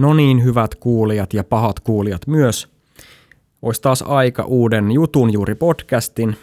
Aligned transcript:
No 0.00 0.14
niin, 0.14 0.44
hyvät 0.44 0.74
kuulijat 0.74 1.34
ja 1.34 1.44
pahat 1.44 1.80
kuulijat 1.80 2.26
myös. 2.26 2.68
Olisi 3.62 3.82
taas 3.82 4.02
aika 4.02 4.44
uuden 4.44 4.92
jutun 4.92 5.32
juuri 5.32 5.54
podcastin. 5.54 6.36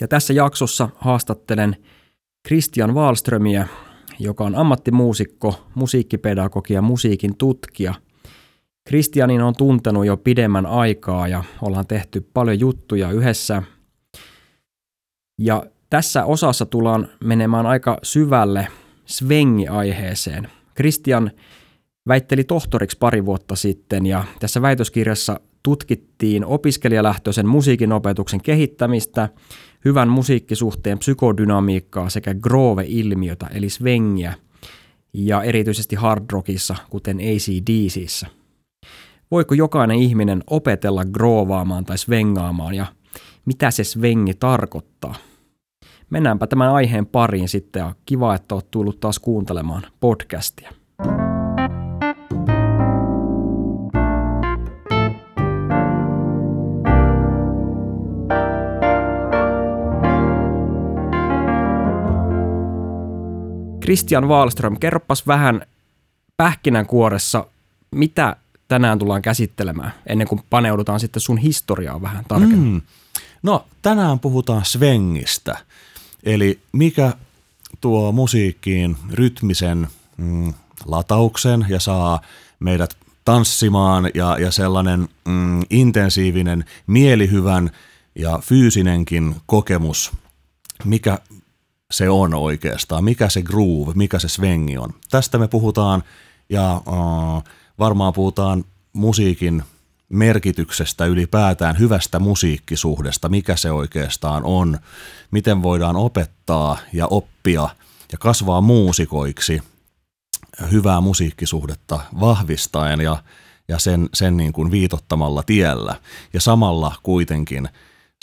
Ja 0.00 0.08
tässä 0.08 0.32
jaksossa 0.32 0.88
haastattelen 0.96 1.76
Christian 2.46 2.94
Wallströmiä, 2.94 3.68
joka 4.18 4.44
on 4.44 4.54
ammattimuusikko, 4.54 5.66
musiikkipedagogi 5.74 6.74
ja 6.74 6.82
musiikin 6.82 7.36
tutkija. 7.36 7.94
Christianin 8.88 9.42
on 9.42 9.54
tuntenut 9.56 10.06
jo 10.06 10.16
pidemmän 10.16 10.66
aikaa 10.66 11.28
ja 11.28 11.44
ollaan 11.62 11.86
tehty 11.86 12.28
paljon 12.34 12.60
juttuja 12.60 13.10
yhdessä. 13.10 13.62
Ja 15.38 15.66
tässä 15.90 16.24
osassa 16.24 16.66
tullaan 16.66 17.08
menemään 17.24 17.66
aika 17.66 17.98
syvälle 18.02 18.68
svengi-aiheeseen. 19.06 20.48
Christian 20.76 21.30
väitteli 22.08 22.44
tohtoriksi 22.44 22.96
pari 23.00 23.26
vuotta 23.26 23.56
sitten 23.56 24.06
ja 24.06 24.24
tässä 24.40 24.62
väitöskirjassa 24.62 25.40
tutkittiin 25.62 26.44
opiskelijalähtöisen 26.44 27.48
musiikin 27.48 27.92
opetuksen 27.92 28.42
kehittämistä, 28.42 29.28
hyvän 29.84 30.08
musiikkisuhteen 30.08 30.98
psykodynamiikkaa 30.98 32.08
sekä 32.08 32.34
groove-ilmiötä 32.34 33.46
eli 33.46 33.70
svengiä 33.70 34.34
ja 35.12 35.42
erityisesti 35.42 35.96
hard 35.96 36.24
rockissa, 36.32 36.76
kuten 36.90 37.18
ACDCissä. 37.18 38.26
Voiko 39.30 39.54
jokainen 39.54 39.98
ihminen 39.98 40.44
opetella 40.46 41.04
groovaamaan 41.04 41.84
tai 41.84 41.98
svengaamaan 41.98 42.74
ja 42.74 42.86
mitä 43.44 43.70
se 43.70 43.84
svengi 43.84 44.34
tarkoittaa? 44.34 45.14
Mennäänpä 46.10 46.46
tämän 46.46 46.70
aiheen 46.72 47.06
pariin 47.06 47.48
sitten 47.48 47.80
ja 47.80 47.94
kiva, 48.06 48.34
että 48.34 48.54
olet 48.54 48.70
tullut 48.70 49.00
taas 49.00 49.18
kuuntelemaan 49.18 49.82
podcastia. 50.00 50.70
Christian 63.84 64.28
Wallström, 64.28 64.78
kerropas 64.80 65.26
vähän 65.26 65.66
pähkinänkuoressa, 66.36 67.46
mitä 67.90 68.36
tänään 68.68 68.98
tullaan 68.98 69.22
käsittelemään, 69.22 69.92
ennen 70.06 70.28
kuin 70.28 70.40
paneudutaan 70.50 71.00
sitten 71.00 71.20
sun 71.20 71.38
historiaa 71.38 72.02
vähän 72.02 72.24
tarkemmin. 72.28 72.72
Mm. 72.72 72.80
No, 73.42 73.64
tänään 73.82 74.20
puhutaan 74.20 74.64
svengistä, 74.64 75.58
eli 76.22 76.60
mikä 76.72 77.12
tuo 77.80 78.12
musiikkiin 78.12 78.96
rytmisen 79.12 79.88
mm, 80.16 80.54
latauksen 80.86 81.66
ja 81.68 81.80
saa 81.80 82.20
meidät 82.60 82.96
tanssimaan 83.24 84.10
ja, 84.14 84.38
ja 84.38 84.50
sellainen 84.50 85.08
mm, 85.28 85.62
intensiivinen, 85.70 86.64
mielihyvän 86.86 87.70
ja 88.14 88.38
fyysinenkin 88.42 89.36
kokemus, 89.46 90.12
mikä 90.84 91.18
se 91.94 92.10
on 92.10 92.34
oikeastaan, 92.34 93.04
mikä 93.04 93.28
se 93.28 93.42
groove, 93.42 93.92
mikä 93.94 94.18
se 94.18 94.28
svengi 94.28 94.78
on. 94.78 94.94
Tästä 95.10 95.38
me 95.38 95.48
puhutaan 95.48 96.02
ja 96.48 96.82
uh, 96.86 97.44
varmaan 97.78 98.12
puhutaan 98.12 98.64
musiikin 98.92 99.62
merkityksestä 100.08 101.06
ylipäätään, 101.06 101.78
hyvästä 101.78 102.18
musiikkisuhdesta, 102.18 103.28
mikä 103.28 103.56
se 103.56 103.70
oikeastaan 103.70 104.44
on, 104.44 104.78
miten 105.30 105.62
voidaan 105.62 105.96
opettaa 105.96 106.78
ja 106.92 107.06
oppia 107.06 107.68
ja 108.12 108.18
kasvaa 108.18 108.60
muusikoiksi 108.60 109.62
hyvää 110.70 111.00
musiikkisuhdetta 111.00 112.00
vahvistaen 112.20 113.00
ja, 113.00 113.22
ja 113.68 113.78
sen, 113.78 114.08
sen 114.14 114.36
niin 114.36 114.52
kuin 114.52 114.70
viitottamalla 114.70 115.42
tiellä. 115.42 115.94
Ja 116.32 116.40
samalla 116.40 116.94
kuitenkin 117.02 117.68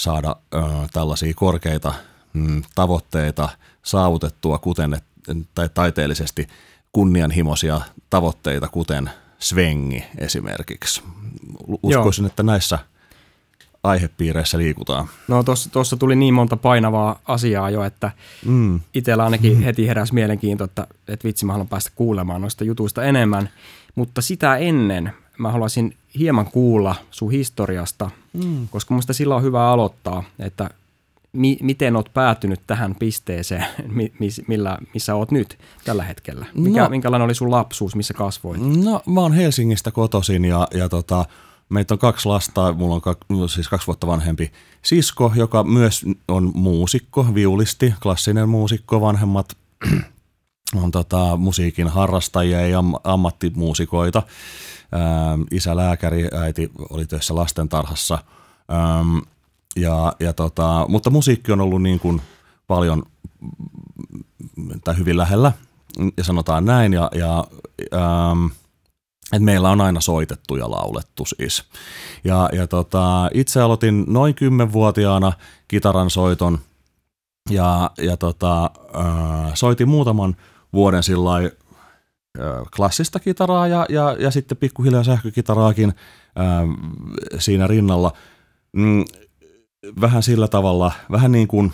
saada 0.02 0.36
ö, 0.54 0.62
tällaisia 0.94 1.34
korkeita 1.36 1.94
mm, 2.34 2.62
tavoitteita 2.76 3.50
saavutettua, 3.84 4.58
kuten 4.58 5.02
tai 5.56 5.70
taiteellisesti 5.74 6.48
kunnianhimoisia 6.92 7.82
tavoitteita, 8.10 8.68
kuten 8.68 9.10
svengi 9.40 10.04
esimerkiksi. 10.18 11.04
Uskoisin, 11.84 12.24
Joo. 12.24 12.28
että 12.28 12.44
näissä 12.44 12.80
aihepiireissä 13.84 14.58
liikutaan. 14.58 15.08
No 15.28 15.44
tuossa 15.72 15.98
tuli 15.98 16.16
niin 16.16 16.34
monta 16.34 16.58
painavaa 16.58 17.20
asiaa 17.28 17.70
jo, 17.70 17.84
että 17.84 18.12
mm. 18.46 18.80
itsellä 18.94 19.24
ainakin 19.24 19.58
mm. 19.58 19.64
heti 19.64 19.88
heräsi 19.88 20.14
mielenkiinto, 20.14 20.64
että, 20.64 20.88
että 21.08 21.28
vitsi 21.28 21.46
mä 21.46 21.54
haluan 21.54 21.68
päästä 21.68 21.92
kuulemaan 21.96 22.42
noista 22.42 22.64
jutuista 22.64 23.04
enemmän. 23.04 23.50
Mutta 23.96 24.22
sitä 24.22 24.58
ennen 24.58 25.14
mä 25.38 25.52
haluaisin 25.52 25.96
hieman 26.20 26.46
kuulla 26.46 26.96
sun 27.12 27.32
historiasta, 27.32 28.10
mm. 28.34 28.68
koska 28.68 28.94
musta 28.94 29.14
sillä 29.14 29.36
on 29.36 29.44
hyvä 29.44 29.70
aloittaa, 29.70 30.24
että 30.40 30.70
mi, 31.34 31.58
miten 31.62 31.96
oot 31.96 32.14
päätynyt 32.14 32.62
tähän 32.68 32.96
pisteeseen, 32.96 33.66
mi, 33.98 34.12
millä, 34.48 34.78
missä 34.94 35.16
oot 35.16 35.32
nyt 35.32 35.60
tällä 35.86 36.04
hetkellä? 36.04 36.46
Mikä, 36.54 36.84
no, 36.84 36.90
minkälainen 36.90 37.26
oli 37.26 37.36
sun 37.36 37.52
lapsuus, 37.52 37.96
missä 37.96 38.14
kasvoit? 38.14 38.62
No 38.84 39.02
mä 39.06 39.22
oon 39.22 39.34
Helsingistä 39.34 39.92
kotoisin 39.92 40.46
ja, 40.46 40.68
ja 40.74 40.90
tota, 40.90 41.26
meitä 41.70 41.94
on 41.94 42.00
kaksi 42.00 42.28
lasta, 42.28 42.74
mulla 42.74 42.96
on 42.96 43.02
kaksi, 43.02 43.26
siis 43.48 43.70
kaksi 43.70 43.88
vuotta 43.88 44.08
vanhempi 44.08 44.52
sisko, 44.82 45.32
joka 45.36 45.64
myös 45.64 46.06
on 46.28 46.52
muusikko, 46.56 47.28
viulisti, 47.34 47.94
klassinen 48.04 48.50
muusikko, 48.50 49.02
vanhemmat 49.02 49.58
on 50.84 50.92
tota, 50.92 51.38
musiikin 51.38 51.88
harrastajia 51.88 52.68
ja 52.68 52.84
ammattimuusikoita. 53.04 54.24
Ähm, 54.94 55.42
isä 55.52 55.76
lääkäri, 55.76 56.28
äiti 56.34 56.72
oli 56.90 57.06
töissä 57.06 57.36
lastentarhassa. 57.36 58.18
Ähm, 58.74 59.18
ja, 59.76 60.14
ja 60.20 60.34
tota, 60.34 60.86
mutta 60.90 61.10
musiikki 61.10 61.52
on 61.52 61.62
ollut 61.62 61.82
niin 61.82 62.00
kuin 62.00 62.22
paljon 62.68 63.04
tai 64.84 64.98
hyvin 64.98 65.18
lähellä, 65.18 65.52
ja 66.18 66.24
sanotaan 66.24 66.66
näin, 66.66 66.94
ja, 66.94 67.12
ja 67.16 67.46
ähm, 67.94 68.46
että 69.24 69.46
meillä 69.46 69.70
on 69.70 69.82
aina 69.82 70.02
soitettu 70.02 70.56
ja 70.56 70.72
laulettu 70.72 71.26
siis. 71.26 71.64
Ja, 72.24 72.50
ja 72.54 72.68
tota, 72.68 73.30
itse 73.34 73.62
aloitin 73.62 74.06
noin 74.08 74.36
kymmenvuotiaana 74.36 75.34
kitaran 75.68 76.10
soiton, 76.10 76.60
ja, 77.50 77.92
ja 77.98 78.18
tota, 78.18 78.72
äh, 78.96 79.52
soitin 79.54 79.90
muutaman 79.90 80.36
vuoden 80.74 81.04
sillä 81.04 81.38
äh, 81.38 81.52
klassista 82.76 83.20
kitaraa 83.20 83.68
ja, 83.68 83.86
ja, 83.90 84.16
ja 84.20 84.32
sitten 84.32 84.58
pikkuhiljaa 84.58 85.04
sähkökitaraakin 85.04 85.94
äh, 86.40 86.70
siinä 87.40 87.68
rinnalla. 87.68 88.12
Mm, 88.74 89.06
vähän 90.02 90.24
sillä 90.24 90.48
tavalla, 90.48 90.92
vähän 91.12 91.32
niin 91.32 91.48
kuin 91.48 91.74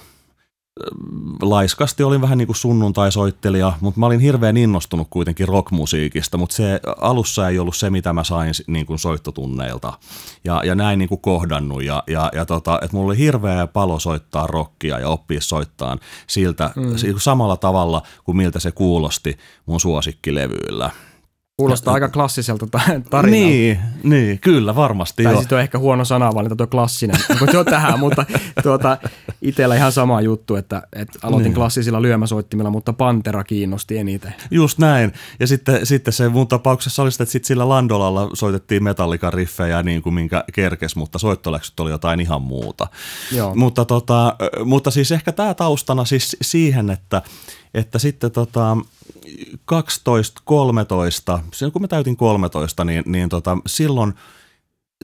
laiskasti 1.42 2.04
olin 2.04 2.22
vähän 2.22 2.38
niin 2.38 2.48
kuin 2.48 2.56
sunnuntai-soittelija, 2.56 3.74
mutta 3.82 4.00
mä 4.00 4.06
olin 4.06 4.20
hirveän 4.20 4.58
innostunut 4.58 5.08
kuitenkin 5.10 5.48
rockmusiikista, 5.48 6.38
mutta 6.38 6.56
se 6.56 6.80
alussa 7.02 7.50
ei 7.50 7.60
ollut 7.60 7.76
se, 7.76 7.90
mitä 7.90 8.14
mä 8.14 8.24
sain 8.24 8.54
niin 8.68 8.86
kuin 8.86 9.00
soittotunneilta. 9.00 9.94
Ja, 10.44 10.62
ja 10.66 10.76
näin 10.76 11.00
niin 11.00 11.10
kuin 11.10 11.22
kohdannut 11.22 11.84
ja, 11.84 12.04
ja, 12.08 12.30
ja 12.34 12.46
tota, 12.46 12.80
että 12.84 12.98
mulla 12.98 13.08
oli 13.08 13.18
hirveä 13.18 13.68
palo 13.68 14.00
soittaa 14.00 14.48
rockia 14.48 15.00
ja 15.00 15.10
oppia 15.10 15.42
soittaa 15.42 15.98
siltä 16.28 16.72
mm. 16.76 16.84
samalla 17.18 17.58
tavalla 17.58 18.02
kuin 18.24 18.38
miltä 18.38 18.60
se 18.60 18.72
kuulosti 18.72 19.38
mun 19.66 19.80
suosikkilevyillä. 19.80 20.92
Kuulostaa 21.62 21.94
aika 21.94 22.10
klassiselta 22.10 22.68
tarinalta. 22.68 23.22
Niin, 23.22 23.80
niin, 24.04 24.40
kyllä 24.40 24.76
varmasti. 24.76 25.24
Tai 25.24 25.36
siis 25.36 25.54
on 25.54 25.60
ehkä 25.60 25.80
huono 25.80 26.06
sanavalinta 26.06 26.56
tuo 26.56 26.68
klassinen, 26.68 27.20
kun 27.40 27.48
tuo 27.52 27.64
tähän, 27.64 28.00
mutta 28.00 28.26
tuota, 28.64 28.98
itsellä 29.42 29.76
ihan 29.76 29.92
sama 29.92 30.22
juttu, 30.22 30.56
että, 30.56 30.82
että 30.94 31.20
aloitin 31.24 31.44
niin. 31.44 31.56
klassisilla 31.56 32.02
lyömäsoittimilla, 32.02 32.70
mutta 32.70 32.94
Pantera 32.94 33.44
kiinnosti 33.44 33.98
eniten. 33.98 34.36
Just 34.52 34.78
näin. 34.78 35.14
Ja 35.40 35.48
sitten, 35.48 35.86
sitten 35.86 36.14
se 36.14 36.30
mun 36.30 36.48
tapauksessa 36.48 37.04
oli 37.04 37.12
sitä, 37.12 37.24
että 37.24 37.32
sitten 37.32 37.48
sillä 37.48 37.70
Landolalla 37.70 38.30
soitettiin 38.34 38.84
metallikan 38.84 39.34
riffejä 39.34 39.84
niin 39.84 40.02
kuin 40.02 40.14
minkä 40.14 40.44
kerkes, 40.54 40.96
mutta 40.96 41.20
soittoläksyt 41.20 41.80
oli 41.80 41.92
jotain 41.92 42.20
ihan 42.20 42.42
muuta. 42.42 42.88
Joo. 43.32 43.56
Mutta, 43.56 43.86
tota, 43.86 44.36
mutta 44.66 44.92
siis 44.92 45.12
ehkä 45.12 45.32
tämä 45.32 45.54
taustana 45.54 46.06
siis 46.06 46.38
siihen, 46.42 46.90
että 46.90 47.22
että 47.78 48.00
sitten 48.00 48.32
tota, 48.32 48.78
12, 49.66 50.42
13, 50.46 51.40
silloin 51.54 51.74
kun 51.74 51.82
mä 51.82 51.88
täytin 51.88 52.18
13, 52.18 52.86
niin, 52.86 53.04
niin 53.06 53.30
tota, 53.30 53.58
silloin 53.66 54.14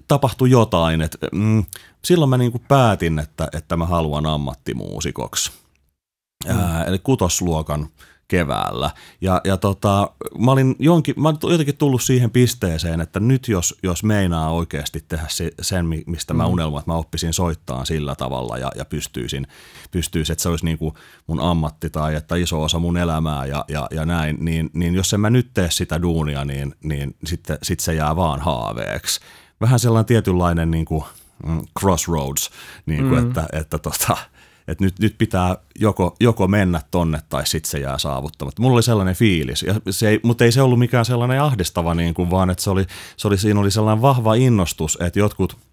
tapahtui 0.08 0.50
jotain. 0.50 1.02
Et, 1.02 1.18
mm, 1.32 1.64
silloin 2.04 2.30
mä 2.30 2.38
niinku 2.38 2.62
päätin, 2.68 3.20
että, 3.20 3.48
että 3.54 3.78
mä 3.78 3.86
haluan 3.86 4.26
ammattimuusikoksi. 4.26 5.52
Mm. 6.46 6.60
Ää, 6.60 6.84
eli 6.84 7.00
kutosluokan 7.00 7.88
keväällä. 8.28 8.92
Ja, 9.22 9.42
ja 9.44 9.58
tota, 9.58 10.12
mä 10.40 10.52
olin 10.52 10.76
jonkin, 10.80 11.16
mä 11.18 11.30
olin 11.30 11.40
jotenkin 11.52 11.78
tullut 11.78 12.02
siihen 12.02 12.32
pisteeseen, 12.32 13.02
että 13.02 13.20
nyt 13.20 13.48
jos, 13.48 13.76
jos 13.84 14.04
meinaa 14.04 14.52
oikeasti 14.52 15.06
tehdä 15.08 15.26
se, 15.28 15.52
sen, 15.62 15.86
mistä 16.06 16.34
mä 16.34 16.44
mm. 16.44 16.50
unelmoin, 16.50 16.82
että 16.82 16.92
mä 16.92 16.98
oppisin 16.98 17.34
soittaa 17.34 17.86
sillä 17.86 18.16
tavalla 18.16 18.58
ja, 18.58 18.72
ja 18.76 18.86
pystyisin, 18.86 19.48
pystyisin, 19.92 20.34
että 20.34 20.44
se 20.44 20.50
olisi 20.50 20.66
niin 20.66 20.78
kuin 20.78 20.94
mun 21.28 21.40
ammatti 21.40 21.90
tai 21.90 22.16
että 22.16 22.36
iso 22.36 22.64
osa 22.64 22.80
mun 22.80 22.98
elämää 22.98 23.46
ja, 23.46 23.66
ja, 23.68 23.88
ja 23.92 24.06
näin, 24.06 24.38
niin, 24.40 24.70
niin 24.74 24.96
jos 24.96 25.14
en 25.14 25.20
mä 25.20 25.30
nyt 25.30 25.54
tee 25.54 25.72
sitä 25.72 26.02
duunia, 26.02 26.46
niin, 26.46 26.76
niin 26.84 27.16
sitten 27.26 27.58
sit 27.64 27.80
se 27.80 27.94
jää 27.94 28.16
vaan 28.16 28.40
haaveeksi. 28.40 29.20
Vähän 29.62 29.80
sellainen 29.80 30.06
tietynlainen 30.06 30.72
niin 30.72 30.86
kuin, 30.86 31.04
mm, 31.48 31.62
crossroads, 31.80 32.50
niin 32.86 33.10
kuin, 33.10 33.22
mm. 33.22 33.28
että, 33.28 33.48
että 33.54 33.78
tota, 33.78 34.18
että 34.68 34.84
nyt, 34.84 35.00
nyt 35.00 35.16
pitää 35.18 35.58
joko, 35.80 36.16
joko 36.20 36.48
mennä 36.48 36.82
tonne 36.92 37.20
tai 37.30 37.48
sitten 37.48 37.72
se 37.72 37.80
jää 37.80 37.98
saavuttamatta. 37.98 38.62
Mulla 38.62 38.76
oli 38.76 38.84
sellainen 38.84 39.16
fiilis, 39.16 39.64
ja 39.64 39.76
se 39.90 40.10
ei, 40.10 40.20
mutta 40.24 40.44
ei 40.44 40.52
se 40.52 40.62
ollut 40.62 40.80
mikään 40.80 41.06
sellainen 41.06 41.42
ahdistava, 41.42 41.96
niin 41.96 42.14
kuin, 42.14 42.32
vaan 42.32 42.50
että 42.50 42.64
se 42.64 42.70
oli, 42.70 42.86
se 43.18 43.28
oli, 43.28 43.38
siinä 43.38 43.60
oli 43.60 43.72
sellainen 43.72 44.02
vahva 44.02 44.34
innostus, 44.34 44.98
että 45.02 45.20
jotkut– 45.20 45.58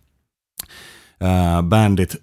ää, 1.20 1.62
bändit, 1.62 2.16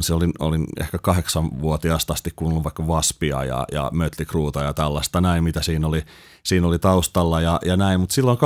se 0.00 0.14
olin, 0.14 0.32
olin 0.38 0.66
ehkä 0.80 0.98
kahdeksanvuotiaasta 0.98 2.12
asti 2.12 2.30
kuunnellut 2.36 2.64
vaikka 2.64 2.86
Vaspia 2.86 3.44
ja, 3.44 3.64
ja 3.72 3.90
Mötley 3.92 4.26
Crueta 4.26 4.62
ja 4.62 4.74
tällaista 4.74 5.20
näin, 5.20 5.44
mitä 5.44 5.62
siinä 5.62 5.86
oli, 5.86 6.02
siinä 6.42 6.66
oli 6.66 6.78
taustalla 6.78 7.40
ja, 7.40 7.60
ja 7.64 7.76
näin, 7.76 8.00
mutta 8.00 8.14
silloin 8.14 8.38
12-13 8.38 8.40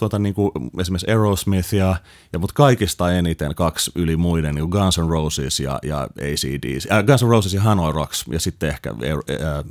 vuotta 0.00 0.18
niin 0.18 0.34
kuin 0.34 0.50
esimerkiksi 0.80 1.10
Aerosmith 1.10 1.74
ja, 1.74 1.96
ja 2.32 2.38
mutta 2.38 2.54
kaikista 2.54 3.12
eniten 3.12 3.54
kaksi 3.54 3.90
yli 3.94 4.16
muiden, 4.16 4.54
niin 4.54 4.68
Guns 4.68 4.98
N' 4.98 5.08
Roses 5.08 5.60
ja, 5.60 5.78
ja 5.82 6.00
ACDC, 6.02 6.92
äh, 6.92 7.04
Guns 7.04 7.22
N' 7.22 7.28
Roses 7.28 7.54
ja 7.54 7.60
Hanoi 7.60 7.92
Rocks 7.92 8.24
ja 8.32 8.40
sitten 8.40 8.68
ehkä 8.68 8.90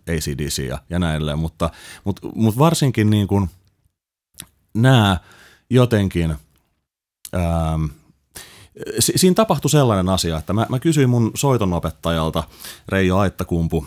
ACDC 0.07 0.67
ja, 0.67 0.77
ja 0.89 1.00
näin 1.00 1.39
mutta, 1.39 1.69
mutta, 2.03 2.27
mutta 2.35 2.59
varsinkin 2.59 3.09
niin 3.09 3.27
kuin 3.27 3.50
nämä 4.73 5.17
jotenkin 5.69 6.35
ähm, 7.35 7.85
si- 8.99 9.13
siinä 9.15 9.33
tapahtui 9.33 9.69
sellainen 9.69 10.09
asia, 10.09 10.37
että 10.37 10.53
mä, 10.53 10.65
mä 10.69 10.79
kysyin 10.79 11.09
mun 11.09 11.31
soitonopettajalta 11.35 12.43
Reijo 12.89 13.17
Aittakumpu, 13.17 13.85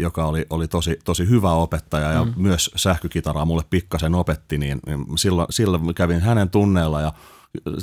joka 0.00 0.26
oli, 0.26 0.46
oli 0.50 0.68
tosi, 0.68 0.98
tosi 1.04 1.28
hyvä 1.28 1.52
opettaja 1.52 2.12
ja 2.12 2.24
mm. 2.24 2.32
myös 2.36 2.70
sähkökitaraa 2.76 3.44
mulle 3.44 3.62
pikkasen 3.70 4.14
opetti, 4.14 4.58
niin, 4.58 4.80
niin 4.86 5.18
silloin, 5.18 5.46
silloin 5.50 5.94
kävin 5.94 6.20
hänen 6.20 6.50
tunneilla 6.50 7.00
ja 7.00 7.12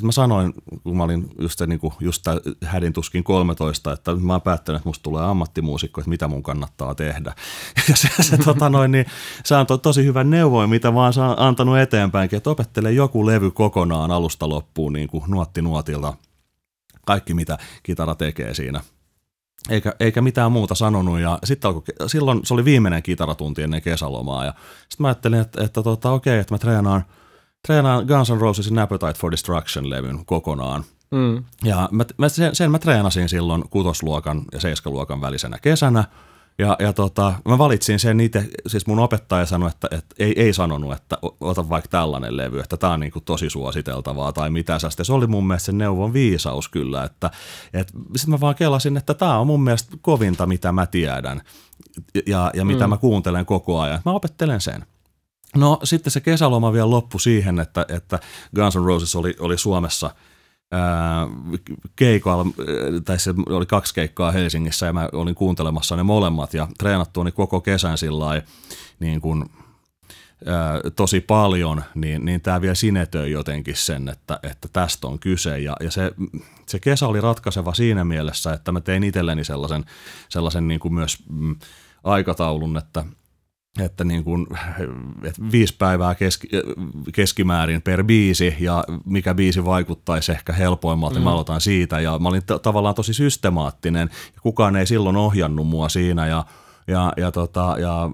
mä 0.02 0.12
sanoin, 0.12 0.54
kun 0.84 0.98
mä 0.98 1.04
olin 1.04 1.30
just, 1.42 1.62
niin 1.68 1.80
kuin, 1.80 1.94
just 2.00 2.26
hädin 2.64 2.94
tuskin 2.94 3.24
13, 3.24 3.94
että 3.94 4.16
mä 4.16 4.34
oon 4.34 4.42
päättänyt, 4.42 4.80
että 4.80 4.90
musta 4.90 5.04
tulee 5.04 5.24
ammattimuusikko, 5.24 6.02
että 6.02 6.10
mitä 6.10 6.28
mun 6.28 6.44
kannattaa 6.44 6.96
tehdä. 6.96 7.34
Ja 7.90 7.96
se, 7.96 8.10
se, 8.20 8.38
tota 8.38 8.70
noin, 8.70 8.92
niin, 8.92 9.06
se 9.44 9.56
antoi 9.56 9.80
tosi 9.80 10.06
hyvän 10.06 10.30
neuvon, 10.30 10.70
mitä 10.70 10.92
mä 10.92 11.00
oon 11.00 11.14
antanut 11.38 11.78
eteenpäinkin, 11.78 12.38
että 12.38 12.50
opettele 12.50 12.92
joku 12.92 13.26
levy 13.26 13.52
kokonaan 13.52 14.12
alusta 14.12 14.50
loppuun 14.50 14.94
niin 14.94 15.08
kuin 15.08 15.24
nuotti 15.28 15.62
nuotilta– 15.62 16.14
kaikki 17.06 17.34
mitä 17.34 17.58
kitara 17.84 18.16
tekee 18.16 18.54
siinä. 18.54 18.82
Eikä, 19.70 19.94
eikä 20.00 20.22
mitään 20.22 20.52
muuta 20.52 20.76
sanonut 20.76 21.20
ja 21.20 21.40
sitten 21.44 21.68
alkoi, 21.68 21.84
silloin 22.08 22.40
se 22.44 22.54
oli 22.54 22.66
viimeinen 22.66 23.04
kitaratunti 23.04 23.64
ennen 23.64 23.82
kesälomaa 23.82 24.46
ja 24.46 24.54
sitten 24.90 25.04
mä 25.04 25.08
ajattelin, 25.08 25.40
että, 25.40 25.64
että 25.64 25.84
tota, 25.84 26.12
okei, 26.12 26.40
että 26.40 26.54
mä 26.54 26.58
treenaan, 26.58 27.06
treenaan 27.68 28.06
Guns 28.06 28.32
N' 28.32 28.42
Rosesin 28.42 28.80
Appetite 28.80 29.14
for 29.14 29.32
Destruction-levyn 29.32 30.26
kokonaan. 30.26 30.84
Mm. 31.12 31.44
Ja 31.64 31.90
mä, 31.92 32.06
mä, 32.18 32.30
sen, 32.30 32.56
sen 32.56 32.72
mä 32.72 32.80
treenasin 32.80 33.30
silloin 33.30 33.64
kutosluokan 33.70 34.42
ja 34.52 34.60
seiskaluokan 34.60 35.22
välisenä 35.22 35.60
kesänä– 35.60 36.04
ja, 36.58 36.76
ja 36.80 36.94
tota, 36.94 37.34
mä 37.46 37.58
valitsin 37.58 38.00
sen 38.00 38.20
itse, 38.20 38.50
siis 38.68 38.88
mun 38.88 39.00
opettaja 39.00 39.46
sanoi, 39.46 39.70
että, 39.70 39.88
että 39.92 40.16
ei, 40.20 40.34
ei 40.42 40.54
sanonut, 40.54 40.94
että 40.94 41.18
ota 41.42 41.70
vaikka 41.70 41.88
tällainen 41.88 42.38
levy, 42.38 42.60
että 42.60 42.78
tämä 42.78 42.94
on 42.94 43.00
niin 43.00 43.12
kuin 43.12 43.26
tosi 43.26 43.50
suositeltavaa 43.50 44.34
tai 44.34 44.50
mitä 44.50 44.80
sä. 44.80 44.90
Sitten 44.90 45.06
se 45.06 45.14
oli 45.14 45.28
mun 45.28 45.48
mielestä 45.48 45.66
se 45.66 45.72
neuvon 45.72 46.14
viisaus 46.14 46.70
kyllä, 46.70 47.04
että, 47.04 47.32
että 47.74 47.94
sitten 47.94 48.30
mä 48.30 48.40
vaan 48.40 48.56
kelasin, 48.56 48.98
että 48.98 49.14
tämä 49.14 49.40
on 49.40 49.48
mun 49.48 49.64
mielestä 49.64 49.98
kovinta, 50.02 50.46
mitä 50.46 50.72
mä 50.72 50.86
tiedän 50.86 51.42
ja, 52.28 52.52
ja 52.54 52.66
mitä 52.66 52.88
mm. 52.88 52.90
mä 52.90 52.98
kuuntelen 52.98 53.46
koko 53.46 53.80
ajan. 53.80 54.02
Mä 54.06 54.12
opettelen 54.12 54.62
sen. 54.62 54.86
No 55.56 55.80
sitten 55.84 56.12
se 56.12 56.22
kesäloma 56.22 56.74
vielä 56.74 56.90
loppui 56.90 57.22
siihen, 57.22 57.60
että, 57.60 57.86
että 57.90 58.20
Guns 58.56 58.76
N' 58.76 58.86
Roses 58.86 59.16
oli, 59.16 59.36
oli 59.40 59.58
Suomessa– 59.58 60.12
keikoilla, 61.96 62.46
tai 63.06 63.20
se 63.20 63.34
oli 63.50 63.66
kaksi 63.66 63.94
keikkaa 63.94 64.32
Helsingissä 64.32 64.86
ja 64.86 64.94
mä 64.94 65.10
olin 65.14 65.36
kuuntelemassa 65.36 65.96
ne 65.96 66.04
molemmat 66.04 66.54
ja 66.54 66.68
treenattuani 66.80 67.32
koko 67.32 67.62
kesän 67.62 67.98
sillä 67.98 68.42
niin 69.00 69.22
kuin, 69.22 69.46
tosi 70.96 71.22
paljon, 71.22 71.84
niin, 71.96 72.26
niin 72.26 72.42
tämä 72.42 72.62
vielä 72.62 72.76
sinetöi 72.76 73.32
jotenkin 73.32 73.76
sen, 73.76 74.10
että, 74.10 74.40
että 74.44 74.68
tästä 74.74 75.08
on 75.08 75.20
kyse. 75.20 75.60
Ja, 75.60 75.76
ja 75.80 75.92
se, 75.92 76.12
se 76.68 76.80
kesä 76.80 77.08
oli 77.08 77.22
ratkaiseva 77.22 77.74
siinä 77.74 78.04
mielessä, 78.04 78.54
että 78.54 78.72
mä 78.72 78.82
tein 78.82 79.04
itselleni 79.04 79.44
sellaisen, 79.44 79.86
sellaisen 80.30 80.68
niin 80.68 80.80
kuin 80.80 80.94
myös 80.94 81.18
mm, 81.30 81.56
aikataulun, 82.04 82.78
että– 82.78 83.06
että 83.80 84.04
niin 84.04 84.24
kuin, 84.24 84.48
että 85.24 85.42
viisi 85.52 85.76
päivää 85.78 86.16
keski, 86.16 86.48
keskimäärin 87.14 87.82
per 87.82 88.04
biisi 88.04 88.56
ja 88.60 88.84
mikä 89.06 89.34
biisi 89.34 89.66
vaikuttaisi 89.66 90.32
ehkä 90.32 90.54
helpoimmalta, 90.54 91.20
mm. 91.20 91.24
mä 91.24 91.32
aloitan 91.32 91.62
siitä 91.62 92.00
ja 92.00 92.20
mä 92.20 92.30
olin 92.30 92.44
t- 92.44 92.62
tavallaan 92.62 92.96
tosi 92.96 93.14
systemaattinen 93.14 94.10
ja 94.36 94.42
kukaan 94.42 94.76
ei 94.76 94.88
silloin 94.88 95.16
ohjannut 95.16 95.68
mua 95.68 95.90
siinä 95.90 96.28
ja, 96.28 96.46
ja, 96.88 97.14
ja, 97.18 97.32
tota, 97.32 97.76
ja 97.80 98.10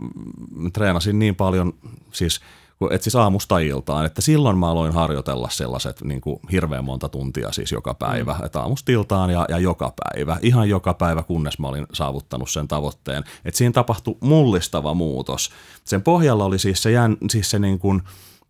treenasin 0.73 1.19
niin 1.19 1.35
paljon 1.35 1.73
siis– 2.11 2.39
et 2.91 3.03
siis 3.03 3.15
aamusta 3.15 3.59
iltaan, 3.59 4.05
että 4.05 4.21
silloin 4.21 4.57
mä 4.57 4.69
aloin 4.69 4.93
harjoitella 4.93 5.49
sellaiset 5.49 6.01
niin 6.01 6.21
kuin 6.21 6.39
hirveän 6.51 6.85
monta 6.85 7.09
tuntia 7.09 7.51
siis 7.51 7.71
joka 7.71 7.93
päivä, 7.93 8.35
mm. 8.39 8.45
että 8.45 8.59
aamusta 8.59 8.91
iltaan 8.91 9.29
ja, 9.29 9.45
ja 9.49 9.59
joka 9.59 9.93
päivä, 10.03 10.37
ihan 10.41 10.69
joka 10.69 10.93
päivä, 10.93 11.23
kunnes 11.23 11.59
mä 11.59 11.67
olin 11.67 11.87
saavuttanut 11.93 12.49
sen 12.49 12.67
tavoitteen. 12.67 13.23
Että 13.45 13.57
siinä 13.57 13.73
tapahtui 13.73 14.17
mullistava 14.19 14.93
muutos. 14.93 15.51
Sen 15.83 16.01
pohjalla 16.01 16.45
oli 16.45 16.59
siis 16.59 16.83
se, 16.83 16.91
jän, 16.91 17.17
siis 17.29 17.49
se 17.49 17.59
niin 17.59 17.79
kuin, 17.79 18.01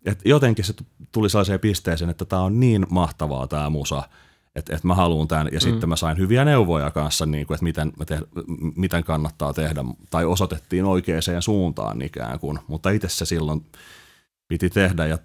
että 0.04 0.28
jotenkin 0.28 0.64
se 0.64 0.74
tuli 1.12 1.30
sellaiseen 1.30 1.60
pisteeseen, 1.60 2.10
että 2.10 2.24
tämä 2.24 2.42
on 2.42 2.60
niin 2.60 2.86
mahtavaa 2.90 3.46
tämä 3.46 3.70
musa, 3.70 4.02
että, 4.56 4.74
että 4.74 4.86
mä 4.86 4.94
haluan 4.94 5.28
tämän. 5.28 5.48
Ja 5.52 5.58
mm. 5.58 5.60
sitten 5.60 5.88
mä 5.88 5.96
sain 5.96 6.18
hyviä 6.18 6.44
neuvoja 6.44 6.90
kanssa, 6.90 7.26
niin 7.26 7.46
kuin, 7.46 7.54
että 7.54 7.64
miten, 7.64 7.92
te, 8.06 8.20
miten 8.76 9.04
kannattaa 9.04 9.52
tehdä, 9.52 9.84
tai 10.10 10.24
osoitettiin 10.24 10.84
oikeaan 10.84 11.22
suuntaan 11.40 12.02
ikään 12.02 12.38
kuin. 12.38 12.58
Mutta 12.66 12.90
itse 12.90 13.08
se 13.08 13.26
silloin 13.26 13.66
piti 14.48 14.70
tehdä. 14.70 15.06
Ja 15.06 15.18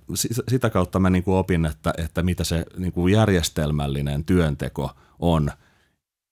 sitä 0.47 0.69
kautta 0.69 0.99
mä 0.99 1.09
niin 1.09 1.23
kuin 1.23 1.37
opin, 1.37 1.65
että, 1.65 1.93
että 1.97 2.23
mitä 2.23 2.43
se 2.43 2.65
niin 2.77 2.93
kuin 2.93 3.13
järjestelmällinen 3.13 4.25
työnteko 4.25 4.91
on. 5.19 5.51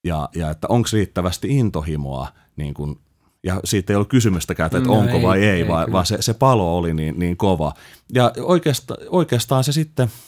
Ja, 0.04 0.28
ja 0.34 0.50
että 0.50 0.66
onko 0.70 0.88
riittävästi 0.92 1.58
intohimoa 1.58 2.28
niin 2.56 2.74
kuin, 2.74 3.00
ja 3.44 3.60
siitä 3.64 3.92
ei 3.92 3.96
ollut 3.96 4.08
kysymystäkään, 4.08 4.66
että 4.66 4.80
no 4.80 4.92
onko 4.92 5.16
ei, 5.16 5.22
vai 5.22 5.44
ei, 5.44 5.62
ei 5.62 5.68
vaan, 5.68 5.92
vaan 5.92 6.06
se, 6.06 6.22
se 6.22 6.34
palo 6.34 6.76
oli 6.76 6.94
niin, 6.94 7.18
niin 7.18 7.36
kova. 7.36 7.74
Ja 8.14 8.32
oikeastaan, 8.38 9.00
oikeastaan 9.08 9.64
se 9.64 9.72
sitten– 9.72 10.08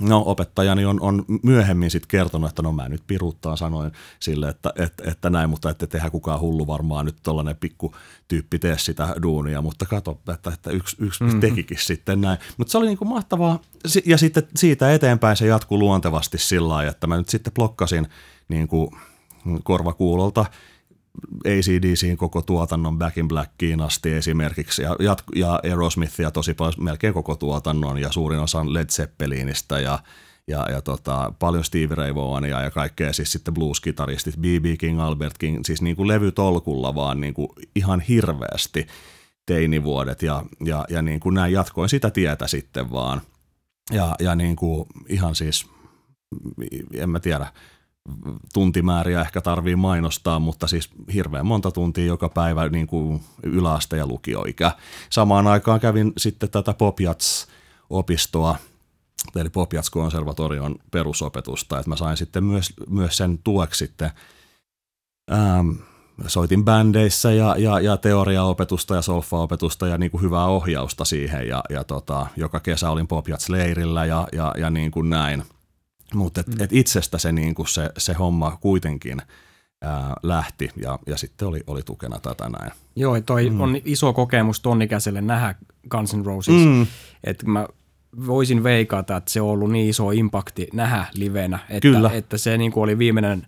No 0.00 0.22
opettajani 0.26 0.84
on, 0.84 1.00
on 1.00 1.24
myöhemmin 1.42 1.90
sitten 1.90 2.08
kertonut, 2.08 2.48
että 2.48 2.62
no 2.62 2.72
mä 2.72 2.88
nyt 2.88 3.02
piruuttaan 3.06 3.56
sanoin 3.56 3.92
sille, 4.20 4.48
että, 4.48 4.72
että, 4.76 5.10
että 5.10 5.30
näin, 5.30 5.50
mutta 5.50 5.70
ette 5.70 5.86
tehdä 5.86 6.10
kukaan 6.10 6.40
hullu 6.40 6.66
varmaan 6.66 7.06
nyt 7.06 7.16
tollainen 7.22 7.56
pikku 7.56 7.94
tyyppi 8.28 8.58
tee 8.58 8.78
sitä 8.78 9.14
duunia, 9.22 9.62
mutta 9.62 9.86
kato, 9.86 10.20
että, 10.34 10.50
että 10.54 10.70
yksi, 10.70 10.96
yksi 11.00 11.24
mm-hmm. 11.24 11.40
tekikin 11.40 11.78
sitten 11.80 12.20
näin. 12.20 12.38
Mutta 12.56 12.70
se 12.70 12.78
oli 12.78 12.86
niin 12.86 12.98
kuin 12.98 13.08
mahtavaa 13.08 13.60
ja 14.06 14.18
sitten 14.18 14.48
siitä 14.56 14.94
eteenpäin 14.94 15.36
se 15.36 15.46
jatkuu 15.46 15.78
luontevasti 15.78 16.38
sillä 16.38 16.68
lailla, 16.68 16.90
että 16.90 17.06
mä 17.06 17.16
nyt 17.16 17.28
sitten 17.28 17.52
blokkasin 17.52 18.08
niin 18.48 18.68
kuin 18.68 18.90
korvakuulolta 19.62 20.44
ACDCin 21.44 22.16
koko 22.16 22.42
tuotannon 22.42 22.98
Back 22.98 23.18
in 23.18 23.28
Blackiin 23.28 23.80
asti 23.80 24.12
esimerkiksi 24.12 24.82
ja, 24.82 25.16
ja 25.34 25.60
Aerosmithia 25.62 26.30
tosi 26.30 26.54
paljon, 26.54 26.84
melkein 26.84 27.14
koko 27.14 27.36
tuotannon 27.36 27.98
ja 27.98 28.12
suurin 28.12 28.40
osa 28.40 28.72
Led 28.72 28.88
Zeppelinistä 28.90 29.80
ja, 29.80 29.98
ja, 30.48 30.66
ja 30.70 30.82
tota, 30.82 31.32
paljon 31.38 31.64
Steve 31.64 31.94
Ray 31.94 32.14
Vaughania 32.14 32.62
ja 32.62 32.70
kaikkea, 32.70 33.12
siis 33.12 33.32
sitten 33.32 33.54
blues-kitaristit, 33.54 34.36
B.B. 34.36 34.64
King, 34.78 35.00
Albert 35.00 35.38
King, 35.38 35.60
siis 35.64 35.82
niin 35.82 35.96
kuin 35.96 36.08
levytolkulla 36.08 36.94
vaan 36.94 37.20
niin 37.20 37.34
kuin 37.34 37.48
ihan 37.74 38.00
hirveästi 38.00 38.86
teinivuodet 39.46 40.22
ja, 40.22 40.42
ja, 40.64 40.84
ja 40.88 41.02
niin 41.02 41.20
kuin 41.20 41.34
näin 41.34 41.52
jatkoin 41.52 41.88
sitä 41.88 42.10
tietä 42.10 42.46
sitten 42.46 42.90
vaan. 42.90 43.22
Ja, 43.92 44.14
ja 44.20 44.34
niin 44.34 44.56
kuin 44.56 44.86
ihan 45.08 45.34
siis, 45.34 45.66
en 46.94 47.10
mä 47.10 47.20
tiedä, 47.20 47.52
tuntimääriä 48.52 49.20
ehkä 49.20 49.40
tarvii 49.40 49.76
mainostaa, 49.76 50.38
mutta 50.38 50.66
siis 50.66 50.90
hirveän 51.14 51.46
monta 51.46 51.70
tuntia 51.70 52.04
joka 52.04 52.28
päivä 52.28 52.68
niin 52.68 52.86
kuin 52.86 53.20
yläaste- 53.42 53.96
ja 53.96 54.06
lukioikä. 54.06 54.72
Samaan 55.10 55.46
aikaan 55.46 55.80
kävin 55.80 56.12
sitten 56.16 56.50
tätä 56.50 56.72
Popjats-opistoa, 56.72 58.56
eli 59.36 59.48
Popjats-konservatorion 59.48 60.76
perusopetusta, 60.90 61.78
että 61.78 61.90
mä 61.90 61.96
sain 61.96 62.16
sitten 62.16 62.44
myös, 62.44 62.72
myös 62.88 63.16
sen 63.16 63.38
tueksi 63.44 63.78
sitten 63.78 64.10
ähm, 65.32 65.70
soitin 66.26 66.64
bändeissä 66.64 67.32
ja, 67.32 67.54
ja, 67.58 67.80
ja 67.80 67.96
teoriaopetusta 67.96 68.94
ja 68.94 69.02
solfaopetusta 69.02 69.86
ja 69.86 69.98
niin 69.98 70.10
kuin 70.10 70.22
hyvää 70.22 70.46
ohjausta 70.46 71.04
siihen 71.04 71.48
ja, 71.48 71.64
ja 71.70 71.84
tota, 71.84 72.26
joka 72.36 72.60
kesä 72.60 72.90
olin 72.90 73.08
Popjats-leirillä 73.08 74.04
ja, 74.04 74.28
ja, 74.32 74.54
ja 74.58 74.70
niin 74.70 74.90
kuin 74.90 75.10
näin. 75.10 75.44
Mutta 76.14 76.40
et, 76.40 76.46
mm. 76.46 76.54
et 76.60 76.72
itsestä 76.72 77.18
se, 77.18 77.32
niin 77.32 77.54
kuin 77.54 77.68
se, 77.68 77.90
se 77.98 78.12
homma 78.12 78.58
kuitenkin 78.60 79.22
ää, 79.82 80.14
lähti 80.22 80.70
ja, 80.76 80.98
ja 81.06 81.16
sitten 81.16 81.48
oli, 81.48 81.60
oli 81.66 81.82
tukena 81.82 82.18
tätä 82.18 82.48
näin. 82.48 82.72
Joo, 82.96 83.20
toi 83.20 83.50
mm. 83.50 83.60
on 83.60 83.76
iso 83.84 84.12
kokemus 84.12 84.60
tonnikäiselle 84.60 85.20
nähdä 85.20 85.54
Guns 85.90 86.14
N' 86.14 86.26
Roses. 86.26 86.64
Mm. 86.64 86.86
Että 87.24 87.46
mä 87.46 87.66
voisin 88.26 88.62
veikata, 88.62 89.16
että 89.16 89.32
se 89.32 89.40
on 89.40 89.48
ollut 89.48 89.72
niin 89.72 89.88
iso 89.88 90.10
impakti 90.10 90.68
nähdä 90.72 91.06
livenä, 91.14 91.58
että, 91.68 91.80
Kyllä. 91.80 92.10
että 92.14 92.38
se 92.38 92.58
niin 92.58 92.72
kuin 92.72 92.84
oli 92.84 92.98
viimeinen 92.98 93.46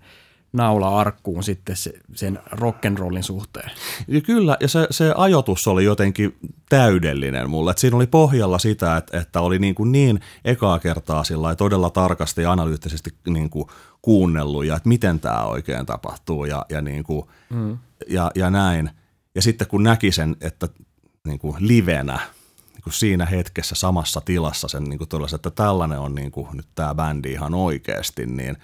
naula 0.52 1.00
arkkuun 1.00 1.44
sitten 1.44 1.76
se, 1.76 1.92
sen 2.14 2.38
rock'n'rollin 2.52 3.22
suhteen. 3.22 3.70
Ja 4.08 4.20
kyllä, 4.20 4.56
ja 4.60 4.68
se, 4.68 4.86
se 4.90 5.14
ajoitus 5.16 5.68
oli 5.68 5.84
jotenkin 5.84 6.36
täydellinen 6.68 7.50
mulle. 7.50 7.70
Et 7.70 7.78
siinä 7.78 7.96
oli 7.96 8.06
pohjalla 8.06 8.58
sitä, 8.58 8.96
että, 8.96 9.20
että 9.20 9.40
oli 9.40 9.58
niin, 9.58 9.74
kuin 9.74 9.92
niin 9.92 10.20
ekaa 10.44 10.78
kertaa 10.78 11.24
sillä 11.24 11.54
todella 11.54 11.90
tarkasti 11.90 12.42
ja 12.42 12.52
analyyttisesti 12.52 13.10
niin 13.28 13.50
kuin 13.50 13.68
kuunnellut, 14.02 14.64
ja 14.64 14.76
että 14.76 14.88
miten 14.88 15.20
tämä 15.20 15.44
oikein 15.44 15.86
tapahtuu 15.86 16.44
ja, 16.44 16.66
ja, 16.68 16.80
niin 16.80 17.04
kuin, 17.04 17.26
mm. 17.50 17.78
ja, 18.08 18.30
ja 18.34 18.50
näin. 18.50 18.90
Ja 19.34 19.42
sitten 19.42 19.68
kun 19.68 19.82
näki 19.82 20.12
sen, 20.12 20.36
että 20.40 20.68
niin 21.26 21.38
kuin 21.38 21.56
livenä, 21.58 22.20
niin 22.74 22.82
kuin 22.82 22.92
siinä 22.94 23.26
hetkessä 23.26 23.74
samassa 23.74 24.20
tilassa 24.20 24.68
sen 24.68 24.84
niin 24.84 24.98
kuin 24.98 25.08
tuollaisen, 25.08 25.36
että 25.36 25.50
tällainen 25.50 25.98
on 25.98 26.14
niin 26.14 26.30
kuin 26.30 26.48
nyt 26.52 26.66
tämä 26.74 26.94
bändi 26.94 27.32
ihan 27.32 27.54
oikeasti, 27.54 28.26
niin, 28.26 28.56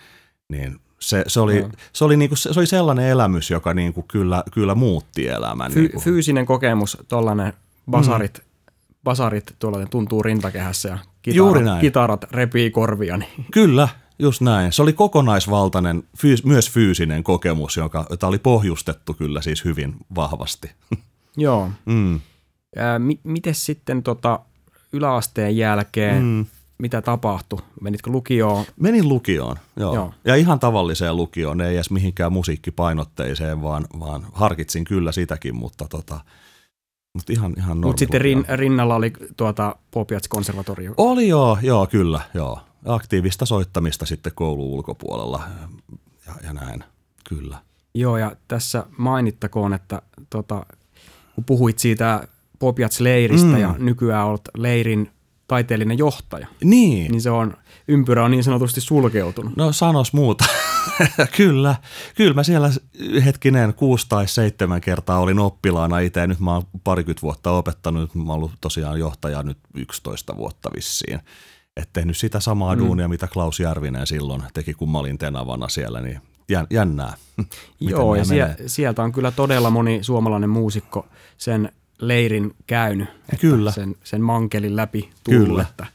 niin 0.48 0.80
se, 1.00 1.24
se, 1.26 1.40
oli, 1.40 1.66
se, 1.92 2.04
oli 2.04 2.16
niinku, 2.16 2.36
se 2.36 2.50
oli 2.56 2.66
sellainen 2.66 3.08
elämys, 3.08 3.50
joka 3.50 3.74
niinku 3.74 4.02
kyllä, 4.02 4.44
kyllä 4.52 4.74
muutti 4.74 5.28
elämän. 5.28 5.72
Fy, 5.72 5.80
niinku. 5.80 6.00
Fyysinen 6.00 6.46
kokemus, 6.46 6.98
tuollainen 7.08 7.52
basarit, 7.90 8.38
mm. 8.38 8.74
basarit 9.04 9.54
tuollainen 9.58 9.90
tuntuu 9.90 10.22
rintakehässä 10.22 10.88
ja 10.88 10.98
kitarat, 11.22 11.36
Juuri 11.36 11.64
näin. 11.64 11.80
kitarat 11.80 12.24
repii 12.30 12.70
korvia. 12.70 13.16
Niin. 13.16 13.46
Kyllä, 13.52 13.88
just 14.18 14.40
näin. 14.40 14.72
Se 14.72 14.82
oli 14.82 14.92
kokonaisvaltainen, 14.92 16.02
fyys, 16.18 16.44
myös 16.44 16.70
fyysinen 16.70 17.24
kokemus, 17.24 17.76
joka, 17.76 18.06
jota 18.10 18.26
oli 18.26 18.38
pohjustettu 18.38 19.14
kyllä 19.14 19.42
siis 19.42 19.64
hyvin 19.64 19.94
vahvasti. 20.14 20.70
Joo. 21.36 21.70
Mm. 21.84 22.20
Miten 23.24 23.54
sitten 23.54 24.02
tota, 24.02 24.40
yläasteen 24.92 25.56
jälkeen 25.56 26.22
mm 26.22 26.46
mitä 26.78 27.02
tapahtui? 27.02 27.58
Menitkö 27.80 28.10
lukioon? 28.10 28.64
Menin 28.80 29.08
lukioon, 29.08 29.56
joo. 29.76 29.94
joo. 29.94 30.14
Ja 30.24 30.34
ihan 30.34 30.58
tavalliseen 30.60 31.16
lukioon, 31.16 31.60
ei 31.60 31.74
edes 31.74 31.90
mihinkään 31.90 32.32
musiikkipainotteiseen, 32.32 33.62
vaan, 33.62 33.86
vaan 34.00 34.26
harkitsin 34.32 34.84
kyllä 34.84 35.12
sitäkin, 35.12 35.54
mutta 35.54 35.86
tota, 35.88 36.20
mutta 37.14 37.32
ihan, 37.32 37.54
ihan 37.56 37.78
Mutta 37.78 37.98
sitten 37.98 38.20
rin, 38.20 38.44
rinnalla 38.48 38.94
oli 38.94 39.12
tuota 39.36 39.76
Popiats-konservatorio. 39.90 40.94
Oli 40.96 41.28
joo, 41.28 41.58
joo, 41.62 41.86
kyllä, 41.86 42.20
joo. 42.34 42.60
Aktiivista 42.86 43.46
soittamista 43.46 44.06
sitten 44.06 44.32
koulun 44.34 44.66
ulkopuolella 44.66 45.42
ja, 46.26 46.34
ja 46.42 46.52
näin, 46.52 46.84
kyllä. 47.28 47.58
Joo, 47.94 48.18
ja 48.18 48.36
tässä 48.48 48.86
mainittakoon, 48.98 49.74
että 49.74 50.02
tota, 50.30 50.66
kun 51.34 51.44
puhuit 51.44 51.78
siitä 51.78 52.28
Popiats-leiristä 52.58 53.46
mm. 53.46 53.60
ja 53.60 53.74
nykyään 53.78 54.26
olet 54.26 54.50
leirin 54.56 55.10
taiteellinen 55.46 55.98
johtaja. 55.98 56.46
Niin. 56.64 57.10
Niin 57.10 57.20
se 57.20 57.30
on, 57.30 57.56
ympyrä 57.88 58.24
on 58.24 58.30
niin 58.30 58.44
sanotusti 58.44 58.80
sulkeutunut. 58.80 59.56
No 59.56 59.72
sanos 59.72 60.12
muuta. 60.12 60.44
kyllä, 61.36 61.76
kyllä 62.14 62.34
mä 62.34 62.42
siellä 62.42 62.70
hetkinen 63.24 63.74
kuusi 63.74 64.06
tai 64.08 64.28
seitsemän 64.28 64.80
kertaa 64.80 65.18
olin 65.18 65.38
oppilaana 65.38 65.98
itse. 65.98 66.26
Nyt 66.26 66.40
mä 66.40 66.54
oon 66.54 66.62
parikymmentä 66.84 67.22
vuotta 67.22 67.50
opettanut. 67.50 68.14
Mä 68.14 68.22
oon 68.22 68.30
ollut 68.30 68.52
tosiaan 68.60 68.98
johtaja 68.98 69.42
nyt 69.42 69.58
11 69.74 70.36
vuotta 70.36 70.70
vissiin. 70.76 71.20
Et 71.76 71.90
tehnyt 71.92 72.16
sitä 72.16 72.40
samaa 72.40 72.74
mm. 72.74 72.80
duunia, 72.80 73.08
mitä 73.08 73.26
Klaus 73.26 73.60
Järvinen 73.60 74.06
silloin 74.06 74.42
teki, 74.54 74.74
kun 74.74 74.90
mä 74.90 74.98
olin 74.98 75.18
tenavana 75.18 75.68
siellä, 75.68 76.00
niin 76.00 76.20
jännää. 76.70 77.12
Joo, 77.80 78.14
ja 78.14 78.24
sie, 78.24 78.56
sieltä 78.66 79.02
on 79.02 79.12
kyllä 79.12 79.30
todella 79.30 79.70
moni 79.70 79.98
suomalainen 80.02 80.50
muusikko 80.50 81.06
sen 81.36 81.72
leirin 82.00 82.54
käynyt. 82.66 83.08
Että 83.08 83.36
Kyllä. 83.40 83.72
Sen, 83.72 83.94
sen 84.04 84.22
mankelin 84.22 84.76
läpi 84.76 85.10
tullut, 85.24 85.48
Kyllä. 85.48 85.62
että 85.62 85.86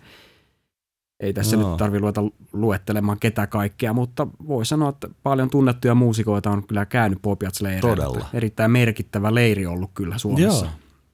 ei 1.20 1.34
tässä 1.34 1.58
no. 1.58 1.70
nyt 1.70 1.78
tarvitse 1.78 2.00
ruveta 2.00 2.22
luettelemaan 2.54 3.20
ketä 3.20 3.48
kaikkea, 3.48 3.94
mutta 3.94 4.28
voi 4.48 4.66
sanoa, 4.66 4.90
että 4.90 5.10
paljon 5.24 5.50
tunnettuja 5.50 5.96
muusikoita 5.96 6.52
on 6.52 6.68
kyllä 6.68 6.86
käynyt 6.86 7.20
Popiats 7.22 7.64
Todella. 7.82 8.26
Erittäin 8.34 8.72
merkittävä 8.72 9.36
leiri 9.36 9.66
ollut 9.66 9.92
kyllä 9.94 10.18
Suomessa. 10.18 10.66
Joo. 10.66 10.74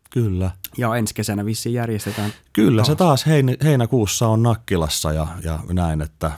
Kyllä. 0.10 0.52
Ja 0.78 0.96
ensi 0.96 1.14
kesänä 1.14 1.46
vissiin 1.46 1.74
järjestetään. 1.74 2.32
Kyllä, 2.54 2.80
taas. 2.80 2.88
se 2.88 2.96
taas 2.96 3.26
hein, 3.26 3.58
heinäkuussa 3.64 4.28
on 4.28 4.44
Nakkilassa 4.44 5.14
ja, 5.14 5.28
ja 5.44 5.60
näin, 5.74 6.02
että, 6.02 6.32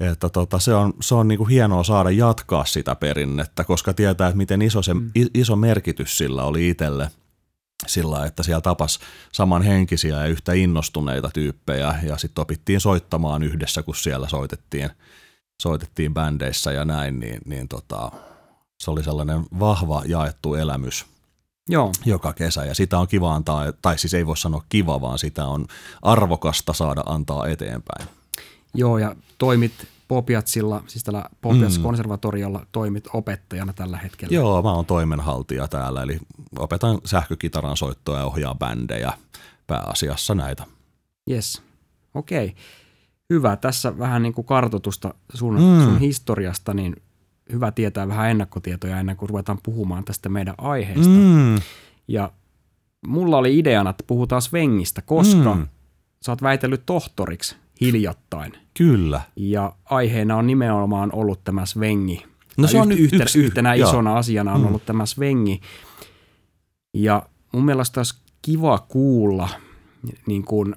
että 0.00 0.28
tota, 0.28 0.58
se 0.58 0.74
on, 0.74 0.92
se 1.00 1.14
on 1.14 1.28
niinku 1.28 1.44
hienoa 1.44 1.84
saada 1.84 2.10
jatkaa 2.10 2.64
sitä 2.64 2.94
perinnettä, 2.94 3.64
koska 3.64 3.94
tietää, 3.94 4.28
että 4.28 4.36
miten 4.36 4.62
iso, 4.62 4.82
se, 4.82 4.94
mm. 4.94 5.10
iso 5.34 5.56
merkitys 5.56 6.18
sillä 6.18 6.44
oli 6.44 6.68
itselle– 6.68 7.08
sillä, 7.86 8.26
että 8.26 8.42
siellä 8.42 8.60
tapas 8.60 8.98
samanhenkisiä 9.32 10.16
ja 10.16 10.26
yhtä 10.26 10.52
innostuneita 10.52 11.30
tyyppejä 11.34 11.94
ja 12.02 12.18
sitten 12.18 12.42
opittiin 12.42 12.80
soittamaan 12.80 13.42
yhdessä, 13.42 13.82
kun 13.82 13.94
siellä 13.94 14.28
soitettiin, 14.28 14.90
soitettiin 15.62 16.14
bändeissä 16.14 16.72
ja 16.72 16.84
näin, 16.84 17.20
niin, 17.20 17.40
niin 17.44 17.68
tota, 17.68 18.12
se 18.82 18.90
oli 18.90 19.02
sellainen 19.02 19.46
vahva 19.60 20.02
jaettu 20.06 20.54
elämys 20.54 21.06
Joo. 21.68 21.92
joka 22.04 22.32
kesä 22.32 22.64
ja 22.64 22.74
sitä 22.74 22.98
on 22.98 23.08
kiva 23.08 23.34
antaa, 23.34 23.72
tai 23.72 23.98
siis 23.98 24.14
ei 24.14 24.26
voi 24.26 24.36
sanoa 24.36 24.64
kiva, 24.68 25.00
vaan 25.00 25.18
sitä 25.18 25.46
on 25.46 25.66
arvokasta 26.02 26.72
saada 26.72 27.02
antaa 27.06 27.46
eteenpäin. 27.46 28.08
Joo 28.74 28.98
ja 28.98 29.16
toimit 29.38 29.72
Popiatsilla, 30.08 30.82
siis 30.86 31.04
tällä 31.04 31.24
Popiats-konservatoriolla 31.40 32.58
mm. 32.58 32.66
toimit 32.72 33.04
opettajana 33.12 33.72
tällä 33.72 33.98
hetkellä. 33.98 34.34
Joo, 34.34 34.62
mä 34.62 34.72
oon 34.72 34.86
toimenhaltija 34.86 35.68
täällä, 35.68 36.02
eli 36.02 36.18
opetan 36.58 36.98
sähkökitaran 37.04 37.76
soittoa 37.76 38.18
ja 38.18 38.24
ohjaa 38.24 38.54
bändejä 38.54 39.12
pääasiassa 39.66 40.34
näitä. 40.34 40.64
Yes, 41.30 41.62
okei. 42.14 42.46
Okay. 42.46 42.58
Hyvä. 43.30 43.56
Tässä 43.56 43.98
vähän 43.98 44.22
niin 44.22 44.34
kuin 44.34 44.44
kartoitusta 44.44 45.14
sun, 45.34 45.54
mm. 45.54 45.84
sun 45.84 46.00
historiasta, 46.00 46.74
niin 46.74 46.96
hyvä 47.52 47.72
tietää 47.72 48.08
vähän 48.08 48.30
ennakkotietoja 48.30 49.00
ennen 49.00 49.16
kuin 49.16 49.28
ruvetaan 49.28 49.58
puhumaan 49.62 50.04
tästä 50.04 50.28
meidän 50.28 50.54
aiheesta. 50.58 51.08
Mm. 51.08 51.60
Ja 52.08 52.32
mulla 53.06 53.36
oli 53.38 53.58
ideana, 53.58 53.90
että 53.90 54.04
puhutaan 54.06 54.42
Svengistä, 54.42 55.02
koska 55.02 55.54
mm. 55.54 55.66
sä 56.22 56.32
oot 56.32 56.42
väitellyt 56.42 56.86
tohtoriksi 56.86 57.56
hiljattain. 57.80 58.52
Kyllä. 58.74 59.20
Ja 59.36 59.72
aiheena 59.84 60.36
on 60.36 60.46
nimenomaan 60.46 61.10
ollut 61.12 61.44
tämä 61.44 61.66
svengi. 61.66 62.24
No 62.56 62.68
se 62.68 62.80
on 62.80 62.92
yhtenä, 62.92 63.22
yksi, 63.22 63.38
yhtenä 63.38 63.74
joo. 63.74 63.88
isona 63.88 64.16
asiana 64.16 64.52
on 64.52 64.60
mm. 64.60 64.66
ollut 64.66 64.86
tämä 64.86 65.06
svengi. 65.06 65.60
Ja 66.94 67.22
mun 67.52 67.64
mielestä 67.64 68.00
olisi 68.00 68.14
kiva 68.42 68.78
kuulla 68.78 69.48
niin 70.26 70.44
kuin 70.44 70.76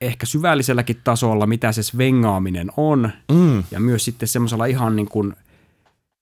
ehkä 0.00 0.26
syvälliselläkin 0.26 1.00
tasolla, 1.04 1.46
mitä 1.46 1.72
se 1.72 1.82
svengaaminen 1.82 2.70
on. 2.76 3.10
Mm. 3.32 3.64
Ja 3.70 3.80
myös 3.80 4.04
sitten 4.04 4.28
semmoisella 4.28 4.66
ihan 4.66 4.96
niin 4.96 5.08
kuin 5.08 5.36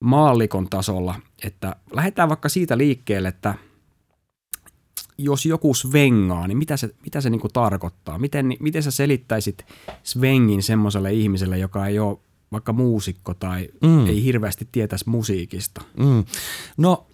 maallikon 0.00 0.68
tasolla, 0.68 1.14
että 1.44 1.76
lähdetään 1.92 2.28
vaikka 2.28 2.48
siitä 2.48 2.78
liikkeelle, 2.78 3.28
että– 3.28 3.54
jos 5.18 5.46
joku 5.46 5.74
svengaa, 5.74 6.46
niin 6.46 6.58
mitä 6.58 6.76
se, 6.76 6.94
mitä 7.04 7.20
se 7.20 7.30
niinku 7.30 7.48
tarkoittaa? 7.48 8.18
Miten, 8.18 8.56
miten 8.60 8.82
sä 8.82 8.90
selittäisit 8.90 9.64
svengin 10.02 10.62
semmoiselle 10.62 11.12
ihmiselle, 11.12 11.58
joka 11.58 11.86
ei 11.86 11.98
ole 11.98 12.18
vaikka 12.52 12.72
muusikko 12.72 13.34
tai 13.34 13.68
mm. 13.82 14.06
ei 14.06 14.24
hirveästi 14.24 14.68
tietäisi 14.72 15.08
musiikista? 15.08 15.82
Mm. 15.98 16.24
No 16.76 17.06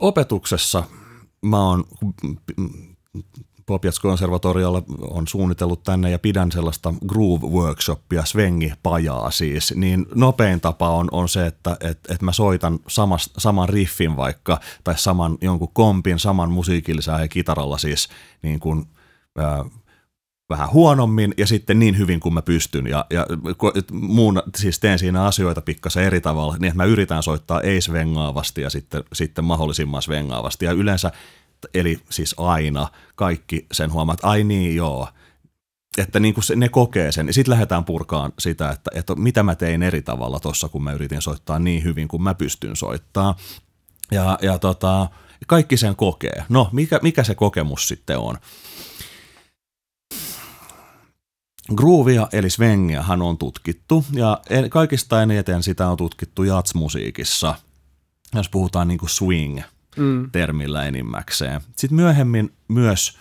opetuksessa 0.00 0.84
mä 1.42 1.64
oon 1.64 1.84
Popiats-konservatoriolla 3.70 4.82
on 5.00 5.28
suunnitellut 5.28 5.82
tänne 5.82 6.10
ja 6.10 6.18
pidän 6.18 6.52
sellaista 6.52 6.94
groove-workshoppia, 7.08 8.24
svengi-pajaa 8.24 9.30
siis, 9.30 9.74
niin 9.76 10.06
nopein 10.14 10.60
tapa 10.60 10.90
on, 10.90 11.08
on 11.12 11.28
se, 11.28 11.46
että 11.46 11.76
et, 11.80 11.98
et 12.08 12.22
mä 12.22 12.32
soitan 12.32 12.78
samas, 12.88 13.30
saman 13.38 13.68
riffin 13.68 14.16
vaikka, 14.16 14.60
tai 14.84 14.98
saman 14.98 15.38
jonkun 15.40 15.72
kompin, 15.72 16.18
saman 16.18 16.50
musiikillisen 16.50 17.20
ja 17.20 17.28
kitaralla 17.28 17.78
siis 17.78 18.08
niin 18.42 18.60
kuin, 18.60 18.86
vähän 20.50 20.72
huonommin 20.72 21.34
ja 21.36 21.46
sitten 21.46 21.78
niin 21.78 21.98
hyvin 21.98 22.20
kuin 22.20 22.34
mä 22.34 22.42
pystyn 22.42 22.86
ja, 22.86 23.06
ja 23.10 23.26
muun, 23.92 24.42
siis 24.56 24.78
teen 24.78 24.98
siinä 24.98 25.24
asioita 25.24 25.60
pikkasen 25.60 26.04
eri 26.04 26.20
tavalla, 26.20 26.56
niin 26.56 26.64
että 26.64 26.76
mä 26.76 26.84
yritän 26.84 27.22
soittaa 27.22 27.60
ei-svengaavasti 27.60 28.60
ja 28.60 28.70
sitten, 28.70 29.04
sitten 29.12 29.44
mahdollisimman 29.44 30.02
svengaavasti 30.02 30.64
ja 30.64 30.72
yleensä 30.72 31.12
eli 31.74 32.00
siis 32.10 32.34
aina 32.38 32.88
kaikki 33.14 33.66
sen 33.72 33.92
huomaat, 33.92 34.18
ai 34.22 34.44
niin 34.44 34.76
joo, 34.76 35.08
että 35.98 36.20
niin 36.20 36.34
kuin 36.34 36.44
se, 36.44 36.56
ne 36.56 36.68
kokee 36.68 37.12
sen. 37.12 37.34
Sitten 37.34 37.52
lähdetään 37.52 37.84
purkaan 37.84 38.32
sitä, 38.38 38.70
että, 38.70 38.90
että 38.94 39.14
mitä 39.14 39.42
mä 39.42 39.54
tein 39.54 39.82
eri 39.82 40.02
tavalla 40.02 40.40
tuossa, 40.40 40.68
kun 40.68 40.84
mä 40.84 40.92
yritin 40.92 41.22
soittaa 41.22 41.58
niin 41.58 41.84
hyvin 41.84 42.08
kuin 42.08 42.22
mä 42.22 42.34
pystyn 42.34 42.76
soittaa. 42.76 43.36
Ja, 44.10 44.38
ja 44.42 44.58
tota, 44.58 45.08
kaikki 45.46 45.76
sen 45.76 45.96
kokee. 45.96 46.44
No, 46.48 46.68
mikä, 46.72 47.00
mikä 47.02 47.24
se 47.24 47.34
kokemus 47.34 47.88
sitten 47.88 48.18
on? 48.18 48.36
Groovia 51.76 52.28
eli 52.32 52.50
svengiä 52.50 53.02
hän 53.02 53.22
on 53.22 53.38
tutkittu 53.38 54.04
ja 54.12 54.40
kaikista 54.70 55.22
eniten 55.22 55.62
sitä 55.62 55.88
on 55.88 55.96
tutkittu 55.96 56.42
jatsmusiikissa, 56.42 57.54
jos 58.34 58.48
puhutaan 58.48 58.88
niin 58.88 58.98
kuin 58.98 59.10
swing-termillä 59.10 60.80
mm. 60.80 60.88
enimmäkseen. 60.88 61.60
Sitten 61.76 61.96
myöhemmin 61.96 62.52
myös, 62.68 63.18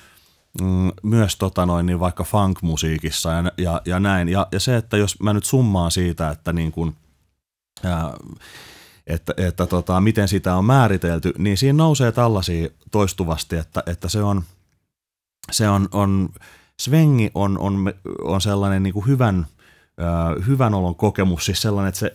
mm, 0.61 0.91
myös 1.03 1.35
tota 1.35 1.65
noin, 1.65 1.85
niin 1.85 1.99
vaikka 1.99 2.23
funk-musiikissa 2.23 3.29
ja, 3.29 3.51
ja, 3.57 3.81
ja 3.85 3.99
näin. 3.99 4.29
Ja, 4.29 4.47
ja 4.51 4.59
se, 4.59 4.77
että 4.77 4.97
jos 4.97 5.19
mä 5.19 5.33
nyt 5.33 5.45
summaan 5.45 5.91
siitä, 5.91 6.29
että 6.29 6.53
niin 6.53 6.71
kuin, 6.71 6.95
ää, 7.83 8.13
että, 9.07 9.33
että 9.37 9.65
tota, 9.65 10.01
miten 10.01 10.27
sitä 10.27 10.55
on 10.55 10.65
määritelty, 10.65 11.33
niin 11.37 11.57
siinä 11.57 11.77
nousee 11.77 12.11
tällaisia 12.11 12.69
toistuvasti, 12.91 13.55
että, 13.55 13.83
että 13.85 14.09
se 14.09 14.23
on, 14.23 14.43
se 15.51 15.69
on, 15.69 15.89
on 15.91 16.29
svengi 16.79 17.31
on, 17.35 17.57
on, 17.59 17.93
on 18.23 18.41
sellainen 18.41 18.83
niin 18.83 18.93
kuin 18.93 19.07
hyvän, 19.07 19.45
hyvän 20.47 20.73
olon 20.73 20.95
kokemus, 20.95 21.45
siis 21.45 21.61
sellainen, 21.61 21.89
että 21.89 21.99
se, 21.99 22.13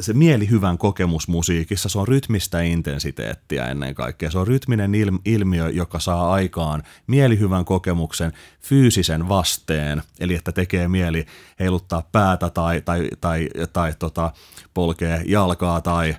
se 0.00 0.12
mielihyvän 0.12 0.78
kokemus 0.78 1.28
musiikissa, 1.28 1.88
se 1.88 1.98
on 1.98 2.08
rytmistä 2.08 2.60
intensiteettiä 2.60 3.66
ennen 3.66 3.94
kaikkea. 3.94 4.30
Se 4.30 4.38
on 4.38 4.46
rytminen 4.46 4.92
ilmiö, 5.24 5.68
joka 5.68 5.98
saa 5.98 6.32
aikaan 6.32 6.82
mielihyvän 7.06 7.64
kokemuksen 7.64 8.32
fyysisen 8.60 9.28
vasteen, 9.28 10.02
eli 10.20 10.34
että 10.34 10.52
tekee 10.52 10.88
mieli 10.88 11.26
heiluttaa 11.60 12.02
päätä 12.12 12.50
tai, 12.50 12.80
tai, 12.80 13.08
tai, 13.20 13.48
tai 13.72 13.92
tota, 13.98 14.32
polkee 14.74 15.22
jalkaa 15.26 15.80
tai, 15.80 16.16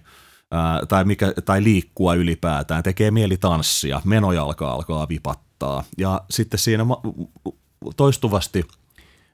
tai, 0.88 1.03
mikä, 1.03 1.34
tai 1.46 1.63
liikkua 1.63 2.13
ylipäätään, 2.13 2.84
tekee 2.84 3.12
mieli 3.12 3.38
tanssia, 3.38 4.01
menojalka 4.05 4.72
alkaa 4.72 5.10
vipattaa. 5.10 5.84
Ja 5.98 6.22
sitten 6.29 6.60
siinä 6.60 6.86
toistuvasti 7.95 8.67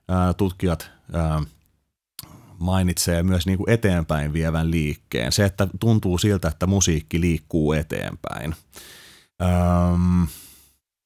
ää, 0.07 0.33
tutkijat 0.33 0.91
ää, 1.13 1.41
mainitsee 2.59 3.23
myös 3.23 3.45
niin 3.45 3.57
kuin 3.57 3.69
eteenpäin 3.69 4.33
vievän 4.33 4.71
liikkeen. 4.71 5.31
Se, 5.31 5.45
että 5.45 5.67
tuntuu 5.79 6.17
siltä, 6.17 6.47
että 6.47 6.67
musiikki 6.67 7.21
liikkuu 7.21 7.73
eteenpäin. 7.73 8.55
Öm, 9.41 10.27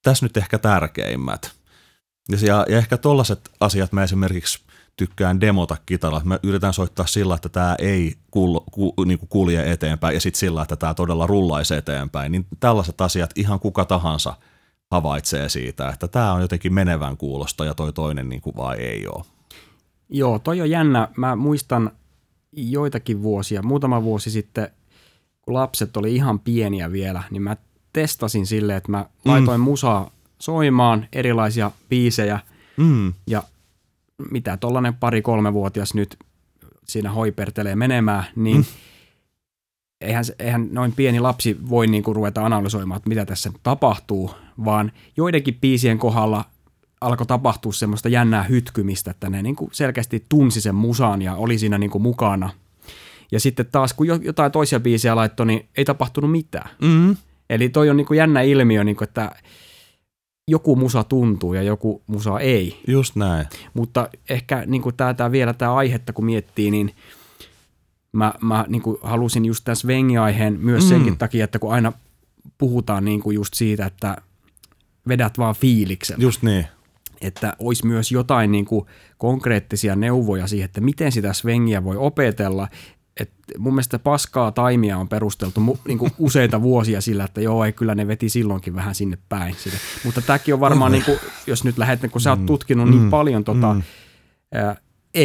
tässä 0.03 0.25
nyt 0.25 0.37
ehkä 0.37 0.59
tärkeimmät. 0.59 1.51
Ja, 2.41 2.65
ja 2.69 2.77
ehkä 2.77 2.97
tollaiset 2.97 3.49
asiat 3.59 3.91
mä 3.91 4.03
esimerkiksi 4.03 4.59
tykkään 4.97 5.41
demota 5.41 5.77
kitarat. 5.85 6.25
Mä 6.25 6.39
yritän 6.43 6.73
soittaa 6.73 7.05
sillä, 7.05 7.35
että 7.35 7.49
tämä 7.49 7.75
ei 7.79 8.15
kul, 8.31 8.59
ku, 8.71 8.93
niin 9.05 9.19
kulje 9.29 9.71
eteenpäin 9.71 10.13
ja 10.13 10.21
sitten 10.21 10.39
sillä, 10.39 10.61
että 10.61 10.75
tämä 10.75 10.93
todella 10.93 11.27
rullaisi 11.27 11.75
eteenpäin. 11.75 12.31
Niin 12.31 12.47
tällaiset 12.59 13.01
asiat 13.01 13.31
ihan 13.35 13.59
kuka 13.59 13.85
tahansa– 13.85 14.33
havaitsee 14.91 15.49
siitä, 15.49 15.89
että 15.89 16.07
tämä 16.07 16.33
on 16.33 16.41
jotenkin 16.41 16.73
menevän 16.73 17.17
kuulosta 17.17 17.65
ja 17.65 17.73
toi 17.73 17.93
toinen 17.93 18.29
niin 18.29 18.41
kuin 18.41 18.55
vaan 18.55 18.79
ei 18.79 19.07
ole. 19.07 19.25
Joo, 20.09 20.39
toi 20.39 20.61
on 20.61 20.69
jännä. 20.69 21.07
Mä 21.17 21.35
muistan 21.35 21.91
joitakin 22.51 23.21
vuosia, 23.21 23.61
muutama 23.63 24.03
vuosi 24.03 24.31
sitten, 24.31 24.69
kun 25.41 25.53
lapset 25.53 25.97
oli 25.97 26.15
ihan 26.15 26.39
pieniä 26.39 26.91
vielä, 26.91 27.23
niin 27.31 27.41
mä 27.41 27.57
testasin 27.93 28.45
sille, 28.45 28.75
että 28.75 28.91
mä 28.91 29.01
mm. 29.01 29.31
laitoin 29.31 29.61
musaa 29.61 30.11
soimaan, 30.39 31.07
erilaisia 31.13 31.71
biisejä 31.89 32.39
mm. 32.77 33.13
ja 33.27 33.43
mitä 34.31 34.57
tollanen 34.57 34.93
pari-kolmevuotias 34.93 35.93
nyt 35.93 36.17
siinä 36.87 37.11
hoipertelee 37.11 37.75
menemään, 37.75 38.25
niin 38.35 38.57
mm 38.57 38.65
eihän, 40.01 40.25
eihän 40.39 40.67
noin 40.71 40.91
pieni 40.91 41.19
lapsi 41.19 41.57
voi 41.69 41.87
niin 41.87 42.03
kuin 42.03 42.15
ruveta 42.15 42.45
analysoimaan, 42.45 42.97
että 42.97 43.09
mitä 43.09 43.25
tässä 43.25 43.51
tapahtuu, 43.63 44.31
vaan 44.65 44.91
joidenkin 45.17 45.57
biisien 45.61 45.97
kohdalla 45.97 46.45
alkoi 47.01 47.27
tapahtua 47.27 47.73
semmoista 47.73 48.09
jännää 48.09 48.43
hytkymistä, 48.43 49.11
että 49.11 49.29
ne 49.29 49.41
niin 49.41 49.55
kuin 49.55 49.69
selkeästi 49.73 50.25
tunsi 50.29 50.61
sen 50.61 50.75
musaan 50.75 51.21
ja 51.21 51.35
oli 51.35 51.57
siinä 51.57 51.77
niin 51.77 51.89
kuin 51.89 52.01
mukana. 52.01 52.49
Ja 53.31 53.39
sitten 53.39 53.65
taas, 53.71 53.93
kun 53.93 54.07
jotain 54.07 54.51
toisia 54.51 54.79
biisejä 54.79 55.15
laittoi, 55.15 55.45
niin 55.45 55.65
ei 55.77 55.85
tapahtunut 55.85 56.31
mitään. 56.31 56.69
Mm-hmm. 56.81 57.17
Eli 57.49 57.69
toi 57.69 57.89
on 57.89 57.97
niin 57.97 58.07
kuin 58.07 58.17
jännä 58.17 58.41
ilmiö, 58.41 58.83
niin 58.83 58.95
kuin, 58.95 59.07
että 59.07 59.31
joku 60.47 60.75
musa 60.75 61.03
tuntuu 61.03 61.53
ja 61.53 61.63
joku 61.63 62.01
musa 62.07 62.39
ei. 62.39 62.81
Just 62.87 63.15
näin. 63.15 63.45
Mutta 63.73 64.09
ehkä 64.29 64.63
niin 64.65 64.81
kuin 64.81 64.95
tämä, 64.95 65.13
tämä 65.13 65.31
vielä 65.31 65.53
tämä 65.53 65.73
aihetta, 65.73 66.13
kun 66.13 66.25
miettii, 66.25 66.71
niin– 66.71 66.91
mä, 68.11 68.33
mä 68.41 68.65
niin 68.67 68.81
kuin 68.81 68.97
halusin 69.01 69.45
just 69.45 69.63
tämän 69.65 69.75
svengi-aiheen 69.75 70.59
myös 70.59 70.83
mm. 70.83 70.89
senkin 70.89 71.17
takia, 71.17 71.45
että 71.45 71.59
kun 71.59 71.73
aina 71.73 71.93
puhutaan 72.57 73.05
niin 73.05 73.21
kuin 73.21 73.35
just 73.35 73.53
siitä, 73.53 73.85
että 73.85 74.17
vedät 75.09 75.37
vaan 75.37 75.55
fiiliksen. 75.55 76.21
Just 76.21 76.43
niin. 76.43 76.65
Että 77.21 77.53
olisi 77.59 77.87
myös 77.87 78.11
jotain 78.11 78.51
niin 78.51 78.65
kuin 78.65 78.85
konkreettisia 79.17 79.95
neuvoja 79.95 80.47
siihen, 80.47 80.65
että 80.65 80.81
miten 80.81 81.11
sitä 81.11 81.33
svengiä 81.33 81.83
voi 81.83 81.97
opetella. 81.97 82.67
Et 83.17 83.31
mun 83.57 83.73
mielestä 83.73 83.99
paskaa 83.99 84.51
taimia 84.51 84.97
on 84.97 85.09
perusteltu 85.09 85.59
mu, 85.59 85.77
niin 85.87 85.97
kuin 85.97 86.11
useita 86.27 86.61
vuosia 86.61 87.01
sillä, 87.01 87.23
että 87.23 87.41
joo, 87.41 87.65
ei 87.65 87.73
kyllä 87.73 87.95
ne 87.95 88.07
veti 88.07 88.29
silloinkin 88.29 88.75
vähän 88.75 88.95
sinne 88.95 89.17
päin. 89.29 89.55
Sille. 89.55 89.77
Mutta 90.05 90.21
tämäkin 90.21 90.53
on 90.53 90.59
varmaan, 90.59 90.91
niin 90.91 91.05
kuin, 91.05 91.19
jos 91.47 91.63
nyt 91.63 91.77
lähdet, 91.77 92.11
kun 92.11 92.21
sä 92.21 92.29
oot 92.29 92.39
mm. 92.39 92.45
tutkinut 92.45 92.89
niin 92.89 93.01
mm. 93.01 93.09
paljon 93.09 93.43
tota, 93.43 93.73
mm. 93.73 93.81
äh, 94.55 94.77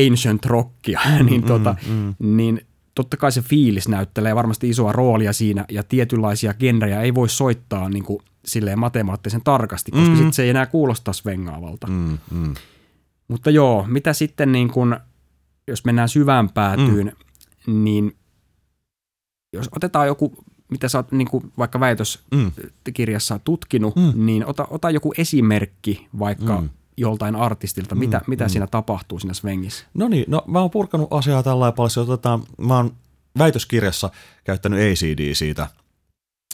ancient 0.07 0.47
rockia, 0.47 1.01
niin, 1.31 1.40
mm, 1.40 1.47
tota, 1.47 1.77
mm, 1.88 2.14
niin 2.18 2.61
totta 2.94 3.16
kai 3.16 3.33
se 3.33 3.42
fiilis 3.42 3.88
näyttelee 3.88 4.35
varmasti 4.35 4.68
isoa 4.68 4.92
roolia 4.92 5.33
siinä, 5.33 5.64
ja 5.70 5.83
tietynlaisia 5.83 6.55
genrejä 6.55 7.01
ei 7.01 7.14
voi 7.14 7.29
soittaa 7.29 7.88
niin 7.88 8.05
kuin 8.05 8.23
silleen 8.47 8.79
matemaattisen 8.79 9.41
tarkasti, 9.45 9.91
koska 9.91 10.09
mm. 10.09 10.17
sitten 10.17 10.33
se 10.33 10.43
ei 10.43 10.51
enää 10.51 10.67
kuulosta 10.67 11.13
svengaavalta. 11.13 11.87
Mm, 11.87 12.19
mm. 12.31 12.55
Mutta 13.29 13.51
joo, 13.51 13.85
mitä 13.89 14.13
sitten 14.13 14.53
niin 14.53 14.69
kuin, 14.69 14.97
jos 15.69 15.85
mennään 15.85 16.09
syvään 16.09 16.51
päätyyn, 16.51 17.13
mm. 17.67 17.85
niin 17.85 18.17
jos 19.53 19.69
otetaan 19.77 20.07
joku, 20.07 20.45
mitä 20.71 20.89
sä 20.89 20.99
oot 20.99 21.13
niin 21.13 21.29
kuin 21.31 21.53
vaikka 21.59 21.81
väitöskirjassa 21.81 23.35
mm. 23.35 23.41
tutkinut, 23.45 23.97
mm. 23.97 24.13
niin 24.27 24.47
ota, 24.47 24.67
ota 24.71 24.91
joku 24.91 25.13
esimerkki 25.19 26.09
vaikka 26.19 26.61
mm 26.61 26.69
joltain 26.97 27.37
artistilta, 27.37 27.95
mitä, 27.95 28.19
mm, 28.19 28.25
mitä 28.27 28.45
mm. 28.45 28.49
siinä 28.49 28.67
tapahtuu 28.67 29.19
siinä 29.19 29.35
svengissä? 29.35 29.87
No 29.95 30.09
niin, 30.09 30.25
no 30.29 30.45
mä 30.47 30.61
oon 30.61 30.71
purkanut 30.71 31.13
asiaa 31.13 31.43
tällä 31.43 31.73
paljon. 31.73 32.11
Otetaan, 32.11 32.43
mä 32.59 32.77
oon 32.77 32.93
väitöskirjassa 33.39 34.11
käyttänyt 34.45 34.79
ACD 34.81 35.35
siitä 35.35 35.67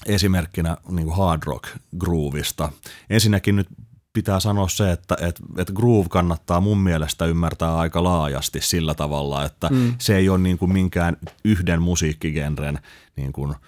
esimerkkinä 0.07 0.77
niin 0.89 1.07
kuin 1.07 1.17
hard 1.17 1.43
rock 1.47 1.65
groovista. 1.99 2.73
Ensinnäkin 3.11 3.57
nyt 3.57 3.69
pitää 4.13 4.41
sanoa 4.41 4.69
se, 4.69 4.93
että, 4.93 5.17
että, 5.21 5.43
että 5.57 5.73
groove 5.73 6.09
kannattaa 6.09 6.61
mun 6.61 6.79
mielestä 6.79 7.25
ymmärtää 7.25 7.79
aika 7.79 8.03
laajasti 8.03 8.61
sillä 8.61 8.95
tavalla, 8.95 9.45
että 9.45 9.69
mm. 9.69 9.95
se 9.99 10.17
ei 10.17 10.29
ole 10.29 10.39
niin 10.39 10.59
kuin 10.59 10.73
minkään 10.73 11.17
yhden 11.45 11.83
musiikkigenren 11.83 12.79
niin 13.17 13.33
kuin– 13.33 13.55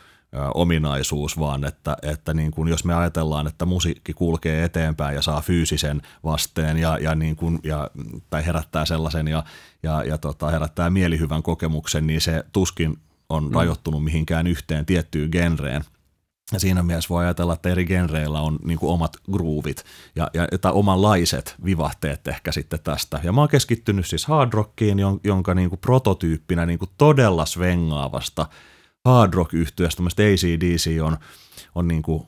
ominaisuus, 0.55 1.38
vaan 1.38 1.64
että, 1.64 1.97
että 2.03 2.35
niin 2.35 2.51
kuin 2.51 2.68
jos 2.68 2.85
me 2.85 2.95
ajatellaan, 2.95 3.47
että 3.47 3.66
musiikki 3.66 4.12
kulkee 4.12 4.64
eteenpäin 4.64 5.14
ja 5.14 5.23
saa 5.23 5.40
fyysisen 5.40 6.03
vasteen 6.25 6.79
ja, 6.79 6.99
ja, 6.99 7.14
niin 7.14 7.37
kuin, 7.37 7.59
ja 7.64 7.90
tai 8.31 8.47
herättää 8.47 8.85
sellaisen 8.85 9.29
ja, 9.29 9.45
ja, 9.83 10.05
ja 10.05 10.18
tota, 10.18 10.51
herättää 10.51 10.90
mielihyvän 10.90 11.42
kokemuksen, 11.42 12.07
niin 12.07 12.21
se 12.21 12.45
tuskin 12.53 12.99
on 13.29 13.45
mm. 13.45 13.55
rajoittunut 13.55 14.05
mihinkään 14.05 14.47
yhteen 14.47 14.87
tiettyyn 14.87 15.29
genreen. 15.33 15.85
Ja 16.53 16.61
siinä 16.61 16.83
mielessä 16.83 17.09
voi 17.09 17.25
ajatella, 17.25 17.53
että 17.53 17.69
eri 17.69 17.85
genreillä 17.85 18.41
on 18.41 18.59
niin 18.65 18.79
omat 18.83 19.17
groovit 19.33 19.85
ja, 20.17 20.31
ja 20.35 20.59
tai 20.61 20.73
omanlaiset 20.73 21.55
vivahteet 21.65 22.29
ehkä 22.29 22.53
sitten 22.53 22.81
tästä. 22.85 23.21
Ja 23.23 23.33
mä 23.33 23.41
oon 23.41 23.49
keskittynyt 23.49 24.07
siis 24.07 24.27
hard 24.27 24.53
rockiin, 24.53 24.99
jonka 25.25 25.55
niin 25.55 25.69
kuin 25.69 25.79
prototyyppinä 25.79 26.67
niin 26.67 26.79
kuin 26.79 26.91
todella 26.99 27.47
svengaavasta– 27.47 28.47
hard 29.05 29.35
rock 29.35 29.55
yhtyöstä, 29.55 30.03
ACDC 30.03 31.03
on, 31.03 31.19
on 31.75 31.88
niin 31.88 32.03
kuin, 32.03 32.23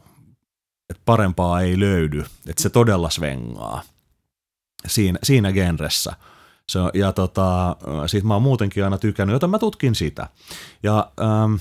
että 0.91 1.03
parempaa 1.05 1.61
ei 1.61 1.81
löydy, 1.81 2.25
että 2.49 2.63
se 2.63 2.71
todella 2.71 3.11
svengaa 3.11 3.83
siinä, 4.87 5.19
siinä 5.23 5.53
genressä. 5.53 6.13
Se, 6.69 6.79
ja 6.95 7.13
tota, 7.13 7.77
siitä 8.07 8.27
mä 8.27 8.35
oon 8.35 8.43
muutenkin 8.43 8.85
aina 8.85 8.99
tykännyt, 8.99 9.33
joten 9.35 9.51
mä 9.51 9.59
tutkin 9.59 9.95
sitä. 9.95 10.29
Ja 10.83 11.13
ähm, 11.21 11.55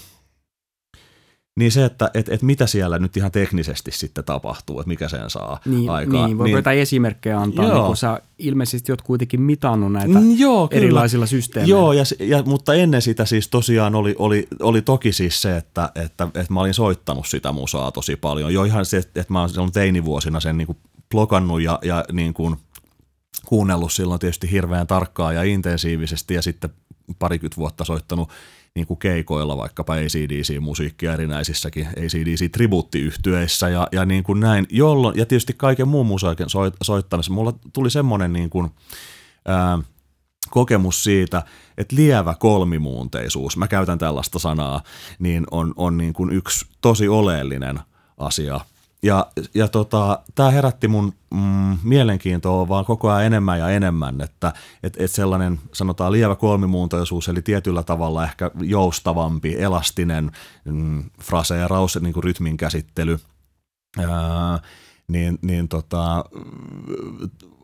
niin 1.55 1.71
se, 1.71 1.85
että 1.85 2.11
et, 2.13 2.29
et 2.29 2.41
mitä 2.41 2.67
siellä 2.67 2.99
nyt 2.99 3.17
ihan 3.17 3.31
teknisesti 3.31 3.91
sitten 3.91 4.23
tapahtuu, 4.23 4.79
että 4.79 4.87
mikä 4.87 5.09
sen 5.09 5.29
saa 5.29 5.59
niin, 5.65 5.89
aikaan. 5.89 6.25
Niin, 6.25 6.37
voiko 6.37 6.47
niin, 6.47 6.55
jotain 6.55 6.79
esimerkkejä 6.79 7.39
antaa, 7.39 7.65
joo. 7.65 7.73
niin 7.73 7.85
kun 7.85 7.97
sä 7.97 8.21
ilmeisesti 8.39 8.91
oot 8.91 9.01
kuitenkin 9.01 9.41
mitannut 9.41 9.91
näitä 9.91 10.19
mm, 10.19 10.37
joo, 10.37 10.67
erilaisilla 10.71 11.25
systeemeillä. 11.25 11.75
Joo, 11.75 11.93
ja, 11.93 12.03
ja, 12.19 12.43
mutta 12.43 12.73
ennen 12.73 13.01
sitä 13.01 13.25
siis 13.25 13.47
tosiaan 13.47 13.95
oli, 13.95 14.15
oli, 14.19 14.47
oli 14.59 14.81
toki 14.81 15.11
siis 15.11 15.41
se, 15.41 15.57
että, 15.57 15.91
että, 15.95 16.23
että 16.25 16.53
mä 16.53 16.59
olin 16.59 16.73
soittanut 16.73 17.27
sitä 17.27 17.51
musaa 17.51 17.91
tosi 17.91 18.15
paljon. 18.15 18.53
Jo 18.53 18.63
ihan 18.63 18.85
se, 18.85 18.97
että 18.97 19.25
mä 19.27 19.41
olen 19.41 19.71
teinivuosina 19.71 20.39
sen 20.39 20.57
niin 20.57 20.67
kuin 20.67 20.77
blokannut 21.11 21.61
ja, 21.61 21.79
ja 21.81 22.05
niin 22.11 22.33
kuin 22.33 22.55
kuunnellut 23.45 23.91
silloin 23.91 24.19
tietysti 24.19 24.51
hirveän 24.51 24.87
tarkkaa 24.87 25.33
ja 25.33 25.43
intensiivisesti 25.43 26.33
ja 26.33 26.41
sitten 26.41 26.69
parikymmentä 27.19 27.57
vuotta 27.57 27.85
soittanut 27.85 28.29
niin 28.75 28.88
kuin 28.88 28.99
keikoilla 28.99 29.57
vaikkapa 29.57 29.93
ACDC-musiikkia 29.93 31.13
erinäisissäkin 31.13 31.88
ACDC-tribuuttiyhtyeissä 31.88 33.69
ja, 33.69 33.88
ja 33.91 34.05
niin 34.05 34.23
kuin 34.23 34.39
näin, 34.39 34.67
jolloin, 34.69 35.17
ja 35.17 35.25
tietysti 35.25 35.53
kaiken 35.57 35.88
muun 35.88 36.05
musiikin 36.05 36.49
soit, 36.49 36.75
soittamisessa. 36.83 37.33
Mulla 37.33 37.53
tuli 37.73 37.89
semmoinen 37.89 38.33
niin 38.33 38.49
kuin, 38.49 38.71
ää, 39.47 39.79
kokemus 40.49 41.03
siitä, 41.03 41.43
että 41.77 41.95
lievä 41.95 42.36
kolmimuunteisuus, 42.39 43.57
mä 43.57 43.67
käytän 43.67 43.99
tällaista 43.99 44.39
sanaa, 44.39 44.83
niin 45.19 45.45
on, 45.51 45.73
on 45.75 45.97
niin 45.97 46.13
kuin 46.13 46.33
yksi 46.33 46.65
tosi 46.81 47.07
oleellinen 47.07 47.79
asia– 48.17 48.59
ja, 49.03 49.27
ja 49.53 49.67
tota, 49.67 50.19
tämä 50.35 50.51
herätti 50.51 50.87
mun 50.87 51.13
mm, 51.33 51.77
mielenkiintoa 51.83 52.67
vaan 52.67 52.85
koko 52.85 53.09
ajan 53.09 53.25
enemmän 53.25 53.59
ja 53.59 53.69
enemmän, 53.69 54.21
että 54.21 54.53
et, 54.83 54.93
et 54.99 55.11
sellainen 55.11 55.59
sanotaan 55.73 56.11
lievä 56.11 56.35
kolmimuuntoisuus, 56.35 57.27
eli 57.27 57.41
tietyllä 57.41 57.83
tavalla 57.83 58.23
ehkä 58.23 58.51
joustavampi, 58.61 59.55
elastinen 59.59 60.31
mm, 60.65 61.03
fraseeraus, 61.21 61.99
niin 62.01 62.13
kuin 62.13 62.23
rytmin 62.23 62.57
käsittely, 62.57 63.19
niin, 65.13 65.39
niin 65.41 65.67
tota, 65.67 66.26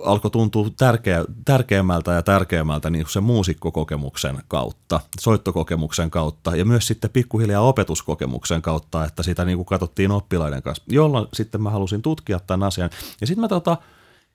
alkoi 0.03 0.31
tuntua 0.31 0.69
tärkeä, 0.77 1.25
tärkeämmältä 1.45 2.11
ja 2.11 2.21
tärkeämmältä 2.21 2.89
niin 2.89 3.05
sen 3.09 3.23
muusikkokokemuksen 3.23 4.37
kautta, 4.47 4.99
soittokokemuksen 5.19 6.11
kautta 6.11 6.55
ja 6.55 6.65
myös 6.65 6.87
sitten 6.87 7.09
pikkuhiljaa 7.09 7.61
opetuskokemuksen 7.61 8.61
kautta, 8.61 9.05
että 9.05 9.23
sitä 9.23 9.45
niin 9.45 9.57
kuin 9.57 9.65
katsottiin 9.65 10.11
oppilaiden 10.11 10.63
kanssa, 10.63 10.83
jolloin 10.87 11.27
sitten 11.33 11.61
mä 11.61 11.69
halusin 11.69 12.01
tutkia 12.01 12.39
tämän 12.39 12.67
asian. 12.67 12.89
Ja 13.21 13.27
sitten 13.27 13.41
mä 13.41 13.47
tota, 13.47 13.77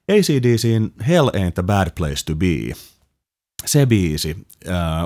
ACDCin 0.08 0.92
Hell 1.08 1.28
Ain't 1.28 1.60
a 1.60 1.62
Bad 1.62 1.90
Place 1.96 2.24
to 2.26 2.34
Be, 2.34 2.72
se 3.66 3.86
biisi 3.86 4.46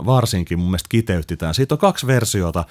varsinkin 0.06 0.58
mun 0.58 0.68
mielestä 0.68 0.88
kiteytti 0.88 1.36
tämän. 1.36 1.54
Siitä 1.54 1.74
on 1.74 1.78
kaksi 1.78 2.06
versiota, 2.06 2.64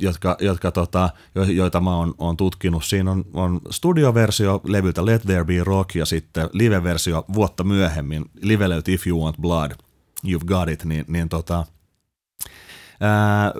jotka, 0.00 0.36
jotka 0.40 0.70
tota, 0.70 1.10
jo, 1.34 1.42
joita 1.42 1.80
mä 1.80 1.96
oon, 1.96 2.14
oon 2.18 2.36
tutkinut. 2.36 2.84
Siinä 2.84 3.10
on, 3.10 3.24
on 3.32 3.60
studioversio 3.70 4.60
levyltä 4.64 5.06
Let 5.06 5.22
There 5.22 5.44
Be 5.44 5.64
Rock 5.64 5.94
ja 5.94 6.06
sitten 6.06 6.48
live-versio 6.52 7.24
vuotta 7.32 7.64
myöhemmin, 7.64 8.24
live 8.42 8.64
If 8.88 9.06
You 9.06 9.24
Want 9.24 9.36
Blood, 9.40 9.70
You've 10.26 10.44
Got 10.46 10.68
It, 10.68 10.84
niin, 10.84 11.04
niin 11.08 11.28
tota, 11.28 11.66
ää, 13.00 13.52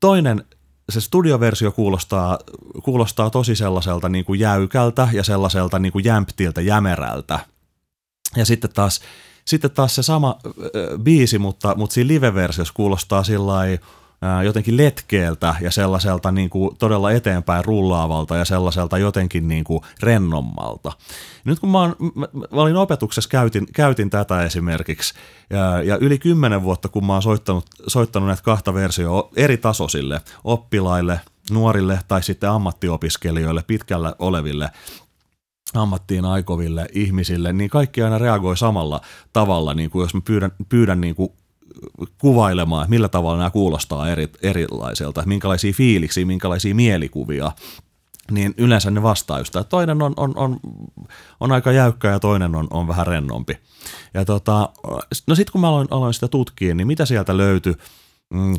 toinen 0.00 0.44
se 0.88 1.00
studioversio 1.00 1.72
kuulostaa, 1.72 2.38
kuulostaa 2.84 3.30
tosi 3.30 3.56
sellaiselta 3.56 4.08
niin 4.08 4.24
kuin 4.24 4.40
jäykältä 4.40 5.08
ja 5.12 5.24
sellaiselta 5.24 5.78
niin 5.78 5.92
kuin 5.92 6.04
jämptiltä, 6.04 6.60
jämerältä. 6.60 7.38
Ja 8.36 8.44
sitten 8.44 8.72
taas 8.72 9.00
sitten 9.46 9.70
taas 9.70 9.94
se 9.94 10.02
sama 10.02 10.38
äh, 10.46 10.98
biisi, 11.02 11.38
mutta, 11.38 11.74
mutta 11.74 11.94
siinä 11.94 12.08
live-versiossa 12.08 12.74
kuulostaa 12.74 13.24
sillä 13.24 13.66
jotenkin 14.44 14.76
letkeeltä 14.76 15.54
ja 15.60 15.70
sellaiselta 15.70 16.32
niin 16.32 16.50
kuin 16.50 16.76
todella 16.76 17.12
eteenpäin 17.12 17.64
rullaavalta 17.64 18.36
ja 18.36 18.44
sellaiselta 18.44 18.98
jotenkin 18.98 19.48
niin 19.48 19.64
kuin 19.64 19.80
rennommalta. 20.02 20.92
Nyt 21.44 21.60
kun 21.60 21.70
mä, 21.70 21.80
oon, 21.80 21.96
mä, 22.14 22.26
mä 22.34 22.62
olin 22.62 22.76
opetuksessa, 22.76 23.30
käytin, 23.30 23.66
käytin 23.74 24.10
tätä 24.10 24.42
esimerkiksi 24.42 25.14
ja, 25.50 25.82
ja 25.82 25.98
yli 26.00 26.18
kymmenen 26.18 26.62
vuotta, 26.62 26.88
kun 26.88 27.06
mä 27.06 27.12
oon 27.12 27.22
soittanut, 27.22 27.66
soittanut 27.86 28.26
näitä 28.26 28.42
kahta 28.42 28.74
versioa 28.74 29.28
eri 29.36 29.56
tasoisille 29.56 30.20
oppilaille, 30.44 31.20
nuorille 31.50 32.00
tai 32.08 32.22
sitten 32.22 32.50
ammattiopiskelijoille, 32.50 33.62
pitkällä 33.66 34.14
oleville 34.18 34.70
ammattiin 35.76 36.24
aikoville 36.24 36.86
ihmisille, 36.92 37.52
niin 37.52 37.70
kaikki 37.70 38.02
aina 38.02 38.18
reagoi 38.18 38.56
samalla 38.56 39.00
tavalla, 39.32 39.74
niin 39.74 39.90
kuin 39.90 40.02
jos 40.02 40.14
mä 40.14 40.20
pyydän, 40.24 40.52
pyydän 40.68 41.00
niin 41.00 41.14
kuin 41.14 41.32
kuvailemaan, 42.18 42.82
että 42.82 42.90
millä 42.90 43.08
tavalla 43.08 43.38
nämä 43.38 43.50
kuulostaa 43.50 44.08
eri, 44.08 44.28
erilaiselta, 44.42 45.22
minkälaisia 45.26 45.72
fiiliksiä, 45.72 46.26
minkälaisia 46.26 46.74
mielikuvia, 46.74 47.52
niin 48.30 48.54
yleensä 48.56 48.90
ne 48.90 49.02
vastaa 49.02 49.38
just, 49.38 49.56
että 49.56 49.70
toinen 49.70 50.02
on, 50.02 50.14
on, 50.16 50.32
on, 50.36 50.60
on 51.40 51.52
aika 51.52 51.72
jäykkä 51.72 52.10
ja 52.10 52.20
toinen 52.20 52.54
on, 52.54 52.66
on 52.70 52.88
vähän 52.88 53.06
rennompi. 53.06 53.58
Ja 54.14 54.24
tota, 54.24 54.68
no 55.26 55.34
sitten 55.34 55.52
kun 55.52 55.60
mä 55.60 55.68
aloin, 55.68 55.88
aloin 55.90 56.14
sitä 56.14 56.28
tutkia, 56.28 56.74
niin 56.74 56.86
mitä 56.86 57.06
sieltä 57.06 57.36
löytyi, 57.36 57.74
mm, 58.30 58.56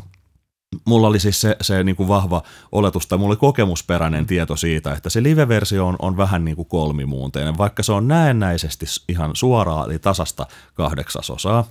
mulla 0.84 1.08
oli 1.08 1.20
siis 1.20 1.40
se, 1.40 1.56
se 1.60 1.84
niin 1.84 1.96
kuin 1.96 2.08
vahva 2.08 2.42
oletus, 2.72 3.06
tai 3.06 3.18
mulla 3.18 3.30
oli 3.30 3.36
kokemusperäinen 3.36 4.26
tieto 4.26 4.56
siitä, 4.56 4.92
että 4.92 5.10
se 5.10 5.22
live-versio 5.22 5.86
on, 5.86 5.96
on 5.98 6.16
vähän 6.16 6.44
niin 6.44 6.56
kuin 6.56 6.68
kolmimuunteinen, 6.68 7.58
vaikka 7.58 7.82
se 7.82 7.92
on 7.92 8.08
näennäisesti 8.08 8.86
ihan 9.08 9.36
suoraa, 9.36 9.84
eli 9.84 9.98
tasasta 9.98 10.46
kahdeksasosaa, 10.74 11.64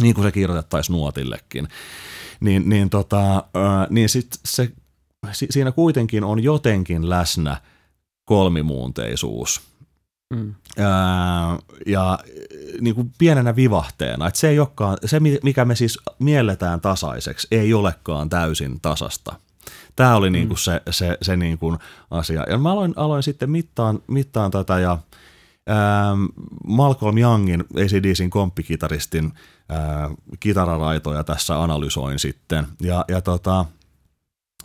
niin 0.00 0.14
kuin 0.14 0.24
se 0.24 0.32
kirjoitettaisiin 0.32 0.94
nuotillekin, 0.94 1.68
niin, 2.40 2.68
niin, 2.68 2.90
tota, 2.90 3.44
niin 3.90 4.08
sit 4.08 4.28
se, 4.44 4.72
siinä 5.32 5.72
kuitenkin 5.72 6.24
on 6.24 6.42
jotenkin 6.42 7.10
läsnä 7.10 7.56
kolmimuunteisuus. 8.24 9.60
Mm. 10.34 10.54
Ja 11.86 12.18
niin 12.80 12.94
kuin 12.94 13.12
pienenä 13.18 13.56
vivahteena, 13.56 14.26
että 14.26 14.40
se, 14.40 14.48
ei 14.48 14.58
olekaan, 14.58 14.98
se 15.04 15.20
mikä 15.20 15.64
me 15.64 15.74
siis 15.74 15.98
mielletään 16.18 16.80
tasaiseksi, 16.80 17.48
ei 17.50 17.74
olekaan 17.74 18.28
täysin 18.28 18.80
tasasta. 18.80 19.34
Tämä 19.96 20.16
oli 20.16 20.30
niin 20.30 20.48
kuin 20.48 20.56
mm. 20.56 20.62
se, 20.62 20.82
se, 20.90 21.18
se 21.22 21.36
niin 21.36 21.58
kuin 21.58 21.78
asia. 22.10 22.44
Ja 22.50 22.58
mä 22.58 22.72
aloin, 22.72 22.92
aloin 22.96 23.22
sitten 23.22 23.50
mittaan, 23.50 23.98
mittaan 24.06 24.50
tätä 24.50 24.78
ja 24.78 24.98
ää, 25.66 26.14
Malcolm 26.66 27.18
Youngin, 27.18 27.64
ACDCin 27.74 28.30
komppikitaristin 28.30 29.32
ää, 29.68 30.10
kitararaitoja 30.40 31.24
tässä 31.24 31.62
analysoin 31.62 32.18
sitten. 32.18 32.66
Ja, 32.80 33.04
ja, 33.08 33.20
tota, 33.20 33.64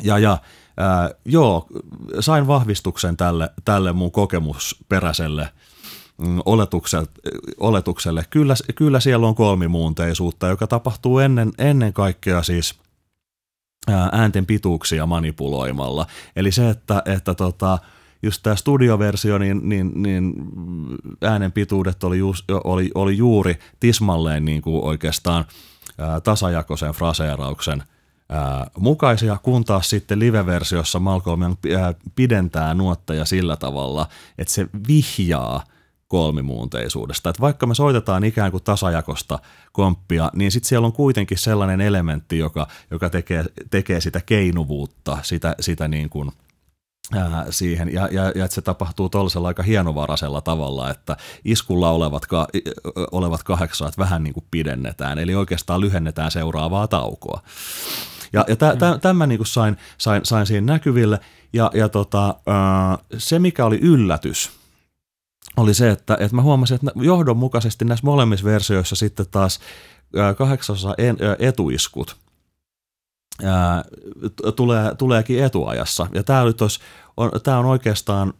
ja, 0.04 0.20
ja 0.20 0.38
ää, 0.78 1.10
joo, 1.26 1.68
sain 2.20 2.48
vahvistuksen 2.48 3.18
tälle, 3.18 3.50
tälle 3.66 3.94
mun 3.94 4.12
kokemusperäiselle 4.12 5.50
mm, 6.18 6.40
oletukselle, 6.46 7.08
oletukselle. 7.60 8.26
Kyllä, 8.30 8.54
kyllä 8.76 9.00
siellä 9.00 9.28
on 9.28 9.36
kolmimuunteisuutta, 9.36 10.48
joka 10.48 10.68
tapahtuu 10.68 11.20
ennen, 11.20 11.52
ennen 11.58 11.94
kaikkea 11.94 12.44
siis 12.44 12.80
äänten 14.12 14.46
pituuksia 14.46 15.06
manipuloimalla. 15.06 16.06
Eli 16.36 16.52
se, 16.52 16.70
että, 16.70 17.04
että 17.06 17.34
tota, 17.34 17.78
just 18.24 18.44
tämä 18.44 18.56
studioversio, 18.56 19.38
niin, 19.38 19.70
niin, 19.70 19.92
niin 19.96 20.34
äänen 21.22 21.52
pituudet 21.52 22.04
oli, 22.04 22.18
just, 22.18 22.46
oli, 22.64 22.92
oli 22.96 23.18
juuri 23.18 23.60
tismalleen 23.80 24.46
niin 24.46 24.62
kuin 24.62 24.84
oikeastaan 24.84 25.46
tasajakoisen 26.24 26.92
fraseerauksen 26.92 27.84
mukaisia, 28.78 29.38
kun 29.44 29.66
taas 29.66 29.90
sitten 29.90 30.20
live-versiossa 30.20 31.00
Malcolm 31.00 31.58
pidentää 32.16 32.74
nuotteja 32.74 33.26
sillä 33.26 33.56
tavalla, 33.56 34.08
että 34.38 34.54
se 34.54 34.68
vihjaa 34.88 35.64
kolmimuunteisuudesta. 36.08 37.30
Että 37.30 37.42
vaikka 37.42 37.66
me 37.66 37.76
soitetaan 37.76 38.24
ikään 38.24 38.52
kuin 38.52 38.64
tasajakosta 38.64 39.40
komppia, 39.72 40.32
niin 40.36 40.52
sitten 40.52 40.70
siellä 40.70 40.86
on 40.86 40.94
kuitenkin 40.94 41.38
sellainen 41.38 41.82
elementti, 41.82 42.38
joka, 42.38 42.68
joka 42.92 43.10
tekee, 43.10 43.46
tekee 43.70 44.02
sitä 44.02 44.22
keinuvuutta, 44.26 45.18
sitä, 45.22 45.56
sitä 45.60 45.88
niin 45.88 46.10
kuin– 46.10 46.32
siihen 47.50 47.94
ja, 47.94 48.10
ja, 48.12 48.32
ja 48.36 48.46
että 48.46 48.56
se 48.56 48.62
tapahtuu 48.62 49.10
tuollaisella 49.10 49.48
aika 49.48 49.64
hienovaraisella 49.64 50.42
tavalla, 50.42 50.90
että 50.90 51.18
iskulla 51.46 51.90
olevat, 51.90 52.26
ka, 52.26 52.48
olevat 53.12 53.44
kahdeksaat 53.44 53.98
vähän 53.98 54.24
niin 54.24 54.34
kuin 54.34 54.46
pidennetään, 54.52 55.20
eli 55.20 55.36
oikeastaan 55.36 55.82
lyhennetään 55.82 56.32
seuraavaa 56.32 56.88
taukoa. 56.88 57.42
Ja, 58.34 58.46
ja 58.48 58.56
tä, 58.56 58.76
tä, 58.76 58.98
tämän 59.02 59.30
niin 59.30 59.40
kuin 59.40 59.48
sain, 59.48 59.78
sain, 59.98 60.26
sain 60.26 60.46
siihen 60.46 60.66
näkyville 60.66 61.20
ja, 61.54 61.72
ja 61.74 61.90
tota, 61.90 62.36
se 63.18 63.40
mikä 63.40 63.66
oli 63.66 63.80
yllätys, 63.82 64.52
oli 65.58 65.74
se, 65.74 65.90
että, 65.90 66.18
että 66.20 66.36
mä 66.36 66.42
huomasin, 66.42 66.76
että 66.76 66.92
johdonmukaisesti 66.96 67.86
näissä 67.86 68.06
molemmissa 68.06 68.46
versioissa 68.46 68.96
sitten 68.96 69.26
taas 69.32 69.60
kahdeksasosa 70.38 70.96
etuiskut– 71.40 72.16
ää, 73.44 73.84
tulee, 74.56 74.96
tuleekin 74.96 75.44
etuajassa. 75.44 76.08
Ja 76.14 76.24
tämä 76.24 76.42
on, 77.18 77.32
on 77.60 77.66
oikeastaan 77.66 78.34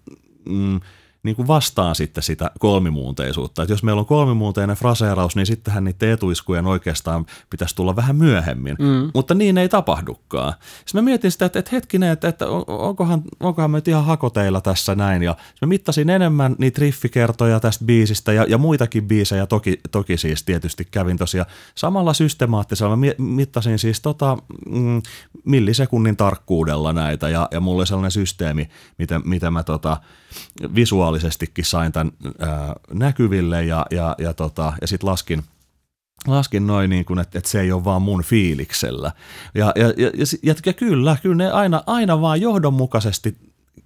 mm, 0.50 0.80
niin 1.24 1.36
kuin 1.36 1.48
vastaan 1.48 1.96
sitten 1.96 2.24
sitä 2.24 2.52
kolmimuunteisuutta. 2.60 3.62
Että 3.62 3.74
jos 3.74 3.84
meillä 3.84 4.00
on 4.00 4.06
kolmimuunteinen 4.06 4.76
fraseeraus, 4.76 5.36
niin 5.36 5.46
sittenhän 5.46 5.84
niiden 5.84 6.10
etuiskujen 6.10 6.68
oikeastaan 6.68 7.26
pitäisi 7.50 7.76
tulla 7.76 7.96
vähän 7.96 8.16
myöhemmin. 8.16 8.76
Mm. 8.80 9.12
Mutta 9.14 9.34
niin 9.34 9.58
ei 9.58 9.70
tapahdukaan. 9.70 10.54
Sitten 10.86 11.04
mä 11.04 11.06
mietin 11.06 11.32
sitä, 11.32 11.46
että, 11.46 11.60
että 11.60 11.72
hetkinen, 11.72 12.12
että, 12.12 12.28
että 12.28 12.48
onkohan, 12.68 13.24
onkohan 13.40 13.72
me 13.72 13.82
ihan 13.88 14.06
hakoteilla 14.06 14.62
tässä 14.62 14.96
näin. 14.96 15.24
Ja 15.24 15.36
mä 15.62 15.66
mittasin 15.66 16.10
enemmän 16.10 16.56
niitä 16.58 16.82
riffikertoja 16.82 17.60
tästä 17.60 17.86
biisistä 17.86 18.34
ja, 18.34 18.46
ja 18.50 18.58
muitakin 18.58 19.08
biisejä. 19.08 19.46
Toki, 19.46 19.80
toki 19.92 20.18
siis 20.18 20.44
tietysti 20.44 20.88
kävin 20.92 21.18
tosiaan 21.18 21.50
samalla 21.76 22.14
systemaattisella. 22.14 22.96
Mä 22.96 23.06
mittasin 23.18 23.80
siis 23.80 24.02
tota, 24.02 24.38
mm, 24.70 25.02
millisekunnin 25.46 26.18
tarkkuudella 26.18 26.94
näitä 26.94 27.30
ja, 27.30 27.48
ja 27.52 27.60
mulla 27.60 27.80
oli 27.80 27.88
sellainen 27.88 28.12
systeemi, 28.12 28.70
miten, 28.98 29.22
miten 29.26 29.54
mä 29.54 29.64
tota, 29.64 29.98
visuaalisestikin 30.76 31.66
sain 31.66 31.92
tämän 31.92 32.12
ää, 32.40 32.76
näkyville 32.94 33.66
ja, 33.66 33.86
ja, 33.92 34.16
ja, 34.18 34.34
tota, 34.34 34.74
ja 34.82 34.88
sitten 34.88 35.10
laskin, 35.10 35.44
laskin 36.28 36.68
noin 36.68 36.90
niin 36.90 37.20
että, 37.22 37.38
että 37.38 37.50
se 37.50 37.62
ei 37.62 37.72
ole 37.72 37.84
vaan 37.84 38.02
mun 38.02 38.24
fiiliksellä. 38.24 39.12
Ja, 39.56 39.72
ja, 39.76 39.88
ja, 39.98 40.12
ja, 40.44 40.56
ja 40.66 40.74
kyllä, 40.74 41.18
kyllä 41.22 41.36
ne 41.36 41.52
aina, 41.52 41.84
aina 41.86 42.22
vaan 42.22 42.42
johdonmukaisesti 42.42 43.38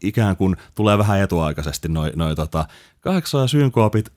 ikään 0.04 0.38
kuin 0.38 0.58
tulee 0.76 0.98
vähän 0.98 1.20
etuaikaisesti 1.20 1.90
noin 1.90 2.12
noi, 2.16 2.36
tota, 2.36 2.66
kahdeksan 3.02 3.50
synkoopit, 3.50 4.12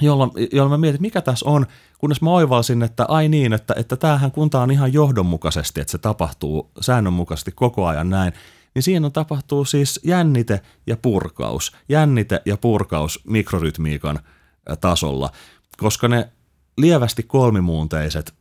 jolloin, 0.00 0.30
jolloin 0.52 0.70
mä 0.70 0.78
mietin, 0.78 1.02
mikä 1.02 1.20
tässä 1.20 1.48
on, 1.48 1.66
kunnes 1.98 2.22
mä 2.22 2.30
oivalsin, 2.30 2.82
että 2.82 3.04
ai 3.08 3.28
niin, 3.28 3.52
että, 3.52 3.74
että 3.76 3.96
tämähän 3.96 4.32
kunta 4.32 4.60
on 4.60 4.70
ihan 4.70 4.92
johdonmukaisesti, 4.92 5.80
että 5.80 5.90
se 5.90 5.98
tapahtuu 5.98 6.70
säännönmukaisesti 6.80 7.52
koko 7.52 7.86
ajan 7.86 8.10
näin, 8.10 8.32
niin 8.76 8.82
siinä 8.82 9.10
tapahtuu 9.10 9.64
siis 9.64 10.00
jännite 10.04 10.60
ja 10.86 10.96
purkaus, 10.96 11.72
jännite 11.88 12.42
ja 12.46 12.56
purkaus 12.56 13.20
mikrorytmiikan 13.24 14.18
tasolla, 14.80 15.30
koska 15.76 16.08
ne 16.08 16.28
lievästi 16.78 17.22
kolmimuunteiset 17.22 18.34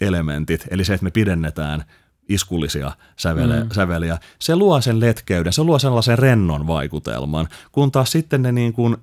elementit, 0.00 0.66
eli 0.70 0.84
se, 0.84 0.94
että 0.94 1.04
me 1.04 1.10
pidennetään 1.10 1.84
iskullisia 2.28 2.92
sävele, 3.16 3.64
mm. 3.64 3.70
säveliä, 3.72 4.18
se 4.38 4.56
luo 4.56 4.80
sen 4.80 5.00
letkeyden, 5.00 5.52
se 5.52 5.62
luo 5.62 5.78
sellaisen 5.78 6.18
rennon 6.18 6.66
vaikutelman, 6.66 7.48
kun 7.72 7.92
taas 7.92 8.12
sitten 8.12 8.42
ne 8.42 8.52
niin 8.52 8.72
kuin 8.72 8.96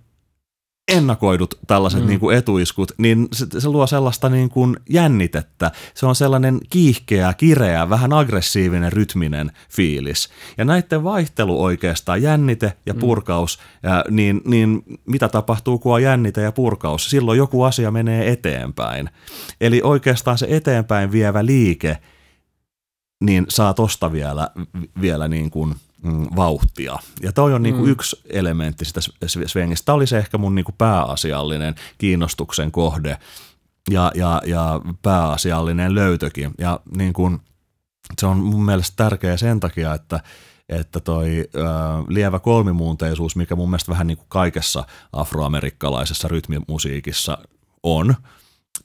ennakoidut 0.92 1.60
tällaiset 1.68 2.02
mm. 2.02 2.08
niin 2.08 2.20
kuin 2.20 2.38
etuiskut, 2.38 2.92
niin 2.98 3.28
se, 3.34 3.46
se 3.60 3.70
luo 3.70 3.88
sellaista 3.88 4.30
niin 4.30 4.50
kuin 4.50 4.78
jännitettä. 4.90 5.72
Se 5.94 6.06
on 6.06 6.16
sellainen 6.16 6.60
kiihkeä, 6.70 7.34
kireä, 7.34 7.90
vähän 7.90 8.14
aggressiivinen, 8.14 8.94
rytminen 8.94 9.52
fiilis. 9.70 10.30
Ja 10.58 10.66
näiden 10.66 11.04
vaihtelu 11.04 11.64
oikeastaan, 11.64 12.22
jännite 12.22 12.74
ja 12.86 12.94
mm. 12.94 13.00
purkaus, 13.00 13.60
mm. 13.60 13.90
ja 13.90 14.06
niin, 14.10 14.42
niin 14.46 14.84
mitä 15.06 15.30
tapahtuu, 15.30 15.80
kun 15.80 15.94
on 15.94 16.04
jännite 16.04 16.42
ja 16.42 16.52
purkaus? 16.52 17.10
Silloin 17.10 17.38
joku 17.38 17.64
asia 17.64 17.92
menee 17.92 18.32
eteenpäin. 18.32 19.10
Eli 19.62 19.82
oikeastaan 19.84 20.38
se 20.38 20.48
eteenpäin 20.50 21.12
vievä 21.12 21.46
liike, 21.46 21.98
niin 23.24 23.46
saa 23.50 23.74
tosta 23.74 24.12
vielä, 24.12 24.48
vielä 25.02 25.28
niin 25.28 25.52
kuin– 25.52 25.76
mm, 26.04 26.28
vauhtia. 26.36 27.00
Ja 27.22 27.32
toi 27.32 27.54
on 27.54 27.64
niinku 27.64 27.86
mm. 27.86 27.92
yksi 27.92 28.22
elementti 28.30 28.86
sitä 28.86 29.02
svengistä. 29.46 29.86
Tämä 29.86 29.96
oli 29.96 30.08
se 30.08 30.18
ehkä 30.18 30.38
mun 30.38 30.56
niinku 30.56 30.72
pääasiallinen 30.78 31.76
kiinnostuksen 31.98 32.72
kohde 32.72 33.18
ja, 33.92 34.12
ja, 34.16 34.42
ja 34.46 34.82
pääasiallinen 35.02 35.96
löytökin. 35.96 36.52
Ja 36.58 36.80
niin 36.96 37.14
se 38.20 38.26
on 38.26 38.38
mun 38.38 38.66
mielestä 38.66 38.96
tärkeä 38.96 39.38
sen 39.38 39.60
takia, 39.60 39.94
että 39.94 40.20
että 40.70 41.00
toi 41.00 41.46
ö, 41.56 41.60
lievä 42.08 42.40
kolmimuunteisuus, 42.40 43.36
mikä 43.36 43.56
mun 43.56 43.70
mielestä 43.70 43.92
vähän 43.92 44.08
niin 44.08 44.18
kuin 44.18 44.28
kaikessa 44.30 44.84
afroamerikkalaisessa 45.14 46.28
rytmimusiikissa 46.28 47.38
on– 47.84 48.16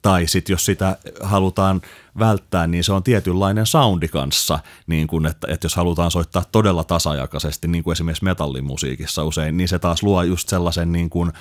tai 0.02 0.26
sitten 0.26 0.54
jos 0.54 0.64
sitä 0.64 0.96
halutaan 1.22 1.82
välttää, 2.18 2.66
niin 2.66 2.84
se 2.84 2.92
on 2.92 3.02
tietynlainen 3.02 3.66
soundi 3.66 4.08
kanssa, 4.08 4.58
niin 4.86 5.06
kun, 5.06 5.26
että, 5.26 5.46
että 5.50 5.64
jos 5.64 5.76
halutaan 5.76 6.10
soittaa 6.10 6.44
todella 6.52 6.84
tasajakaisesti, 6.84 7.68
niin 7.68 7.84
kuin 7.84 7.92
esimerkiksi 7.92 8.24
metallimusiikissa 8.24 9.24
usein, 9.24 9.56
niin 9.56 9.68
se 9.68 9.78
taas 9.78 10.02
luo 10.02 10.22
just 10.22 10.48
sellaisen, 10.48 10.92
niin 10.92 11.10
kuin, 11.10 11.32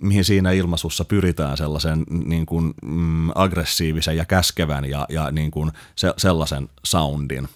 mihin 0.00 0.24
siinä 0.24 0.50
ilmaisussa 0.50 1.04
pyritään 1.04 1.56
sellaisen 1.56 2.04
niin 2.24 2.46
kuin, 2.46 2.74
mm, 2.82 3.30
aggressiivisen 3.34 4.16
ja 4.16 4.24
käskevän 4.24 4.84
ja, 4.84 5.06
ja 5.08 5.30
niin 5.30 5.50
kuin 5.50 5.72
se, 5.96 6.14
sellaisen 6.16 6.68
soundin 6.84 7.48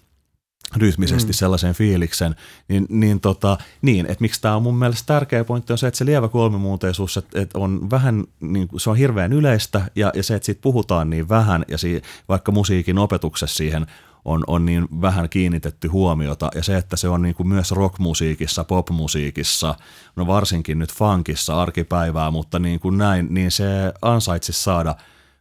rytmisesti 0.77 1.33
mm. 1.33 1.35
sellaisen 1.35 1.75
fiiliksen, 1.75 2.37
niin, 2.69 2.87
niin, 2.89 3.21
tota, 3.21 3.59
niin 3.83 4.07
että 4.07 4.23
miksi 4.23 4.41
tämä 4.41 4.57
on 4.57 4.63
mun 4.63 4.79
mielestä 4.79 5.07
tärkeä 5.07 5.45
pointti 5.45 5.73
on 5.73 5.79
se, 5.79 5.87
että 5.87 5.99
se 5.99 6.07
lievä 6.07 6.29
kolmimuunteisuus, 6.29 7.17
että, 7.17 7.41
että 7.41 7.59
on 7.59 7.91
vähän, 7.91 8.25
niin, 8.41 8.69
se 8.77 8.91
on 8.91 8.97
hirveän 8.97 9.33
yleistä 9.33 9.83
ja, 9.97 10.11
ja 10.15 10.23
se, 10.23 10.35
että 10.35 10.47
siitä 10.47 10.61
puhutaan 10.63 11.11
niin 11.11 11.29
vähän 11.29 11.65
ja 11.69 11.79
si, 11.79 12.03
vaikka 12.29 12.53
musiikin 12.53 12.99
opetuksessa 12.99 13.57
siihen 13.57 13.87
on, 14.25 14.45
on 14.47 14.67
niin 14.67 14.89
vähän 15.01 15.29
kiinnitetty 15.29 15.89
huomiota 15.89 16.51
ja 16.55 16.63
se, 16.63 16.77
että 16.77 16.97
se 16.97 17.09
on 17.09 17.23
niin 17.23 17.35
kuin 17.35 17.49
myös 17.49 17.71
rockmusiikissa, 17.71 18.65
popmusiikissa, 18.65 19.75
no 20.17 20.27
varsinkin 20.27 20.79
nyt 20.79 20.93
funkissa 20.93 21.63
arkipäivää, 21.63 22.31
mutta 22.31 22.59
niin 22.59 22.81
kuin 22.81 22.99
näin, 22.99 23.27
niin 23.31 23.51
se 23.51 23.93
ansaitsisi 24.03 24.63
saada 24.63 24.95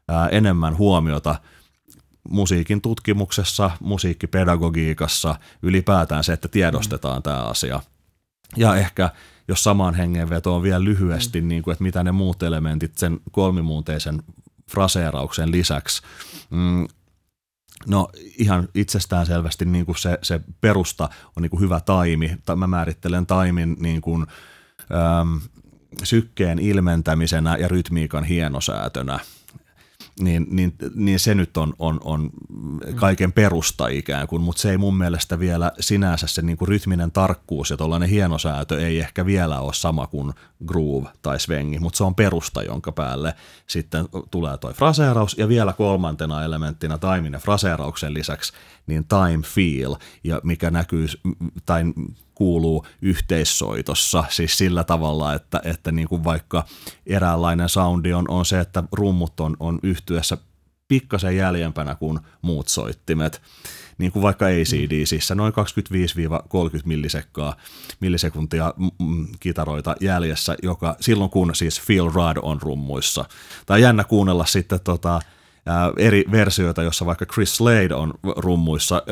ää, 0.07 0.27
enemmän 0.29 0.77
huomiota– 0.77 1.35
musiikin 2.29 2.81
tutkimuksessa, 2.81 3.71
musiikkipedagogiikassa, 3.79 5.35
ylipäätään 5.61 6.23
se, 6.23 6.33
että 6.33 6.47
tiedostetaan 6.47 7.19
mm. 7.19 7.23
tämä 7.23 7.43
asia. 7.43 7.81
Ja 8.57 8.75
ehkä 8.75 9.09
jos 9.47 9.63
samaan 9.63 9.95
hengenvetoon 9.95 10.63
vielä 10.63 10.83
lyhyesti, 10.83 11.41
mm. 11.41 11.47
niin 11.47 11.63
kuin, 11.63 11.71
että 11.71 11.83
mitä 11.83 12.03
ne 12.03 12.11
muut 12.11 12.43
elementit 12.43 12.97
sen 12.97 13.19
kolmimuunteisen 13.31 14.23
fraseerauksen 14.71 15.51
lisäksi. 15.51 16.01
Mm, 16.49 16.87
no 17.87 18.09
ihan 18.37 18.69
itsestään 18.75 19.25
selvästi 19.25 19.65
niin 19.65 19.85
kuin 19.85 19.97
se, 19.97 20.17
se 20.21 20.41
perusta 20.61 21.09
on 21.35 21.43
niin 21.43 21.49
kuin 21.49 21.61
hyvä 21.61 21.79
taimi. 21.79 22.37
Mä 22.55 22.67
määrittelen 22.67 23.25
taimin 23.25 23.77
niin 23.79 24.01
kuin, 24.01 24.25
äm, 25.21 25.41
sykkeen 26.03 26.59
ilmentämisenä 26.59 27.57
ja 27.57 27.67
rytmiikan 27.67 28.23
hienosäätönä– 28.23 29.19
niin, 30.21 30.47
niin, 30.49 30.73
niin 30.95 31.19
se 31.19 31.35
nyt 31.35 31.57
on, 31.57 31.73
on, 31.79 31.99
on 32.03 32.29
kaiken 32.95 33.31
perusta 33.31 33.87
ikään 33.87 34.27
kuin, 34.27 34.41
mutta 34.41 34.61
se 34.61 34.71
ei 34.71 34.77
mun 34.77 34.97
mielestä 34.97 35.39
vielä 35.39 35.71
sinänsä 35.79 36.27
se 36.27 36.41
niin 36.41 36.57
kuin 36.57 36.67
rytminen 36.67 37.11
tarkkuus 37.11 37.69
ja 37.69 37.77
tuollainen 37.77 38.09
hienosäätö 38.09 38.87
ei 38.87 38.99
ehkä 38.99 39.25
vielä 39.25 39.59
ole 39.59 39.73
sama 39.73 40.07
kuin 40.07 40.33
groove 40.65 41.09
tai 41.21 41.39
svengi, 41.39 41.79
mutta 41.79 41.97
se 41.97 42.03
on 42.03 42.15
perusta, 42.15 42.63
jonka 42.63 42.91
päälle 42.91 43.33
sitten 43.67 44.05
tulee 44.31 44.57
toi 44.57 44.73
fraseeraus. 44.73 45.37
Ja 45.37 45.47
vielä 45.47 45.73
kolmantena 45.73 46.43
elementtinä 46.43 46.97
taimin 46.97 47.33
ja 47.33 47.39
fraseerauksen 47.39 48.13
lisäksi 48.13 48.53
niin 48.87 49.05
time 49.05 49.43
feel, 49.43 49.95
ja 50.23 50.41
mikä 50.43 50.71
näkyy 50.71 51.07
tai 51.65 51.83
kuuluu 52.41 52.85
yhteissoitossa, 53.01 54.23
siis 54.29 54.57
sillä 54.57 54.83
tavalla, 54.83 55.33
että, 55.33 55.61
että 55.63 55.91
niin 55.91 56.07
kuin 56.07 56.23
vaikka 56.23 56.65
eräänlainen 57.05 57.69
soundi 57.69 58.13
on, 58.13 58.25
on 58.29 58.45
se, 58.45 58.59
että 58.59 58.83
rummut 58.91 59.39
on, 59.39 59.57
on 59.59 59.79
yhtyessä 59.83 60.37
pikkasen 60.87 61.37
jäljempänä 61.37 61.95
kuin 61.95 62.19
muut 62.41 62.67
soittimet, 62.67 63.41
niin 63.97 64.11
kuin 64.11 64.23
vaikka 64.23 64.45
ACDCissä, 64.45 65.35
noin 65.35 65.53
25-30 65.53 65.55
millisekkaa, 66.85 67.55
millisekuntia 67.99 68.73
kitaroita 69.39 69.95
jäljessä, 69.99 70.55
joka 70.63 70.95
silloin 70.99 71.29
kun 71.29 71.55
siis 71.55 71.81
Phil 71.85 72.11
Rudd 72.13 72.39
on 72.41 72.61
rummuissa. 72.61 73.25
Tai 73.65 73.81
jännä 73.81 74.03
kuunnella 74.03 74.45
sitten 74.45 74.79
tota, 74.83 75.19
eri 75.97 76.25
versioita, 76.31 76.83
jossa 76.83 77.05
vaikka 77.05 77.25
Chris 77.25 77.55
Slade 77.55 77.95
on 77.95 78.13
rummuissa 78.23 79.03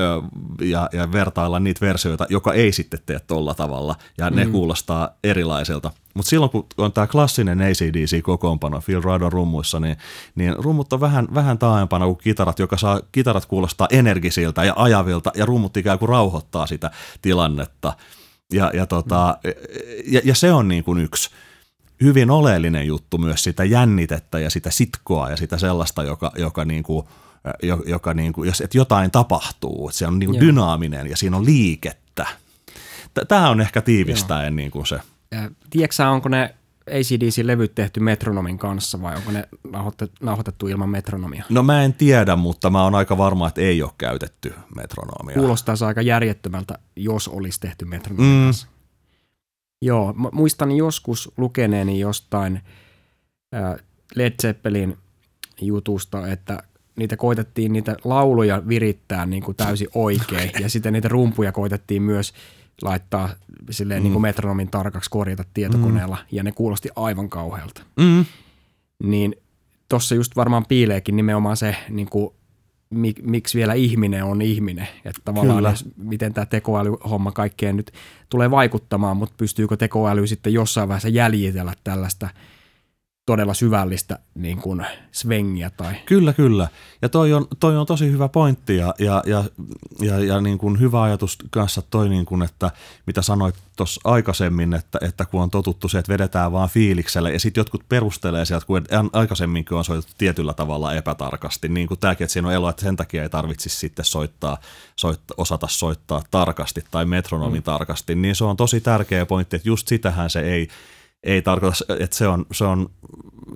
ja, 0.61 0.89
ja 0.93 1.11
vertailla 1.11 1.59
niitä 1.59 1.85
versioita, 1.85 2.25
joka 2.29 2.53
ei 2.53 2.71
sitten 2.71 2.99
tee 3.05 3.19
tolla 3.19 3.53
tavalla 3.53 3.95
ja 4.17 4.29
ne 4.29 4.45
mm. 4.45 4.51
kuulostaa 4.51 5.09
erilaiselta. 5.23 5.91
Mutta 6.13 6.29
silloin 6.29 6.51
kun 6.51 6.65
on 6.77 6.93
tämä 6.93 7.07
klassinen 7.07 7.61
ACDC-kokoonpano, 7.61 8.81
Phil 8.85 9.01
Rudd 9.01 9.21
on 9.21 9.31
rummuissa, 9.31 9.79
niin, 9.79 9.97
niin 10.35 10.55
rummut 10.57 10.93
on 10.93 11.01
vähän, 11.01 11.27
vähän 11.33 11.57
taaempana 11.57 12.05
kuin 12.05 12.17
kitarat, 12.17 12.59
joka 12.59 12.77
saa 12.77 12.99
kitarat 13.11 13.45
kuulostaa 13.45 13.87
energisiltä 13.91 14.63
ja 14.63 14.73
ajavilta 14.75 15.31
ja 15.35 15.45
rummut 15.45 15.77
ikään 15.77 15.99
kuin 15.99 16.09
rauhoittaa 16.09 16.67
sitä 16.67 16.91
tilannetta. 17.21 17.93
Ja, 18.53 18.71
ja, 18.73 18.85
tota, 18.85 19.37
mm. 19.43 19.51
ja, 20.11 20.21
ja 20.23 20.35
se 20.35 20.53
on 20.53 20.67
niin 20.67 20.83
kuin 20.83 20.99
yksi 20.99 21.29
hyvin 22.03 22.31
oleellinen 22.31 22.87
juttu 22.87 23.17
myös 23.17 23.43
sitä 23.43 23.63
jännitettä 23.63 24.39
ja 24.39 24.49
sitä 24.49 24.71
sitkoa 24.71 25.29
ja 25.29 25.37
sitä 25.37 25.57
sellaista, 25.57 26.03
joka, 26.03 26.31
joka 26.35 26.65
niin 26.65 26.83
kuin, 26.83 27.05
joka 27.85 28.13
niin 28.13 28.33
kuin, 28.33 28.47
jos, 28.47 28.61
että 28.61 28.77
jotain 28.77 29.11
tapahtuu, 29.11 29.89
että 29.89 29.97
se 29.97 30.07
on 30.07 30.19
niin 30.19 30.29
kuin 30.29 30.39
dynaaminen 30.39 31.07
ja 31.07 31.17
siinä 31.17 31.37
on 31.37 31.45
liikettä. 31.45 32.27
Tämä 33.27 33.49
on 33.49 33.61
ehkä 33.61 33.81
tiivistäen 33.81 34.55
niin 34.55 34.71
kuin 34.71 34.85
se. 34.85 34.99
Tiedätkö 35.69 36.09
onko 36.09 36.29
ne 36.29 36.55
ACDC-levyt 36.89 37.75
tehty 37.75 37.99
metronomin 37.99 38.57
kanssa 38.57 39.01
vai 39.01 39.15
onko 39.15 39.31
ne 39.31 39.49
nauhoitettu 40.21 40.67
ilman 40.67 40.89
metronomia? 40.89 41.43
No 41.49 41.63
mä 41.63 41.83
en 41.83 41.93
tiedä, 41.93 42.35
mutta 42.35 42.69
mä 42.69 42.83
oon 42.83 42.95
aika 42.95 43.17
varma, 43.17 43.47
että 43.47 43.61
ei 43.61 43.83
ole 43.83 43.91
käytetty 43.97 44.53
metronomia. 44.75 45.35
Kuulostaa 45.35 45.75
aika 45.87 46.01
järjettömältä, 46.01 46.77
jos 46.95 47.27
olisi 47.27 47.59
tehty 47.59 47.85
metronomin 47.85 48.31
mm. 48.31 48.45
kanssa. 48.45 48.67
Joo, 49.81 50.13
muistan 50.31 50.71
joskus 50.71 51.31
lukeneeni 51.37 51.99
jostain 51.99 52.61
Led 54.15 54.33
Zeppelin 54.41 54.97
jutusta, 55.61 56.27
että 56.27 56.63
niitä 56.95 57.17
koitettiin 57.17 57.73
niitä 57.73 57.95
lauluja 58.03 58.67
virittää 58.67 59.25
niin 59.25 59.43
kuin 59.43 59.57
täysin 59.57 59.87
oikein 60.07 60.51
ja 60.59 60.69
sitten 60.69 60.93
niitä 60.93 61.07
rumpuja 61.07 61.51
koitettiin 61.51 62.01
myös 62.01 62.33
laittaa 62.81 63.29
silleen 63.69 64.01
mm. 64.01 64.03
niin 64.03 64.13
kuin 64.13 64.21
metronomin 64.21 64.69
tarkaksi 64.71 65.09
korjata 65.09 65.43
tietokoneella 65.53 66.15
mm. 66.15 66.37
ja 66.37 66.43
ne 66.43 66.51
kuulosti 66.51 66.89
aivan 66.95 67.29
kauhealta. 67.29 67.81
Mm. 67.97 68.25
Niin 69.03 69.35
tossa 69.89 70.15
just 70.15 70.35
varmaan 70.35 70.65
piileekin 70.65 71.15
nimenomaan 71.15 71.57
se 71.57 71.75
niin 71.89 72.09
kuin 72.09 72.33
mik, 72.89 73.21
miksi 73.23 73.57
vielä 73.57 73.73
ihminen 73.73 74.23
on 74.23 74.41
ihminen. 74.41 74.87
Että 75.05 75.21
tavallaan 75.25 75.57
Kyllä. 75.57 75.69
edes, 75.69 75.85
miten 75.97 76.33
tämä 76.33 76.45
tekoälyhomma 76.45 77.31
kaikkeen 77.31 77.75
nyt 77.75 77.91
tulee 78.29 78.51
vaikuttamaan, 78.51 79.17
mutta 79.17 79.35
pystyykö 79.37 79.77
tekoäly 79.77 80.27
sitten 80.27 80.53
jossain 80.53 80.87
vaiheessa 80.87 81.09
jäljitellä 81.09 81.73
tällaista 81.83 82.29
todella 83.29 83.53
syvällistä 83.53 84.19
niin 84.35 84.57
kuin 84.57 84.85
svengiä 85.11 85.69
tai 85.69 85.95
Kyllä, 86.05 86.33
kyllä. 86.33 86.67
Ja 87.01 87.09
toi 87.09 87.33
on, 87.33 87.47
toi 87.59 87.77
on 87.77 87.85
tosi 87.85 88.11
hyvä 88.11 88.27
pointti 88.27 88.77
ja, 88.77 88.93
ja, 88.99 89.23
ja, 89.25 89.43
ja, 90.01 90.19
ja 90.19 90.41
niin 90.41 90.57
kuin 90.57 90.79
hyvä 90.79 91.01
ajatus 91.01 91.37
kanssa 91.49 91.81
toi, 91.81 92.09
niin 92.09 92.25
kuin, 92.25 92.43
että 92.43 92.71
mitä 93.05 93.21
sanoit 93.21 93.55
tuossa 93.75 94.01
aikaisemmin, 94.03 94.73
että, 94.73 94.99
että 95.01 95.25
kun 95.25 95.41
on 95.41 95.49
totuttu 95.49 95.89
se, 95.89 95.99
että 95.99 96.13
vedetään 96.13 96.51
vaan 96.51 96.69
fiilikselle 96.69 97.33
ja 97.33 97.39
sitten 97.39 97.61
jotkut 97.61 97.83
perustelee 97.89 98.45
sieltä, 98.45 98.65
kun 98.65 98.81
aikaisemminkin 99.13 99.77
on 99.77 99.85
soitettu 99.85 100.13
tietyllä 100.17 100.53
tavalla 100.53 100.93
epätarkasti, 100.93 101.67
niin 101.67 101.87
kuin 101.87 101.99
tämäkin, 101.99 102.25
että 102.25 102.33
siinä 102.33 102.47
on 102.47 102.53
elo, 102.53 102.69
että 102.69 102.81
sen 102.81 102.95
takia 102.95 103.23
ei 103.23 103.29
tarvitsisi 103.29 103.77
sitten 103.77 104.05
soittaa, 104.05 104.57
soittaa 104.95 105.35
osata 105.37 105.67
soittaa 105.67 106.21
tarkasti 106.31 106.83
tai 106.91 107.05
metronomin 107.05 107.61
mm. 107.61 107.63
tarkasti, 107.63 108.15
niin 108.15 108.35
se 108.35 108.43
on 108.43 108.57
tosi 108.57 108.81
tärkeä 108.81 109.25
pointti, 109.25 109.55
että 109.55 109.69
just 109.69 109.87
sitähän 109.87 110.29
se 110.29 110.39
ei, 110.39 110.67
ei 111.23 111.41
tarkoita, 111.41 111.77
että 111.99 112.15
se 112.15 112.27
on, 112.27 112.45
se 112.51 112.63
on, 112.63 112.89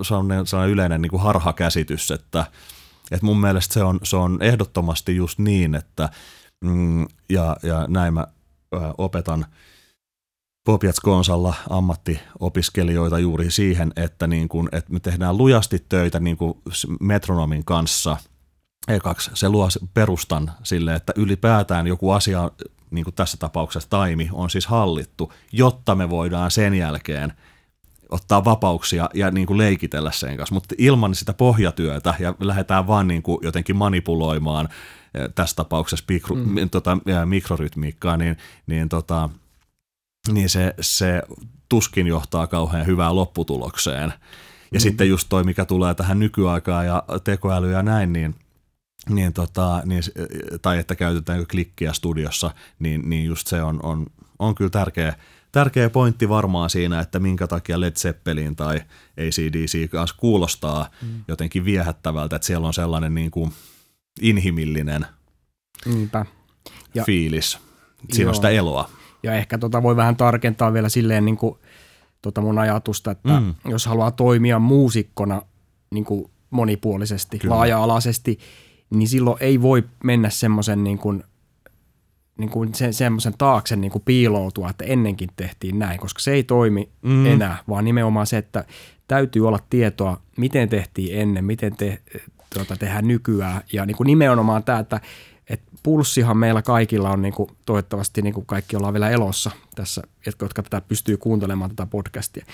se 0.01 0.15
on 0.15 0.47
sellainen 0.47 0.73
yleinen 0.73 1.01
niin 1.01 1.09
kuin 1.09 1.21
harhakäsitys, 1.21 2.11
että, 2.11 2.45
että 3.11 3.25
mun 3.25 3.41
mielestä 3.41 3.73
se 3.73 3.83
on, 3.83 3.99
se 4.03 4.15
on 4.15 4.37
ehdottomasti 4.41 5.15
just 5.15 5.39
niin, 5.39 5.75
että 5.75 6.09
mm, 6.63 7.07
ja, 7.29 7.57
ja 7.63 7.85
näin 7.87 8.13
mä 8.13 8.27
opetan 8.97 9.45
Popiats-Konsalla 10.69 11.53
ammattiopiskelijoita 11.69 13.19
juuri 13.19 13.51
siihen, 13.51 13.93
että, 13.95 14.27
niin 14.27 14.49
kuin, 14.49 14.69
että 14.71 14.93
me 14.93 14.99
tehdään 14.99 15.37
lujasti 15.37 15.85
töitä 15.89 16.19
niin 16.19 16.37
kuin 16.37 16.53
metronomin 16.99 17.65
kanssa. 17.65 18.17
Ekaksi 18.87 19.31
se 19.33 19.49
luo 19.49 19.67
perustan 19.93 20.51
sille, 20.63 20.95
että 20.95 21.13
ylipäätään 21.15 21.87
joku 21.87 22.11
asia, 22.11 22.51
niin 22.91 23.03
kuin 23.03 23.13
tässä 23.13 23.37
tapauksessa 23.37 23.89
taimi, 23.89 24.29
on 24.33 24.49
siis 24.49 24.67
hallittu, 24.67 25.33
jotta 25.51 25.95
me 25.95 26.09
voidaan 26.09 26.51
sen 26.51 26.73
jälkeen– 26.73 27.33
ottaa 28.09 28.45
vapauksia 28.45 29.09
ja 29.13 29.31
niin 29.31 29.47
kuin 29.47 29.57
leikitellä 29.57 30.11
sen 30.11 30.37
kanssa, 30.37 30.55
mutta 30.55 30.75
ilman 30.77 31.15
sitä 31.15 31.33
pohjatyötä 31.33 32.13
ja 32.19 32.35
lähdetään 32.39 32.87
vaan 32.87 33.07
niin 33.07 33.23
kuin 33.23 33.39
jotenkin 33.41 33.75
manipuloimaan 33.75 34.69
eh, 35.13 35.29
tässä 35.35 35.55
tapauksessa 35.55 36.05
mikro, 36.09 36.35
mm. 36.35 36.69
tota, 36.69 36.97
mikrorytmiikkaa, 37.25 38.17
niin, 38.17 38.37
niin, 38.67 38.89
tota, 38.89 39.29
niin 40.31 40.49
se, 40.49 40.73
se 40.81 41.21
tuskin 41.69 42.07
johtaa 42.07 42.47
kauhean 42.47 42.85
hyvään 42.85 43.15
lopputulokseen. 43.15 44.13
Ja 44.71 44.79
mm. 44.79 44.81
sitten 44.81 45.09
just 45.09 45.29
toi, 45.29 45.43
mikä 45.43 45.65
tulee 45.65 45.93
tähän 45.93 46.19
nykyaikaan 46.19 46.85
ja 46.85 47.03
tekoäly 47.23 47.71
ja 47.71 47.83
näin, 47.83 48.13
niin 48.13 48.35
niin 49.09 49.33
tota, 49.33 49.81
niin, 49.85 50.03
tai 50.61 50.79
että 50.79 50.95
käytetäänkö 50.95 51.45
klikkiä 51.51 51.93
studiossa, 51.93 52.51
niin, 52.79 53.09
niin 53.09 53.25
just 53.25 53.47
se 53.47 53.63
on, 53.63 53.79
on, 53.83 54.05
on 54.39 54.55
kyllä 54.55 54.69
tärkeä, 54.69 55.15
tärkeä 55.53 55.89
pointti 55.89 56.29
varmaan 56.29 56.69
siinä, 56.69 56.99
että 56.99 57.19
minkä 57.19 57.47
takia 57.47 57.79
Led 57.79 57.95
Zeppelin 57.95 58.55
tai 58.55 58.81
ACDC 59.17 59.89
kanssa 59.89 60.15
kuulostaa 60.19 60.89
mm. 61.01 61.23
jotenkin 61.27 61.65
viehättävältä, 61.65 62.35
että 62.35 62.45
siellä 62.45 62.67
on 62.67 62.73
sellainen 62.73 63.15
niin 63.15 63.31
kuin 63.31 63.51
inhimillinen 64.21 65.05
Niinpä. 65.85 66.25
Ja, 66.93 67.03
fiilis. 67.03 67.59
Siinä 68.11 68.23
joo. 68.23 68.29
on 68.29 68.35
sitä 68.35 68.49
eloa. 68.49 68.89
Ja 69.23 69.33
ehkä 69.33 69.57
tota 69.57 69.83
voi 69.83 69.95
vähän 69.95 70.15
tarkentaa 70.15 70.73
vielä 70.73 70.89
silleen 70.89 71.25
niin 71.25 71.37
kuin, 71.37 71.59
tota 72.21 72.41
mun 72.41 72.59
ajatusta, 72.59 73.11
että 73.11 73.39
mm. 73.39 73.55
jos 73.65 73.85
haluaa 73.85 74.11
toimia 74.11 74.59
muusikkona 74.59 75.41
niin 75.91 76.05
kuin 76.05 76.31
monipuolisesti, 76.49 77.39
Kyllä. 77.39 77.55
laaja-alaisesti, 77.55 78.39
niin 78.89 79.07
silloin 79.07 79.37
ei 79.39 79.61
voi 79.61 79.83
mennä 80.03 80.29
semmoisen 80.29 80.83
niin 80.83 80.97
kuin 80.97 81.23
niin 82.37 82.49
kuin 82.49 82.73
se, 82.73 82.91
semmoisen 82.91 83.33
taakse 83.37 83.75
niin 83.75 83.91
kuin 83.91 84.01
piiloutua, 84.05 84.69
että 84.69 84.85
ennenkin 84.85 85.29
tehtiin 85.35 85.79
näin, 85.79 85.99
koska 85.99 86.19
se 86.19 86.31
ei 86.31 86.43
toimi 86.43 86.89
mm. 87.01 87.25
enää, 87.25 87.57
vaan 87.69 87.85
nimenomaan 87.85 88.27
se, 88.27 88.37
että 88.37 88.65
täytyy 89.07 89.47
olla 89.47 89.59
tietoa, 89.69 90.21
miten 90.37 90.69
tehtiin 90.69 91.19
ennen, 91.19 91.45
miten 91.45 91.75
te, 91.75 91.99
tuota, 92.53 92.75
tehdään 92.75 93.07
nykyään. 93.07 93.61
Ja 93.73 93.85
niin 93.85 93.97
kuin 93.97 94.07
nimenomaan 94.07 94.63
tämä, 94.63 94.79
että, 94.79 95.01
että 95.49 95.71
pulssihan 95.83 96.37
meillä 96.37 96.61
kaikilla 96.61 97.09
on, 97.09 97.21
niin 97.21 97.33
kuin, 97.33 97.49
toivottavasti 97.65 98.21
niin 98.21 98.33
kuin 98.33 98.45
kaikki 98.45 98.75
ollaan 98.75 98.93
vielä 98.93 99.09
elossa 99.09 99.51
tässä, 99.75 100.01
jotka 100.25 100.63
tätä 100.63 100.81
pystyy 100.81 101.17
kuuntelemaan 101.17 101.69
tätä 101.69 101.85
podcastia. 101.85 102.45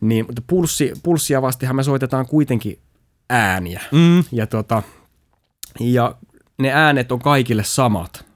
Niin, 0.00 0.26
mutta 0.26 0.42
pulssi, 0.46 0.92
pulssia 1.02 1.42
vastihan 1.42 1.76
me 1.76 1.82
soitetaan 1.82 2.26
kuitenkin 2.26 2.78
ääniä. 3.30 3.80
Mm. 3.92 4.24
Ja, 4.32 4.46
tuota, 4.46 4.82
ja 5.80 6.14
ne 6.58 6.72
äänet 6.72 7.12
on 7.12 7.18
kaikille 7.18 7.64
samat 7.64 8.33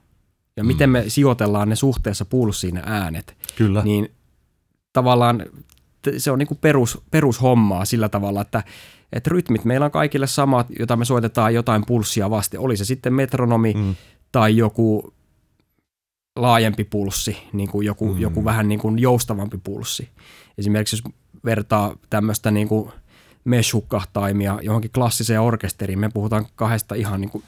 ja 0.59 0.63
miten 0.63 0.89
mm. 0.89 0.91
me 0.91 1.03
sijoitellaan 1.07 1.69
ne 1.69 1.75
suhteessa 1.75 2.25
pulssiin 2.25 2.75
ne 2.75 2.81
äänet. 2.85 3.37
Kyllä. 3.55 3.83
Niin 3.83 4.11
tavallaan 4.93 5.45
se 6.17 6.31
on 6.31 6.39
niin 6.39 6.47
kuin 6.47 6.57
perus, 6.57 7.01
perushommaa 7.11 7.85
sillä 7.85 8.09
tavalla, 8.09 8.41
että, 8.41 8.63
että 9.13 9.29
rytmit 9.29 9.65
meillä 9.65 9.85
on 9.85 9.91
kaikille 9.91 10.27
samat, 10.27 10.67
jota 10.79 10.95
me 10.95 11.05
soitetaan 11.05 11.53
jotain 11.53 11.85
pulssia 11.85 12.29
vasten. 12.29 12.59
Oli 12.59 12.77
se 12.77 12.85
sitten 12.85 13.13
metronomi 13.13 13.73
mm. 13.73 13.95
tai 14.31 14.57
joku 14.57 15.13
laajempi 16.35 16.83
pulssi, 16.83 17.37
niin 17.53 17.69
kuin 17.69 17.85
joku, 17.85 18.13
mm. 18.13 18.19
joku 18.19 18.45
vähän 18.45 18.67
niin 18.67 18.79
kuin 18.79 18.99
joustavampi 18.99 19.57
pulssi. 19.63 20.09
Esimerkiksi 20.57 20.95
jos 20.95 21.13
vertaa 21.45 21.95
tämmöistä 22.09 22.51
niin 22.51 22.67
kuin 22.67 22.91
mesh-hukkahtaimia 23.45 24.59
johonkin 24.61 24.91
klassiseen 24.91 25.41
orkesteriin, 25.41 25.99
me 25.99 26.09
puhutaan 26.13 26.45
kahdesta 26.55 26.95
ihan 26.95 27.21
niin 27.21 27.31
kuin 27.31 27.43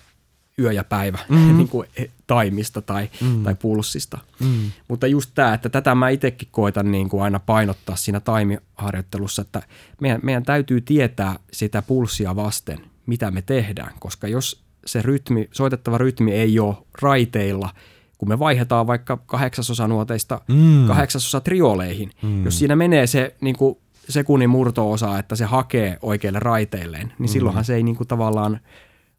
yö 0.60 0.72
ja 0.72 0.84
päivä 0.84 1.20
mm. 1.30 1.38
niin 1.58 1.68
kuin 1.68 1.88
taimista 2.28 2.82
tai, 2.82 3.10
mm. 3.22 3.44
tai 3.44 3.56
pulssista. 3.56 4.18
Mm. 4.40 4.72
Mutta 4.88 5.08
just 5.08 5.32
tämä, 5.36 5.54
että 5.54 5.70
tätä 5.70 5.96
mä 5.96 6.10
itsekin 6.10 6.48
koitan 6.52 6.92
niin 6.92 7.10
kuin 7.10 7.24
aina 7.24 7.40
painottaa 7.40 7.96
siinä 7.96 8.20
taimiharjoittelussa, 8.20 9.42
että 9.42 9.62
meidän, 10.02 10.20
meidän 10.24 10.44
täytyy 10.44 10.82
tietää 10.82 11.40
sitä 11.54 11.82
pulssia 11.82 12.36
vasten, 12.36 12.80
mitä 13.06 13.32
me 13.32 13.42
tehdään, 13.42 13.94
koska 14.00 14.28
jos 14.28 14.64
se 14.86 15.02
rytmi, 15.02 15.50
soitettava 15.52 15.98
rytmi 15.98 16.32
ei 16.32 16.60
ole 16.60 16.76
raiteilla, 17.02 17.70
kun 18.18 18.30
me 18.30 18.40
vaihdetaan 18.40 18.88
vaikka 18.88 19.18
kahdeksasosanuoteista 19.18 20.42
mm. 20.48 20.88
kahdeksasosa 20.88 21.40
trioleihin, 21.40 22.12
mm. 22.24 22.46
jos 22.46 22.60
siinä 22.60 22.76
menee 22.76 23.08
se 23.08 23.36
niin 23.42 23.58
kuin 23.58 23.78
sekunnin 24.10 24.50
murto-osa, 24.50 25.20
että 25.20 25.36
se 25.36 25.46
hakee 25.46 25.98
oikeille 26.02 26.40
raiteilleen, 26.40 27.08
niin 27.08 27.30
mm. 27.30 27.34
silloinhan 27.34 27.66
se 27.66 27.76
ei 27.76 27.84
niin 27.84 27.96
kuin 27.96 28.08
tavallaan 28.08 28.60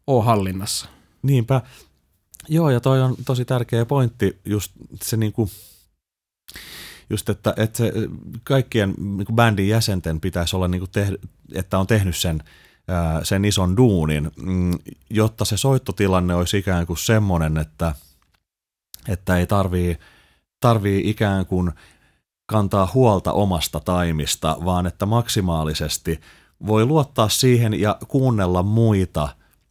ole 0.07 0.23
hallinnassa. 0.23 0.89
Niinpä. 1.23 1.61
Joo, 2.49 2.69
ja 2.69 2.79
toi 2.79 3.01
on 3.01 3.15
tosi 3.25 3.45
tärkeä 3.45 3.85
pointti, 3.85 4.39
just 4.45 4.71
se 5.01 5.17
niinku, 5.17 5.49
just 7.09 7.29
että, 7.29 7.53
että 7.57 7.77
se 7.77 7.93
kaikkien 8.43 8.93
niinku 8.97 9.33
bändin 9.33 9.67
jäsenten 9.67 10.19
pitäisi 10.19 10.55
olla, 10.55 10.67
niinku 10.67 10.87
te, 10.87 11.07
että 11.53 11.79
on 11.79 11.87
tehnyt 11.87 12.15
sen, 12.17 12.43
sen 13.23 13.45
ison 13.45 13.77
duunin, 13.77 14.31
mm, 14.41 14.79
jotta 15.09 15.45
se 15.45 15.57
soittotilanne 15.57 16.35
olisi 16.35 16.57
ikään 16.57 16.87
kuin 16.87 16.97
semmoinen, 16.97 17.57
että, 17.57 17.95
että 19.07 19.37
ei 19.37 19.47
tarvii, 19.47 19.97
tarvii 20.59 21.09
ikään 21.09 21.45
kuin 21.45 21.71
kantaa 22.45 22.91
huolta 22.93 23.33
omasta 23.33 23.79
taimista, 23.79 24.57
vaan 24.65 24.87
että 24.87 25.05
maksimaalisesti 25.05 26.21
voi 26.67 26.85
luottaa 26.85 27.29
siihen 27.29 27.81
ja 27.81 27.97
kuunnella 28.07 28.63
muita 28.63 29.29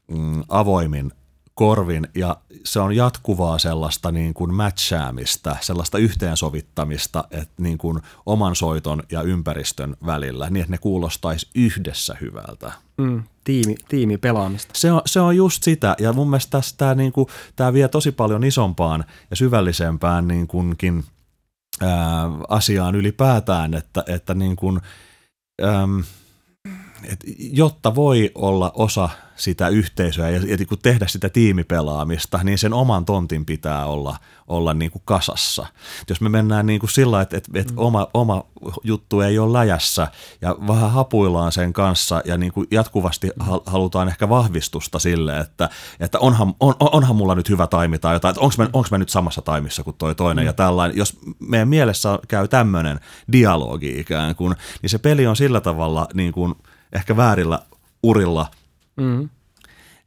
mm, 0.08 0.44
avoimin 0.48 1.12
korvin 1.54 2.08
ja 2.14 2.36
se 2.64 2.80
on 2.80 2.96
jatkuvaa 2.96 3.58
sellaista 3.58 4.12
niin 4.12 4.34
kuin 4.34 4.54
matchaamista, 4.54 5.56
sellaista 5.60 5.98
yhteensovittamista 5.98 7.24
että 7.30 7.62
niin 7.62 7.78
kuin 7.78 8.00
oman 8.26 8.56
soiton 8.56 9.02
ja 9.10 9.22
ympäristön 9.22 9.96
välillä, 10.06 10.50
niin 10.50 10.60
että 10.60 10.70
ne 10.70 10.78
kuulostaisi 10.78 11.48
yhdessä 11.54 12.16
hyvältä. 12.20 12.72
Mm, 12.96 13.22
tiimi, 13.44 13.74
tiimi 13.88 14.18
pelaamista. 14.18 14.70
Se 14.74 14.92
on, 14.92 15.00
se 15.06 15.20
on 15.20 15.36
just 15.36 15.62
sitä 15.62 15.96
ja 15.98 16.12
mun 16.12 16.30
mielestä 16.30 16.60
tämä, 16.76 16.94
niin 16.94 17.12
kuin, 17.12 17.26
vie 17.72 17.88
tosi 17.88 18.12
paljon 18.12 18.44
isompaan 18.44 19.04
ja 19.30 19.36
syvällisempään 19.36 20.28
niin 20.28 20.46
kunkin, 20.46 21.04
ää, 21.80 22.30
asiaan 22.48 22.94
ylipäätään, 22.94 23.74
että, 23.74 24.04
että 24.06 24.34
niin 24.34 24.56
kuin, 24.56 24.80
äm, 25.62 26.04
et 27.04 27.24
jotta 27.38 27.94
voi 27.94 28.30
olla 28.34 28.72
osa 28.74 29.08
sitä 29.36 29.68
yhteisöä 29.68 30.30
ja, 30.30 30.40
ja 30.46 30.66
kun 30.66 30.78
tehdä 30.82 31.06
sitä 31.06 31.28
tiimipelaamista, 31.28 32.40
niin 32.44 32.58
sen 32.58 32.72
oman 32.72 33.04
tontin 33.04 33.46
pitää 33.46 33.86
olla, 33.86 34.16
olla 34.48 34.74
niin 34.74 34.90
kuin 34.90 35.02
kasassa. 35.04 35.66
Et 36.02 36.08
jos 36.08 36.20
me 36.20 36.28
mennään 36.28 36.66
niin 36.66 36.80
kuin 36.80 36.90
sillä, 36.90 37.20
että, 37.20 37.36
että, 37.36 37.50
että 37.54 37.72
mm. 37.72 37.78
oma, 37.78 38.06
oma 38.14 38.44
juttu 38.82 39.20
ei 39.20 39.38
ole 39.38 39.52
läjässä 39.52 40.08
ja 40.40 40.56
vähän 40.68 40.90
hapuillaan 40.90 41.52
sen 41.52 41.72
kanssa 41.72 42.22
ja 42.24 42.38
niin 42.38 42.52
kuin 42.52 42.66
jatkuvasti 42.70 43.26
mm. 43.26 43.44
halutaan 43.66 44.08
ehkä 44.08 44.28
vahvistusta 44.28 44.98
sille, 44.98 45.38
että, 45.38 45.68
että 46.00 46.18
onhan, 46.18 46.54
on, 46.60 46.74
onhan 46.80 47.16
mulla 47.16 47.35
nyt 47.35 47.48
hyvä 47.48 47.66
taimi 47.66 47.98
tai 47.98 48.14
jotain, 48.14 48.31
että 48.31 48.40
onko 48.40 48.54
mä, 48.58 48.64
onko 48.72 48.88
mä 48.90 48.98
nyt 48.98 49.08
samassa 49.08 49.42
taimissa 49.42 49.85
kuin 49.85 49.96
toi 49.96 50.14
toinen 50.14 50.44
mm. 50.44 50.46
ja 50.46 50.52
tällainen. 50.52 50.96
Jos 50.96 51.18
meidän 51.38 51.68
mielessä 51.68 52.18
käy 52.29 52.48
tämmöinen 52.48 53.00
dialogi 53.33 54.00
ikään 54.00 54.35
kuin, 54.35 54.54
niin 54.83 54.90
se 54.90 54.98
peli 54.98 55.27
on 55.27 55.37
sillä 55.37 55.60
tavalla 55.60 56.08
niin 56.14 56.33
kuin– 56.33 56.54
ehkä 56.92 57.16
väärillä 57.16 57.58
urilla, 58.02 58.50
mm. 58.96 59.28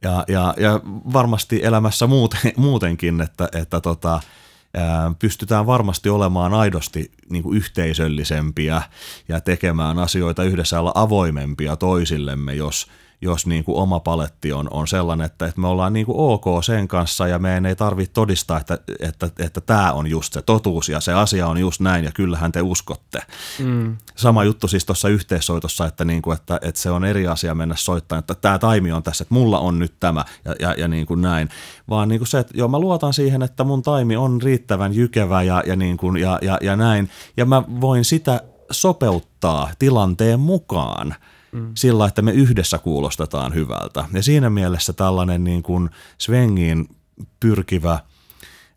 Ja, 0.02 0.24
ja, 0.28 0.54
ja 0.58 0.80
varmasti 1.12 1.60
elämässä 1.64 2.06
muuten, 2.06 2.40
muutenkin, 2.56 3.20
että, 3.20 3.48
että 3.52 3.80
tota, 3.80 4.20
pystytään 5.18 5.66
varmasti 5.66 6.08
olemaan 6.08 6.54
aidosti 6.54 7.10
niin 7.30 7.42
kuin 7.42 7.56
yhteisöllisempiä 7.56 8.82
ja 9.28 9.40
tekemään 9.40 9.98
asioita 9.98 10.44
yhdessä 10.44 10.80
olla 10.80 10.92
avoimempia 10.94 11.76
toisillemme, 11.76 12.54
jos– 12.54 12.86
jos 13.26 13.46
niin 13.46 13.64
kuin 13.64 13.78
oma 13.78 14.00
paletti 14.00 14.52
on, 14.52 14.68
on 14.70 14.88
sellainen, 14.88 15.26
että, 15.26 15.46
että 15.46 15.60
me 15.60 15.68
ollaan 15.68 15.92
niin 15.92 16.06
kuin 16.06 16.18
ok 16.18 16.64
sen 16.64 16.88
kanssa 16.88 17.28
ja 17.28 17.38
meidän 17.38 17.66
ei 17.66 17.76
tarvitse 17.76 18.12
todistaa, 18.12 18.60
että, 18.60 18.78
että, 19.00 19.30
että 19.38 19.60
tämä 19.60 19.92
on 19.92 20.06
just 20.06 20.32
se 20.32 20.42
totuus 20.42 20.88
ja 20.88 21.00
se 21.00 21.12
asia 21.12 21.46
on 21.46 21.58
just 21.58 21.80
näin 21.80 22.04
ja 22.04 22.12
kyllähän 22.12 22.52
te 22.52 22.62
uskotte. 22.62 23.22
Mm. 23.58 23.96
Sama 24.16 24.44
juttu 24.44 24.68
siis 24.68 24.84
tuossa 24.84 25.08
yhteissoitossa, 25.08 25.86
että, 25.86 26.04
niin 26.04 26.22
kuin, 26.22 26.36
että, 26.36 26.58
että 26.62 26.80
se 26.80 26.90
on 26.90 27.04
eri 27.04 27.26
asia 27.26 27.54
mennä 27.54 27.74
soittamaan, 27.78 28.18
että 28.18 28.34
tämä 28.34 28.58
taimi 28.58 28.92
on 28.92 29.02
tässä, 29.02 29.22
että 29.22 29.34
mulla 29.34 29.58
on 29.58 29.78
nyt 29.78 29.94
tämä 30.00 30.24
ja, 30.44 30.54
ja, 30.60 30.74
ja 30.78 30.88
niin 30.88 31.06
kuin 31.06 31.22
näin. 31.22 31.48
Vaan 31.88 32.08
niin 32.08 32.18
kuin 32.18 32.28
se, 32.28 32.38
että 32.38 32.54
joo 32.56 32.68
mä 32.68 32.78
luotan 32.78 33.14
siihen, 33.14 33.42
että 33.42 33.64
mun 33.64 33.82
taimi 33.82 34.16
on 34.16 34.42
riittävän 34.42 34.94
jykevä 34.94 35.42
ja, 35.42 35.62
ja, 35.66 35.76
niin 35.76 35.96
kuin, 35.96 36.16
ja, 36.16 36.38
ja, 36.42 36.58
ja 36.62 36.76
näin 36.76 37.10
ja 37.36 37.46
mä 37.46 37.62
voin 37.80 38.04
sitä 38.04 38.40
sopeuttaa 38.70 39.70
tilanteen 39.78 40.40
mukaan– 40.40 41.14
mm. 41.56 41.70
sillä, 41.74 42.06
että 42.06 42.22
me 42.22 42.32
yhdessä 42.32 42.78
kuulostetaan 42.78 43.54
hyvältä. 43.54 44.04
Ja 44.12 44.22
siinä 44.22 44.50
mielessä 44.50 44.92
tällainen 44.92 45.44
niin 45.44 45.62
kuin 45.62 45.90
Svengiin 46.18 46.88
pyrkivä 47.40 48.00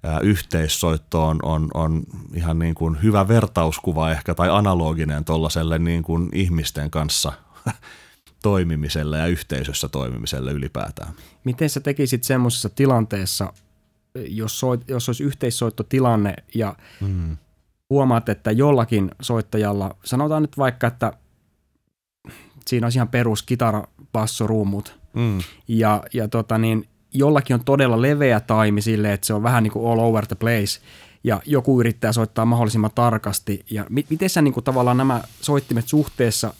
ää, 0.03 0.19
yhteissoitto 0.19 1.27
on, 1.27 1.39
on, 1.43 1.67
on 1.73 2.03
ihan 2.33 2.59
niin 2.59 2.75
kuin 2.75 3.03
hyvä 3.03 3.27
vertauskuva 3.27 4.11
ehkä 4.11 4.35
tai 4.35 4.49
analoginen 4.49 5.25
tuollaiselle 5.25 5.79
niin 5.79 6.03
kuin 6.03 6.29
ihmisten 6.33 6.91
kanssa 6.91 7.33
toimimiselle 8.43 9.17
ja 9.17 9.27
yhteisössä 9.27 9.87
toimimiselle 9.87 10.51
ylipäätään. 10.51 11.13
Miten 11.43 11.69
sä 11.69 11.79
tekisit 11.79 12.23
semmoisessa 12.23 12.69
tilanteessa, 12.69 13.53
jos, 14.15 14.59
soit, 14.59 14.89
jos 14.89 15.09
olisi 15.09 15.23
yhteissoittotilanne 15.23 16.35
ja 16.55 16.75
mm. 17.01 17.37
huomaat, 17.89 18.29
että 18.29 18.51
jollakin 18.51 19.11
soittajalla, 19.21 19.95
sanotaan 20.03 20.41
nyt 20.41 20.57
vaikka, 20.57 20.87
että 20.87 21.13
siinä 22.69 22.87
on 22.87 22.93
ihan 22.95 23.07
perus 23.07 23.43
kitara, 23.43 23.83
basso, 24.13 24.47
rummut. 24.47 24.99
Mm. 25.13 25.39
Ja, 25.67 26.03
ja 26.13 26.27
tota 26.27 26.57
niin, 26.57 26.87
jollakin 27.13 27.53
on 27.53 27.65
todella 27.65 28.01
leveä 28.01 28.39
taimi 28.39 28.81
silleen, 28.81 29.13
että 29.13 29.27
se 29.27 29.33
on 29.33 29.43
vähän 29.43 29.63
niin 29.63 29.71
kuin 29.71 29.91
all 29.91 29.99
over 29.99 30.25
the 30.25 30.35
place. 30.35 30.79
Ja 31.23 31.41
joku 31.45 31.79
yrittää 31.79 32.13
soittaa 32.13 32.45
mahdollisimman 32.45 32.91
tarkasti. 32.95 33.65
Ja 33.69 33.85
mi- 33.89 34.05
miten 34.09 34.29
sä 34.29 34.41
niin 34.41 34.53
kuin 34.53 34.63
tavallaan 34.63 34.97
nämä 34.97 35.21
soittimet 35.41 35.87
suhteessa, 35.87 36.53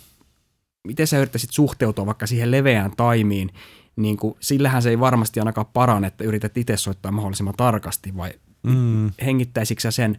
miten 0.87 1.07
sä 1.07 1.17
yrittäisit 1.17 1.51
suhteutua 1.51 2.05
vaikka 2.05 2.27
siihen 2.27 2.51
leveään 2.51 2.91
taimiin, 2.97 3.49
niin 3.95 4.17
kuin, 4.17 4.35
sillähän 4.39 4.81
se 4.81 4.89
ei 4.89 4.99
varmasti 4.99 5.39
ainakaan 5.39 5.67
parane, 5.73 6.07
että 6.07 6.23
yrität 6.23 6.57
itse 6.57 6.77
soittaa 6.77 7.11
mahdollisimman 7.11 7.53
tarkasti, 7.57 8.17
vai 8.17 8.33
mm. 8.63 9.11
hengittäisikö 9.25 9.81
sä 9.81 9.91
sen 9.91 10.17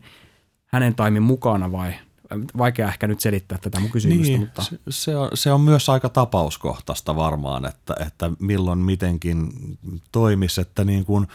hänen 0.67 0.95
taimin 0.95 1.23
mukana 1.23 1.73
vai 1.73 1.95
vaikea 2.59 2.89
ehkä 2.89 3.07
nyt 3.07 3.21
selittää 3.21 3.59
tätä 3.59 3.81
mun 3.81 3.91
kysymystä. 3.91 4.23
Niin, 4.23 4.41
mutta. 4.41 4.63
Se, 4.63 4.79
se, 4.91 5.17
on, 5.17 5.31
se 5.35 5.53
on 5.53 5.61
myös 5.61 5.89
aika 5.89 6.09
tapauskohtaista 6.09 7.17
varmaan, 7.17 7.65
että, 7.65 7.95
että 8.07 8.31
milloin 8.39 8.79
mitenkin 8.79 9.49
toimisi, 10.13 10.61
että 10.61 10.85
niin 10.85 11.05
kuin, 11.05 11.27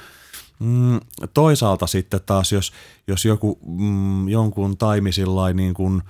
mm, 0.59 0.99
toisaalta 1.33 1.87
sitten 1.87 2.19
taas, 2.25 2.51
jos, 2.51 2.73
jos 3.07 3.25
joku 3.25 3.59
mm, 3.67 4.29
jonkun 4.29 4.77
taimi 4.77 5.11
niin 5.53 5.73
kuin, 5.73 6.01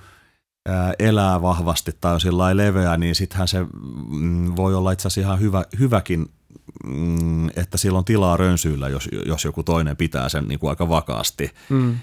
ää, 0.65 0.93
elää 0.99 1.41
vahvasti 1.41 1.91
tai 2.01 2.13
on 2.13 2.21
leveä, 2.57 2.97
niin 2.97 3.15
sittenhän 3.15 3.47
se 3.47 3.65
mm, 4.09 4.55
voi 4.55 4.75
olla 4.75 4.91
itse 4.91 5.07
asiassa 5.07 5.27
ihan 5.27 5.39
hyvä, 5.39 5.65
hyväkin 5.79 6.29
että 7.55 7.77
sillä 7.77 7.97
on 7.97 8.05
tilaa 8.05 8.37
rönsyillä, 8.37 8.89
jos, 8.89 9.09
jos 9.25 9.43
joku 9.43 9.63
toinen 9.63 9.97
pitää 9.97 10.29
sen 10.29 10.47
niin 10.47 10.59
kuin 10.59 10.69
aika 10.69 10.89
vakaasti 10.89 11.51
mm. 11.69 11.95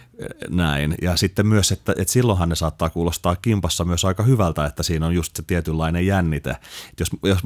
näin. 0.51 0.95
Ja 1.03 1.17
sitten 1.17 1.47
myös, 1.47 1.73
että, 1.73 1.95
että 1.99 2.13
silloinhan 2.13 2.49
ne 2.49 2.55
saattaa 2.55 2.91
kuulostaa 2.91 3.37
kimpassa 3.37 3.85
myös 3.85 4.05
aika 4.05 4.23
hyvältä, 4.23 4.65
että 4.67 4.83
siinä 4.83 5.07
on 5.07 5.15
just 5.15 5.37
se 5.37 5.43
tietynlainen 5.43 6.07
jännite. 6.07 6.57
Jos, 7.01 7.11
jos, 7.23 7.39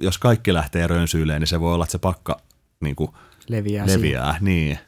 jos 0.00 0.18
kaikki 0.18 0.54
lähtee 0.54 0.86
rönsyilleen, 0.86 1.40
niin 1.40 1.48
se 1.48 1.60
voi 1.60 1.74
olla, 1.74 1.84
että 1.84 1.92
se 1.92 1.98
pakka 1.98 2.40
niin 2.80 2.96
kuin 2.96 3.10
leviää. 3.48 3.86
leviää 3.86 4.38
niin. 4.40 4.78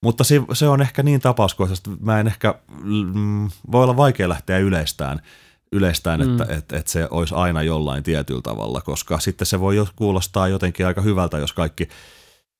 Mutta 0.00 0.24
se, 0.24 0.42
se 0.52 0.68
on 0.68 0.82
ehkä 0.82 1.02
niin 1.02 1.20
tapauskohtaisesti, 1.20 1.90
mä 2.00 2.20
en 2.20 2.26
ehkä, 2.26 2.54
mm, 2.84 3.50
voi 3.72 3.82
olla 3.82 3.96
vaikea 3.96 4.28
lähteä 4.28 4.58
yleistään– 4.58 5.20
yleistään, 5.72 6.20
mm. 6.20 6.30
että, 6.30 6.54
että, 6.54 6.76
että 6.76 6.92
se 6.92 7.08
olisi 7.10 7.34
aina 7.34 7.62
jollain 7.62 8.02
tietyllä 8.02 8.42
tavalla, 8.42 8.80
koska 8.80 9.18
sitten 9.18 9.46
se 9.46 9.60
voi 9.60 9.84
kuulostaa 9.96 10.48
jotenkin 10.48 10.86
aika 10.86 11.00
hyvältä, 11.00 11.38
jos 11.38 11.52
kaikki 11.52 11.88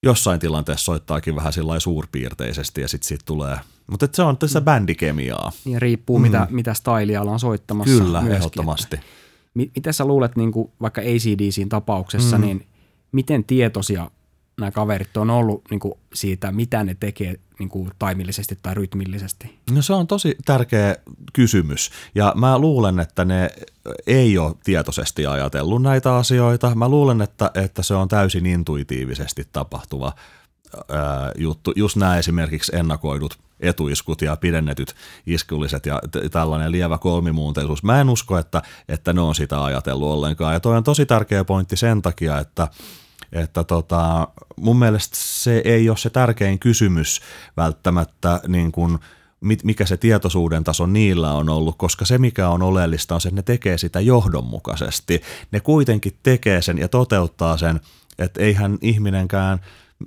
jossain 0.03 0.41
tilanteessa 0.41 0.85
soittaakin 0.85 1.37
vähän 1.37 1.53
sillä 1.53 1.81
suurpiirteisesti 1.81 2.81
ja 2.81 2.89
sitten 2.89 3.09
siitä 3.09 3.23
tulee, 3.27 3.57
mutta 3.91 4.09
se 4.13 4.23
on 4.23 4.37
tässä 4.37 4.61
mm. 4.61 4.65
bändikemiaa. 4.65 5.53
Ja 5.67 5.79
riippuu 5.79 6.19
mm. 6.19 6.23
mitä, 6.23 6.47
mitä 6.51 6.75
stylia 6.75 7.21
ollaan 7.21 7.41
soittamassa. 7.41 7.99
Kyllä, 7.99 8.21
myöskin, 8.21 8.37
ehdottomasti. 8.37 8.97
Että, 8.97 9.07
miten 9.55 9.95
sä 9.95 10.05
luulet 10.05 10.37
niin 10.37 10.53
kuin 10.53 10.73
vaikka 10.81 11.01
ACDCin 11.01 11.69
tapauksessa, 11.69 12.39
mm. 12.39 12.45
niin 12.45 12.67
miten 13.13 13.45
tietoisia 13.45 14.11
nämä 14.61 14.71
kaverit 14.71 15.17
on 15.17 15.31
ollut 15.31 15.63
niin 15.71 15.81
kuin 15.81 15.95
siitä, 16.15 16.53
mitä 16.53 16.85
ne 16.85 16.97
tekee 17.01 17.35
niin 17.59 17.69
kuin 17.69 17.91
taimillisesti 17.99 18.59
tai 18.63 18.75
rytmillisesti? 18.75 19.59
No 19.71 19.83
se 19.83 19.93
on 19.93 20.07
tosi 20.07 20.37
tärkeä 20.45 20.97
kysymys 21.33 21.91
ja 22.15 22.33
mä 22.37 22.59
luulen, 22.59 23.01
että 23.01 23.25
ne 23.25 23.51
ei 24.07 24.39
ole 24.39 24.55
tietoisesti 24.65 25.27
ajatellut 25.27 25.83
näitä 25.83 26.17
asioita. 26.17 26.75
Mä 26.75 26.89
luulen, 26.89 27.21
että, 27.21 27.51
että 27.55 27.83
se 27.83 27.95
on 27.95 28.09
täysin 28.09 28.47
intuitiivisesti 28.47 29.47
tapahtuva 29.53 30.13
ää, 30.89 31.33
juttu. 31.39 31.73
Just 31.77 31.97
nämä 31.97 32.19
esimerkiksi 32.19 32.77
ennakoidut 32.77 33.39
etuiskut 33.61 34.23
ja 34.23 34.37
pidennetyt 34.37 34.95
iskulliset 35.27 35.87
ja 35.87 36.01
t- 36.11 36.31
tällainen 36.31 36.73
lievä 36.73 36.99
kolmimuunteisuus. 36.99 37.83
Mä 37.83 38.01
en 38.01 38.09
usko, 38.09 38.39
että, 38.39 38.63
että 38.89 39.13
ne 39.13 39.21
on 39.21 39.35
sitä 39.35 39.65
ajatellut 39.65 40.09
ollenkaan. 40.09 40.55
Ja 40.55 40.61
toi 40.61 40.77
on 40.77 40.85
tosi 40.85 41.07
tärkeä 41.07 41.45
pointti 41.45 41.77
sen 41.77 42.03
takia, 42.03 42.39
että– 42.39 42.69
että 43.33 43.65
tota, 43.65 44.29
mun 44.57 44.79
mielestä 44.79 45.17
se 45.21 45.63
ei 45.65 45.89
ole 45.89 45.97
se 45.97 46.11
tärkein 46.11 46.59
kysymys 46.59 47.21
välttämättä 47.57 48.41
niin 48.49 48.73
kuin, 48.73 48.99
mikä 49.65 49.87
se 49.87 49.97
tietoisuuden 49.97 50.65
taso 50.65 50.87
niillä 50.87 51.33
on 51.33 51.49
ollut, 51.49 51.79
koska 51.79 52.05
se 52.05 52.19
mikä 52.19 52.49
on 52.49 52.63
oleellista 52.63 53.15
on 53.15 53.21
se, 53.21 53.29
että 53.29 53.39
ne 53.39 53.43
tekee 53.43 53.79
sitä 53.79 54.01
johdonmukaisesti. 54.01 55.23
Ne 55.53 55.61
kuitenkin 55.61 56.19
tekee 56.23 56.63
sen 56.63 56.79
ja 56.79 56.89
toteuttaa 56.89 57.57
sen, 57.57 57.81
että 58.19 58.43
eihän 58.43 58.79
ihminenkään 58.81 59.59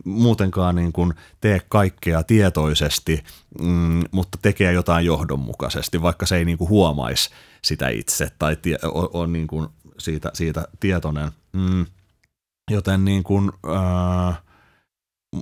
muutenkaan 0.06 0.76
niin 0.76 0.94
kuin 0.94 1.14
tee 1.42 1.60
kaikkea 1.70 2.24
tietoisesti, 2.24 3.24
mm, 3.62 4.02
mutta 4.12 4.38
tekee 4.42 4.74
jotain 4.74 5.06
johdonmukaisesti, 5.06 6.02
vaikka 6.02 6.26
se 6.26 6.38
ei 6.38 6.46
niin 6.46 6.58
kuin 6.58 6.70
huomaisi 6.70 7.30
sitä 7.62 7.90
itse 7.90 8.28
tai 8.40 8.56
tie, 8.56 8.78
on, 8.84 9.10
on 9.14 9.34
niin 9.34 9.48
kuin 9.48 9.68
siitä, 9.98 10.32
siitä 10.34 10.68
tietoinen. 10.80 11.32
Mm. 11.54 11.86
Joten 12.72 13.06
niin 13.06 13.24
kuin, 13.24 13.52
ää, 13.74 14.36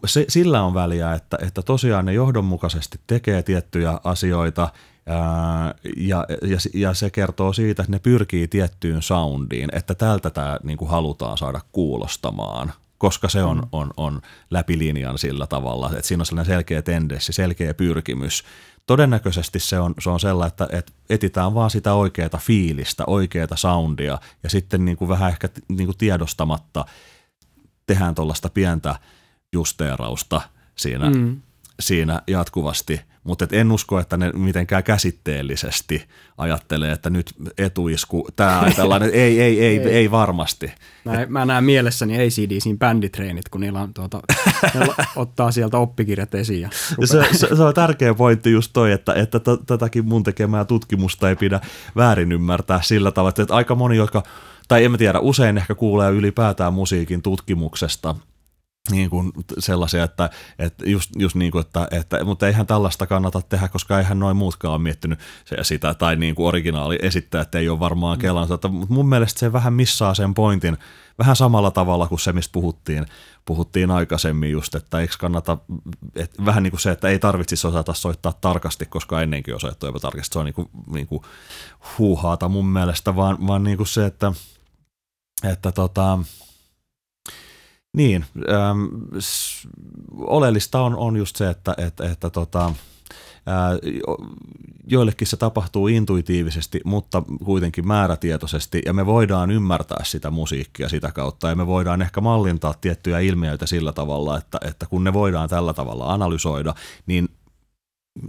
se, 0.05 0.25
sillä 0.29 0.61
on 0.63 0.73
väliä, 0.73 1.13
että, 1.13 1.37
että 1.41 1.61
tosiaan 1.61 2.05
ne 2.05 2.13
johdonmukaisesti 2.13 2.99
tekee 3.07 3.43
tiettyjä 3.43 3.99
asioita 4.03 4.69
ää, 5.05 5.75
ja, 5.97 6.25
ja, 6.41 6.57
ja 6.73 6.93
se 6.93 7.09
kertoo 7.09 7.53
siitä, 7.53 7.81
että 7.81 7.91
ne 7.91 7.99
pyrkii 7.99 8.47
tiettyyn 8.47 9.01
soundiin, 9.01 9.69
että 9.73 9.95
tältä 9.95 10.29
tämä 10.29 10.59
niin 10.63 10.77
kuin 10.77 10.91
halutaan 10.91 11.37
saada 11.37 11.61
kuulostamaan 11.71 12.73
koska 12.97 13.29
se 13.29 13.43
on, 13.43 13.57
mm. 13.57 13.67
on, 13.71 13.91
on 13.97 14.21
läpi 14.51 14.77
linjan 14.77 15.17
sillä 15.17 15.47
tavalla, 15.47 15.89
että 15.89 16.07
siinä 16.07 16.21
on 16.21 16.25
sellainen 16.25 16.53
selkeä 16.53 16.81
tendenssi, 16.81 17.33
selkeä 17.33 17.73
pyrkimys. 17.73 18.43
Todennäköisesti 18.85 19.59
se 19.59 19.79
on, 19.79 19.93
se 19.99 20.09
on 20.09 20.19
sellainen, 20.19 20.47
että, 20.47 20.67
että 20.71 20.91
etitään 21.09 21.53
vaan 21.53 21.69
sitä 21.69 21.93
oikeaa 21.93 22.39
fiilistä, 22.39 23.03
oikeaa 23.07 23.55
soundia 23.55 24.17
ja 24.43 24.49
sitten 24.49 24.85
niin 24.85 24.97
kuin 24.97 25.09
vähän 25.09 25.29
ehkä 25.29 25.49
niin 25.67 25.87
kuin 25.87 25.97
tiedostamatta– 25.97 26.85
tehdään 27.85 28.15
tuollaista 28.15 28.49
pientä 28.49 28.95
justeerausta 29.53 30.41
siinä, 30.75 31.09
mm. 31.09 31.41
Siinä 31.79 32.21
jatkuvasti, 32.27 33.01
mutta 33.23 33.47
en 33.51 33.71
usko, 33.71 33.99
että 33.99 34.17
ne 34.17 34.31
mitenkään 34.31 34.83
käsitteellisesti 34.83 36.07
ajattelee, 36.37 36.91
että 36.91 37.09
nyt 37.09 37.33
etuisku, 37.57 38.27
tämä 38.35 38.71
tällainen, 38.75 39.09
ei, 39.23 39.41
ei, 39.41 39.63
ei, 39.63 39.79
ei, 39.79 39.89
ei 39.89 40.11
varmasti. 40.11 40.71
Mä, 41.05 41.25
mä 41.29 41.45
näen 41.45 41.63
mielessäni 41.63 42.15
ACDCin 42.15 42.79
bänditreenit, 42.79 43.49
kun 43.49 43.61
niillä 43.61 43.81
on 43.81 43.93
tuota, 43.93 44.19
ottaa 45.15 45.51
sieltä 45.51 45.77
oppikirjat 45.77 46.35
esiin. 46.35 46.61
Ja 46.61 46.69
se, 47.05 47.23
se, 47.31 47.55
se, 47.55 47.63
on 47.63 47.73
tärkeä 47.73 48.13
pointti 48.13 48.51
just 48.51 48.71
toi, 48.73 48.91
että, 48.91 49.13
että 49.13 49.39
tätäkin 49.65 50.05
mun 50.05 50.23
tekemää 50.23 50.65
tutkimusta 50.65 51.29
ei 51.29 51.35
pidä 51.35 51.59
väärin 51.95 52.31
ymmärtää 52.31 52.81
sillä 52.81 53.11
tavalla, 53.11 53.33
että 53.37 53.55
aika 53.55 53.75
moni, 53.75 53.97
jotka 53.97 54.23
tai 54.67 54.85
en 54.85 54.91
mä 54.91 54.97
tiedä, 54.97 55.19
usein 55.19 55.57
ehkä 55.57 55.75
kuulee 55.75 56.11
ylipäätään 56.11 56.73
musiikin 56.73 57.21
tutkimuksesta 57.21 58.15
niin 58.91 59.09
kuin 59.09 59.31
sellaisia, 59.59 60.03
että, 60.03 60.29
että 60.59 60.89
just, 60.89 61.11
just 61.15 61.35
niin 61.35 61.51
kuin, 61.51 61.61
että, 61.61 61.87
että, 61.91 62.25
mutta 62.25 62.47
eihän 62.47 62.67
tällaista 62.67 63.07
kannata 63.07 63.41
tehdä, 63.41 63.67
koska 63.67 63.99
eihän 63.99 64.19
noin 64.19 64.37
muutkaan 64.37 64.73
ole 64.73 64.81
miettinyt 64.81 65.19
se, 65.45 65.57
sitä, 65.61 65.93
tai 65.93 66.15
niin 66.15 66.35
kuin 66.35 66.47
originaali 66.47 66.99
että 67.41 67.59
ei 67.59 67.69
ole 67.69 67.79
varmaan 67.79 68.19
kelansa, 68.19 68.53
mutta 68.53 68.93
mun 68.93 69.09
mielestä 69.09 69.39
se 69.39 69.53
vähän 69.53 69.73
missaa 69.73 70.13
sen 70.13 70.33
pointin, 70.33 70.77
vähän 71.19 71.35
samalla 71.35 71.71
tavalla 71.71 72.07
kuin 72.07 72.19
se, 72.19 72.33
mistä 72.33 72.51
puhuttiin, 72.51 73.05
puhuttiin 73.45 73.91
aikaisemmin 73.91 74.51
just, 74.51 74.75
että 74.75 74.99
eikö 74.99 75.15
kannata, 75.19 75.57
että 76.15 76.45
vähän 76.45 76.63
niin 76.63 76.71
kuin 76.71 76.81
se, 76.81 76.91
että 76.91 77.07
ei 77.07 77.19
tarvitsisi 77.19 77.67
osata 77.67 77.93
soittaa 77.93 78.33
tarkasti, 78.41 78.85
koska 78.85 79.21
ennenkin 79.21 79.55
jopa 79.83 79.99
tarkasti, 79.99 80.33
se 80.33 80.39
on 80.39 80.45
niin 80.45 80.55
kuin, 80.55 80.69
niin 80.93 81.07
kuin 81.07 81.21
huuhaata 81.97 82.49
mun 82.49 82.67
mielestä, 82.67 83.15
vaan, 83.15 83.47
vaan 83.47 83.63
niin 83.63 83.77
kuin 83.77 83.87
se, 83.87 84.05
että, 84.05 84.33
että 85.43 85.71
tota, 85.71 86.19
niin, 87.97 88.25
ähm, 88.49 88.85
oleellista 90.17 90.81
on, 90.81 90.95
on 90.95 91.17
just 91.17 91.35
se, 91.35 91.49
että, 91.49 91.75
että, 91.77 92.11
että 92.11 92.29
tota, 92.29 92.73
ää, 93.45 93.69
joillekin 94.87 95.27
se 95.27 95.37
tapahtuu 95.37 95.87
intuitiivisesti, 95.87 96.81
mutta 96.85 97.23
kuitenkin 97.45 97.87
määrätietoisesti, 97.87 98.81
ja 98.85 98.93
me 98.93 99.05
voidaan 99.05 99.51
ymmärtää 99.51 100.03
sitä 100.03 100.31
musiikkia 100.31 100.89
sitä 100.89 101.11
kautta, 101.11 101.49
ja 101.49 101.55
me 101.55 101.67
voidaan 101.67 102.01
ehkä 102.01 102.21
mallintaa 102.21 102.73
tiettyjä 102.81 103.19
ilmiöitä 103.19 103.65
sillä 103.65 103.93
tavalla, 103.93 104.37
että, 104.37 104.57
että 104.67 104.85
kun 104.85 105.03
ne 105.03 105.13
voidaan 105.13 105.49
tällä 105.49 105.73
tavalla 105.73 106.13
analysoida, 106.13 106.75
niin 107.05 107.29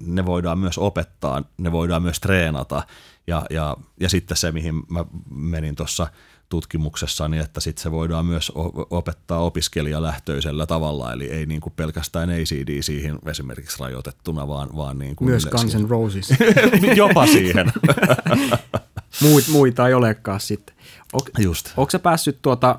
ne 0.06 0.26
voidaan 0.26 0.58
myös 0.58 0.78
opettaa, 0.78 1.42
ne 1.58 1.72
voidaan 1.72 2.02
myös 2.02 2.20
treenata, 2.20 2.82
ja, 3.26 3.46
ja, 3.50 3.76
ja 4.00 4.08
sitten 4.08 4.36
se, 4.36 4.52
mihin 4.52 4.82
mä 4.90 5.04
menin 5.30 5.76
tuossa– 5.76 6.06
tutkimuksessa, 6.54 7.28
niin 7.28 7.42
että 7.42 7.60
sit 7.60 7.78
se 7.78 7.90
voidaan 7.90 8.26
myös 8.26 8.52
opettaa 8.90 9.38
opiskelijalähtöisellä 9.38 10.66
tavalla, 10.66 11.12
eli 11.12 11.30
ei 11.30 11.46
niin 11.46 11.60
kuin 11.60 11.72
pelkästään 11.76 12.30
ACD 12.30 12.82
siihen 12.82 13.18
esimerkiksi 13.26 13.80
rajoitettuna, 13.80 14.48
vaan, 14.48 14.68
vaan 14.76 14.98
niin 14.98 15.16
kuin 15.16 15.28
Myös 15.28 15.46
Guns 15.46 15.74
N' 15.74 15.90
Roses. 15.90 16.28
Jopa 16.96 17.26
siihen. 17.26 17.72
Muit, 19.22 19.48
muita 19.48 19.88
ei 19.88 19.94
olekaan 19.94 20.40
sitten. 20.40 20.76
Just. 21.38 21.72
Onko 21.76 21.90
sä 21.90 21.98
päässyt 21.98 22.38
tuota 22.42 22.78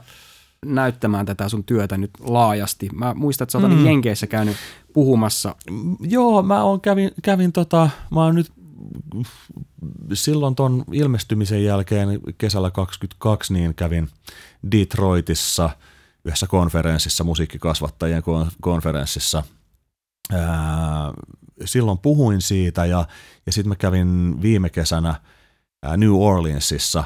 näyttämään 0.66 1.26
tätä 1.26 1.50
sun 1.50 1.64
työtä 1.64 1.98
nyt 1.98 2.12
laajasti? 2.20 2.90
Mä 2.94 3.14
muistan, 3.14 3.46
että 3.46 3.52
sä 3.52 3.58
oot 3.58 3.78
mm. 3.78 3.86
Jenkeissä 3.86 4.28
käynyt 4.28 4.58
puhumassa. 4.94 5.56
Joo, 6.00 6.44
mä 6.44 6.64
oon 6.64 6.82
kävin, 6.82 7.12
kävin 7.24 7.52
tota, 7.52 7.90
mä 8.12 8.24
oon 8.24 8.36
nyt 8.36 8.52
silloin 10.14 10.56
tuon 10.56 10.84
ilmestymisen 10.92 11.64
jälkeen 11.64 12.20
kesällä 12.38 12.72
22 12.72 13.54
niin 13.54 13.76
kävin 13.76 14.10
Detroitissa 14.72 15.70
yhdessä 16.26 16.48
konferenssissa, 16.48 17.24
musiikkikasvattajien 17.24 18.24
konferenssissa. 18.62 19.44
silloin 21.66 21.98
puhuin 21.98 22.42
siitä 22.42 22.86
ja, 22.86 23.08
ja 23.46 23.52
sitten 23.52 23.70
mä 23.70 23.76
kävin 23.76 24.42
viime 24.42 24.70
kesänä 24.70 25.16
New 25.98 26.14
Orleansissa, 26.14 27.04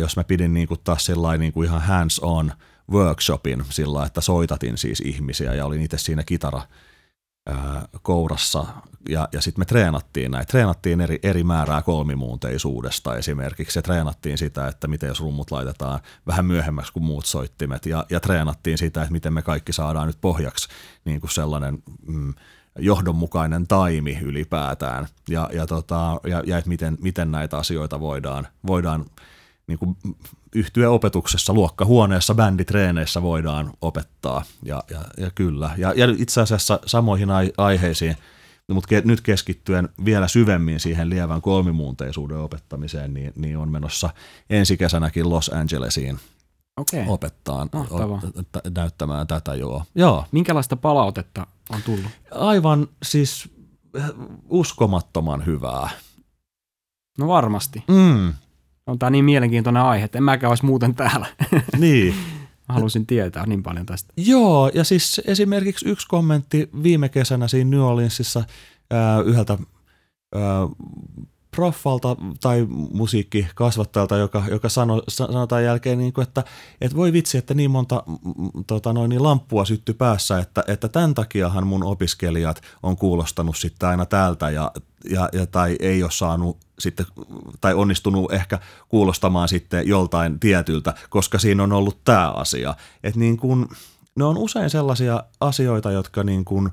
jos 0.00 0.16
mä 0.16 0.24
pidin 0.24 0.54
niinku 0.54 0.76
taas 0.76 1.08
niinku 1.38 1.62
ihan 1.62 1.82
hands-on 1.82 2.52
workshopin 2.90 3.64
sillä, 3.70 4.06
että 4.06 4.20
soitatin 4.20 4.78
siis 4.78 5.00
ihmisiä 5.00 5.54
ja 5.54 5.66
olin 5.66 5.82
itse 5.82 5.98
siinä 5.98 6.22
kitara 6.22 6.62
kourassa 8.02 8.66
ja, 9.08 9.28
ja 9.32 9.40
sitten 9.40 9.60
me 9.60 9.64
treenattiin 9.64 10.30
näitä. 10.30 10.50
Treenattiin 10.50 11.00
eri, 11.00 11.18
eri 11.22 11.44
määrää 11.44 11.82
kolmimuunteisuudesta. 11.82 13.16
Esimerkiksi 13.16 13.78
ja 13.78 13.82
treenattiin 13.82 14.38
sitä, 14.38 14.68
että 14.68 14.88
miten 14.88 15.08
jos 15.08 15.20
rummut 15.20 15.50
laitetaan 15.50 16.00
vähän 16.26 16.44
myöhemmäksi 16.44 16.92
kuin 16.92 17.04
muut 17.04 17.26
soittimet. 17.26 17.86
Ja, 17.86 18.06
ja 18.10 18.20
treenattiin 18.20 18.78
sitä, 18.78 19.02
että 19.02 19.12
miten 19.12 19.32
me 19.32 19.42
kaikki 19.42 19.72
saadaan 19.72 20.06
nyt 20.06 20.20
pohjaksi 20.20 20.68
niin 21.04 21.20
kuin 21.20 21.30
sellainen 21.30 21.82
mm, 22.06 22.34
johdonmukainen 22.78 23.66
taimi 23.66 24.18
ylipäätään. 24.22 25.06
Ja, 25.28 25.50
ja, 25.52 25.66
tota, 25.66 26.20
ja, 26.26 26.42
ja 26.46 26.58
että 26.58 26.68
miten, 26.68 26.98
miten 27.00 27.30
näitä 27.30 27.58
asioita 27.58 28.00
voidaan, 28.00 28.48
voidaan 28.66 29.06
niin 29.66 29.78
kuin 29.78 29.96
yhtyä 30.54 30.90
opetuksessa, 30.90 31.52
luokkahuoneessa, 31.52 32.34
bänditreeneissä 32.34 33.22
voidaan 33.22 33.72
opettaa. 33.80 34.44
Ja, 34.62 34.82
ja, 34.90 35.00
ja 35.16 35.30
kyllä. 35.34 35.70
Ja, 35.76 35.92
ja 35.96 36.06
itse 36.18 36.40
asiassa 36.40 36.80
samoihin 36.86 37.28
aiheisiin, 37.58 38.16
mutta 38.72 38.88
ke, 38.88 39.02
nyt 39.04 39.20
keskittyen 39.20 39.88
vielä 40.04 40.28
syvemmin 40.28 40.80
siihen 40.80 41.10
lievän 41.10 41.42
kolmimuunteisuuden 41.42 42.38
opettamiseen, 42.38 43.14
niin, 43.14 43.32
niin 43.36 43.58
on 43.58 43.68
menossa 43.68 44.10
ensi 44.50 44.76
kesänäkin 44.76 45.30
Los 45.30 45.48
Angelesiin 45.48 46.20
okay. 46.76 47.04
opettaa, 47.08 47.66
o, 47.74 48.20
näyttämään 48.76 49.26
tätä 49.26 49.54
joo. 49.54 49.84
joo. 49.94 50.24
Minkälaista 50.32 50.76
palautetta 50.76 51.46
on 51.70 51.82
tullut? 51.82 52.10
Aivan 52.30 52.88
siis 53.02 53.50
uskomattoman 54.48 55.46
hyvää. 55.46 55.90
No 57.18 57.28
varmasti. 57.28 57.84
Mm 57.88 58.34
on 58.86 58.98
tämä 58.98 59.10
niin 59.10 59.24
mielenkiintoinen 59.24 59.82
aihe, 59.82 60.04
että 60.04 60.18
en 60.18 60.24
mäkään 60.24 60.48
olisi 60.48 60.64
muuten 60.64 60.94
täällä. 60.94 61.26
Niin. 61.78 62.14
Halusin 62.68 63.06
tietää 63.06 63.46
niin 63.46 63.62
paljon 63.62 63.86
tästä. 63.86 64.12
Joo, 64.16 64.70
ja 64.74 64.84
siis 64.84 65.20
esimerkiksi 65.24 65.88
yksi 65.88 66.08
kommentti 66.08 66.70
viime 66.82 67.08
kesänä 67.08 67.48
siinä 67.48 67.70
New 67.70 67.80
Orleansissa 67.80 68.44
ää, 68.90 69.20
yhdeltä 69.20 69.58
ää, 70.34 70.42
proffalta 71.56 72.16
tai 72.40 72.66
musiikkikasvattajalta, 72.92 74.16
joka, 74.16 74.42
joka 74.50 74.68
sanoi, 74.68 75.02
sanotaan 75.08 75.64
jälkeen, 75.64 75.98
niin 75.98 76.12
kuin, 76.12 76.22
että, 76.22 76.44
että 76.80 76.96
voi 76.96 77.12
vitsi, 77.12 77.38
että 77.38 77.54
niin 77.54 77.70
monta 77.70 78.02
tota 78.66 78.92
noin, 78.92 79.08
niin 79.08 79.22
lamppua 79.22 79.64
sytty 79.64 79.92
päässä, 79.92 80.38
että, 80.38 80.64
että 80.68 80.88
tämän 80.88 81.14
takiahan 81.14 81.66
mun 81.66 81.84
opiskelijat 81.84 82.62
on 82.82 82.96
kuulostanut 82.96 83.56
sitten 83.56 83.88
aina 83.88 84.06
täältä 84.06 84.50
ja, 84.50 84.70
ja, 85.10 85.28
ja 85.32 85.46
tai 85.46 85.76
ei 85.80 86.02
ole 86.02 86.10
saanut 86.10 86.58
sitten, 86.82 87.06
tai 87.60 87.74
onnistunut 87.74 88.32
ehkä 88.32 88.58
kuulostamaan 88.88 89.48
sitten 89.48 89.88
joltain 89.88 90.40
tietyltä, 90.40 90.94
koska 91.10 91.38
siinä 91.38 91.62
on 91.62 91.72
ollut 91.72 92.04
tämä 92.04 92.30
asia. 92.30 92.74
Että 93.02 93.20
niin 93.20 93.36
kun, 93.36 93.68
ne 94.16 94.24
on 94.24 94.38
usein 94.38 94.70
sellaisia 94.70 95.22
asioita, 95.40 95.90
jotka, 95.90 96.24
niin 96.24 96.44
kun, 96.44 96.70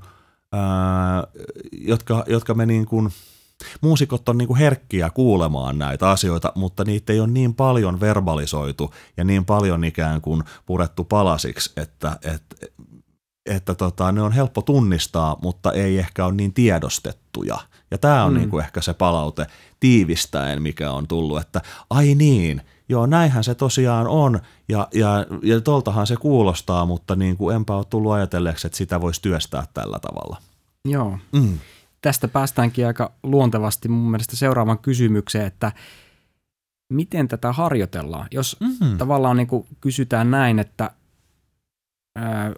ää, 0.51 1.23
jotka, 1.71 2.23
jotka 2.27 2.53
me 2.53 2.65
niin 2.65 2.85
kun, 2.85 3.11
muusikot 3.81 4.29
on 4.29 4.37
niin 4.37 4.47
kuin 4.47 4.59
herkkiä 4.59 5.09
kuulemaan 5.09 5.77
näitä 5.77 6.09
asioita, 6.09 6.51
mutta 6.55 6.83
niitä 6.83 7.13
ei 7.13 7.19
ole 7.19 7.27
niin 7.27 7.55
paljon 7.55 7.99
verbalisoitu 7.99 8.93
ja 9.17 9.23
niin 9.23 9.45
paljon 9.45 9.83
ikään 9.83 10.21
kuin 10.21 10.43
purettu 10.65 11.03
palasiksi, 11.03 11.71
että, 11.77 12.19
että, 12.23 12.55
että 13.45 13.75
tota, 13.75 14.11
ne 14.11 14.21
on 14.21 14.31
helppo 14.31 14.61
tunnistaa, 14.61 15.37
mutta 15.41 15.71
ei 15.71 15.97
ehkä 15.97 16.25
ole 16.25 16.33
niin 16.33 16.53
tiedostettuja. 16.53 17.59
Ja 17.91 17.97
tämä 17.97 18.23
on 18.23 18.33
mm. 18.33 18.39
niin 18.39 18.49
kuin 18.49 18.63
ehkä 18.63 18.81
se 18.81 18.93
palaute 18.93 19.47
tiivistäen, 19.79 20.61
mikä 20.61 20.91
on 20.91 21.07
tullut, 21.07 21.41
että 21.41 21.61
ai 21.89 22.15
niin, 22.15 22.61
joo 22.89 23.05
näinhän 23.05 23.43
se 23.43 23.55
tosiaan 23.55 24.07
on 24.07 24.39
ja, 24.69 24.87
ja, 24.93 25.25
ja 25.43 25.61
toltahan 25.61 26.07
se 26.07 26.15
kuulostaa, 26.15 26.85
mutta 26.85 27.15
niin 27.15 27.37
kuin 27.37 27.55
enpä 27.55 27.75
ole 27.75 27.85
tullut 27.85 28.11
ajatelleeksi, 28.11 28.67
että 28.67 28.77
sitä 28.77 29.01
voisi 29.01 29.21
työstää 29.21 29.63
tällä 29.73 29.99
tavalla. 29.99 30.37
Joo. 30.85 31.17
Mm 31.31 31.59
tästä 32.01 32.27
päästäänkin 32.27 32.87
aika 32.87 33.11
luontevasti 33.23 33.87
mun 33.87 34.11
mielestä 34.11 34.35
seuraavan 34.35 34.79
kysymykseen, 34.79 35.45
että 35.45 35.71
miten 36.93 37.27
tätä 37.27 37.53
harjoitellaan? 37.53 38.27
Jos 38.31 38.57
mm-hmm. 38.59 38.97
tavallaan 38.97 39.37
niin 39.37 39.47
kuin 39.47 39.67
kysytään 39.81 40.31
näin, 40.31 40.59
että 40.59 40.91
ää, 42.15 42.51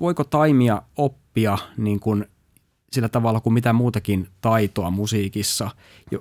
voiko 0.00 0.24
taimia 0.24 0.82
oppia 0.96 1.58
niin 1.76 2.00
kuin 2.00 2.26
sillä 2.94 3.08
tavalla 3.08 3.40
kuin 3.40 3.52
mitä 3.52 3.72
muutakin 3.72 4.28
taitoa 4.40 4.90
musiikissa? 4.90 5.70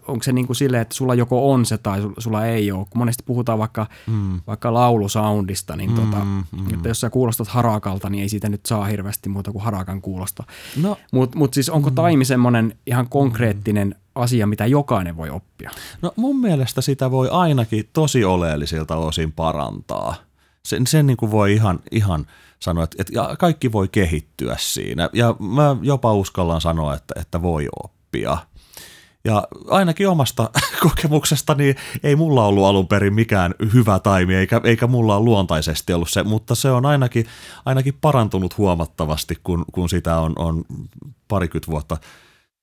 Onko 0.08 0.24
se 0.24 0.34
niin 0.34 0.48
kuin 0.48 0.56
silleen, 0.56 0.82
että 0.82 0.96
sulla 0.96 1.16
joko 1.16 1.52
on 1.52 1.66
se 1.66 1.78
tai 1.78 2.02
sulla 2.18 2.46
ei 2.46 2.72
ole? 2.72 2.86
Kun 2.90 2.98
monesti 2.98 3.24
puhutaan 3.26 3.60
vaikka, 3.60 3.88
mm. 4.08 4.42
vaikka 4.48 4.74
laulusoundista, 4.74 5.76
niin 5.76 5.96
tota, 5.96 6.26
mm, 6.26 6.44
mm. 6.52 6.74
että 6.74 6.88
jos 6.88 7.02
sä 7.02 7.10
kuulostat 7.10 7.48
harakalta, 7.48 8.10
niin 8.10 8.22
ei 8.22 8.30
siitä 8.30 8.50
nyt 8.50 8.66
saa 8.66 8.86
hirveästi 8.86 9.30
muuta 9.30 9.52
kuin 9.52 9.64
harakan 9.64 10.02
kuulosta. 10.02 10.44
No. 10.82 10.98
Mutta 11.12 11.38
mut 11.38 11.54
siis 11.54 11.70
onko 11.70 11.90
mm. 11.90 11.96
taimi 11.96 12.26
semmoinen 12.26 12.76
ihan 12.88 13.10
konkreettinen 13.10 13.96
asia, 14.16 14.48
mitä 14.48 14.66
jokainen 14.66 15.18
voi 15.18 15.30
oppia? 15.30 15.72
No 16.02 16.14
mun 16.16 16.40
mielestä 16.40 16.82
sitä 16.82 17.12
voi 17.12 17.30
ainakin 17.30 17.90
tosi 17.94 18.26
oleellisilta 18.26 18.96
osin 18.96 19.32
parantaa. 19.32 20.16
Sen, 20.68 20.88
sen 20.88 21.08
niin 21.08 21.18
kuin 21.18 21.32
voi 21.32 21.54
ihan, 21.54 21.80
ihan– 21.92 22.28
sanoi, 22.64 22.84
että, 22.84 22.96
että 23.00 23.36
kaikki 23.40 23.72
voi 23.72 23.88
kehittyä 23.88 24.56
siinä. 24.60 25.10
Ja 25.14 25.36
mä 25.40 25.76
jopa 25.82 26.14
uskallan 26.14 26.62
sanoa, 26.62 26.94
että, 26.94 27.14
että 27.20 27.42
voi 27.42 27.68
oppia. 27.84 28.38
Ja 29.26 29.48
ainakin 29.68 30.10
omasta 30.10 30.50
kokemuksestani 30.84 31.76
ei 32.04 32.16
mulla 32.16 32.46
ollut 32.46 32.66
alun 32.66 32.88
perin 32.88 33.14
mikään 33.14 33.56
hyvä 33.74 34.00
taimi, 34.00 34.36
eikä, 34.36 34.62
eikä 34.64 34.88
mulla 34.88 35.16
ole 35.16 35.26
luontaisesti 35.26 35.94
ollut 35.94 36.10
se, 36.10 36.24
mutta 36.24 36.56
se 36.56 36.72
on 36.72 36.86
ainakin, 36.86 37.26
ainakin 37.66 37.98
parantunut 38.02 38.58
huomattavasti, 38.58 39.38
kun, 39.44 39.66
kun 39.72 39.90
sitä 39.90 40.18
on, 40.18 40.34
on 40.36 40.64
parikymmentä 41.28 41.72
vuotta 41.72 41.98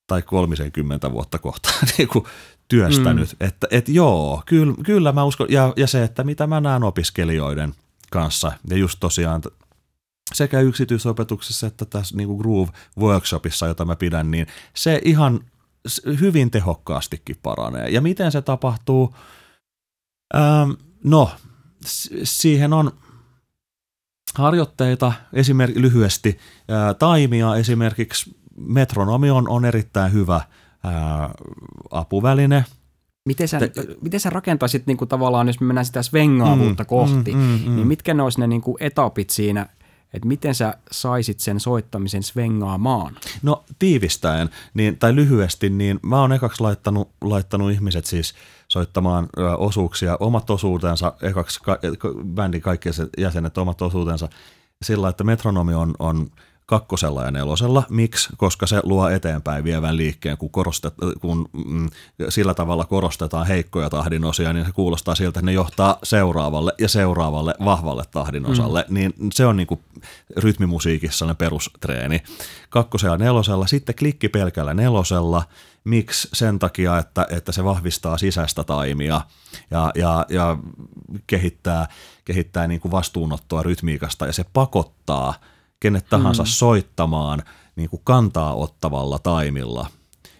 tai 0.07 0.21
kolmisenkymmentä 0.21 1.11
vuotta 1.11 1.39
kohta 1.39 1.69
niin 1.97 2.07
kuin 2.07 2.25
työstänyt. 2.67 3.35
Mm. 3.39 3.47
Että 3.47 3.67
et 3.71 3.89
joo, 3.89 4.43
kyllä, 4.45 4.73
kyllä 4.85 5.11
mä 5.11 5.23
uskon, 5.23 5.47
ja, 5.49 5.73
ja 5.77 5.87
se, 5.87 6.03
että 6.03 6.23
mitä 6.23 6.47
mä 6.47 6.61
näen 6.61 6.83
opiskelijoiden 6.83 7.73
kanssa, 8.11 8.51
ja 8.69 8.77
just 8.77 8.97
tosiaan 8.99 9.41
sekä 10.33 10.59
yksityisopetuksessa 10.59 11.67
että 11.67 11.85
tässä 11.85 12.17
niin 12.17 12.37
Groove 12.37 12.71
Workshopissa, 12.99 13.67
jota 13.67 13.85
mä 13.85 13.95
pidän, 13.95 14.31
niin 14.31 14.47
se 14.73 15.01
ihan 15.05 15.39
hyvin 16.19 16.51
tehokkaastikin 16.51 17.35
paranee. 17.43 17.89
Ja 17.89 18.01
miten 18.01 18.31
se 18.31 18.41
tapahtuu? 18.41 19.15
Ähm, 20.35 20.71
no, 21.03 21.31
siihen 22.23 22.73
on 22.73 22.91
harjoitteita, 24.35 25.13
esimerkiksi 25.33 25.81
lyhyesti, 25.81 26.39
ää, 26.67 26.93
taimia 26.93 27.55
esimerkiksi 27.55 28.37
metronomi 28.57 29.29
on, 29.29 29.49
on 29.49 29.65
erittäin 29.65 30.13
hyvä 30.13 30.41
ää, 30.83 31.33
apuväline. 31.91 32.65
Miten 33.25 33.47
sä, 33.47 33.59
Te, 33.59 33.71
miten 34.01 34.19
sä 34.19 34.29
rakentaisit 34.29 34.87
niin 34.87 34.97
kuin 34.97 35.07
tavallaan, 35.07 35.47
jos 35.47 35.59
me 35.59 35.65
mennään 35.65 35.85
sitä 35.85 36.03
svengaavuutta 36.03 36.83
mm, 36.83 36.87
kohti, 36.87 37.33
mm, 37.33 37.39
mm, 37.39 37.59
mm. 37.65 37.75
niin 37.75 37.87
mitkä 37.87 38.13
ne 38.13 38.23
olisi 38.23 38.39
ne 38.39 38.47
niin 38.47 38.61
kuin 38.61 38.77
etapit 38.79 39.29
siinä, 39.29 39.65
että 40.13 40.27
miten 40.27 40.55
sä 40.55 40.77
saisit 40.91 41.39
sen 41.39 41.59
soittamisen 41.59 42.23
svengaamaan? 42.23 43.15
No 43.43 43.63
tiivistäen, 43.79 44.49
niin, 44.73 44.97
tai 44.97 45.15
lyhyesti, 45.15 45.69
niin 45.69 45.99
mä 46.03 46.21
oon 46.21 46.33
ekaksi 46.33 46.63
laittanut, 46.63 47.09
laittanut 47.21 47.71
ihmiset 47.71 48.05
siis 48.05 48.33
soittamaan 48.67 49.27
ö, 49.37 49.55
osuuksia, 49.55 50.17
omat 50.19 50.49
osuutensa, 50.49 51.13
ekaksi 51.21 51.59
ka, 51.63 51.79
bändin 52.35 52.61
kaikki 52.61 52.89
jäsenet 53.17 53.57
omat 53.57 53.81
osuutensa 53.81 54.29
sillä, 54.81 55.09
että 55.09 55.23
metronomi 55.23 55.73
on, 55.73 55.93
on– 55.99 56.27
kakkosella 56.71 57.23
ja 57.23 57.31
nelosella. 57.31 57.83
Miksi? 57.89 58.29
Koska 58.37 58.67
se 58.67 58.79
luo 58.83 59.09
eteenpäin 59.09 59.63
vievän 59.63 59.97
liikkeen, 59.97 60.37
kun, 60.37 60.49
korostet, 60.49 60.93
kun 61.21 61.49
mm, 61.65 61.89
sillä 62.29 62.53
tavalla 62.53 62.85
korostetaan 62.85 63.47
heikkoja 63.47 63.89
tahdin 63.89 64.25
osia, 64.25 64.53
niin 64.53 64.65
se 64.65 64.71
kuulostaa 64.71 65.15
siltä, 65.15 65.39
että 65.39 65.45
ne 65.45 65.51
johtaa 65.51 65.97
seuraavalle 66.03 66.73
ja 66.79 66.87
seuraavalle 66.87 67.55
vahvalle 67.65 68.03
tahdin 68.11 68.45
osalle. 68.45 68.85
Mm. 68.87 68.93
Niin 68.93 69.13
se 69.33 69.45
on 69.45 69.57
niin 69.57 69.67
kuin 69.67 69.79
rytmimusiikissa 70.37 71.25
ne 71.25 71.33
perustreeni. 71.33 72.23
Kakkosella 72.69 73.13
ja 73.13 73.17
nelosella, 73.17 73.67
sitten 73.67 73.95
klikki 73.95 74.29
pelkällä 74.29 74.73
nelosella. 74.73 75.43
Miksi? 75.83 76.29
Sen 76.33 76.59
takia, 76.59 76.97
että, 76.97 77.27
että 77.29 77.51
se 77.51 77.63
vahvistaa 77.63 78.17
sisäistä 78.17 78.63
taimia 78.63 79.21
ja, 79.71 79.91
ja, 79.95 80.25
ja 80.29 80.57
kehittää, 81.27 81.87
kehittää 82.25 82.67
niin 82.67 82.81
kuin 82.81 82.91
vastuunottoa 82.91 83.63
rytmiikasta 83.63 84.25
ja 84.25 84.33
se 84.33 84.45
pakottaa– 84.53 85.33
kenet 85.81 86.05
tahansa 86.09 86.43
mm. 86.43 86.47
soittamaan 86.47 87.43
niin 87.75 87.89
kuin 87.89 88.01
kantaa 88.03 88.55
ottavalla 88.55 89.19
taimilla. 89.19 89.87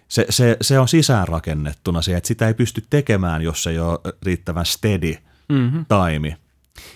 Se, 0.08 0.26
se, 0.30 0.56
se 0.60 0.78
on 0.78 0.88
sisäänrakennettuna 0.88 2.02
se, 2.02 2.16
että 2.16 2.28
sitä 2.28 2.48
ei 2.48 2.54
pysty 2.54 2.84
tekemään, 2.90 3.42
jos 3.42 3.66
ei 3.66 3.78
ole 3.78 3.98
riittävän 4.22 4.66
steady 4.66 5.16
mm-hmm. 5.48 5.86
taimi. 5.88 6.36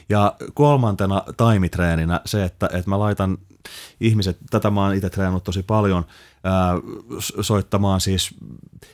Ja 0.09 0.37
kolmantena 0.55 1.23
taimitreeninä 1.37 2.21
se, 2.25 2.45
että, 2.45 2.67
että 2.73 2.91
mä 2.91 2.99
laitan 2.99 3.39
ihmiset, 4.01 4.39
tätä 4.51 4.71
mä 4.71 4.85
oon 4.85 4.95
itse 4.95 5.11
treenannut 5.11 5.45
tosi 5.45 5.63
paljon, 5.63 6.05
ää, 6.45 6.75
soittamaan 7.41 8.01
siis 8.01 8.35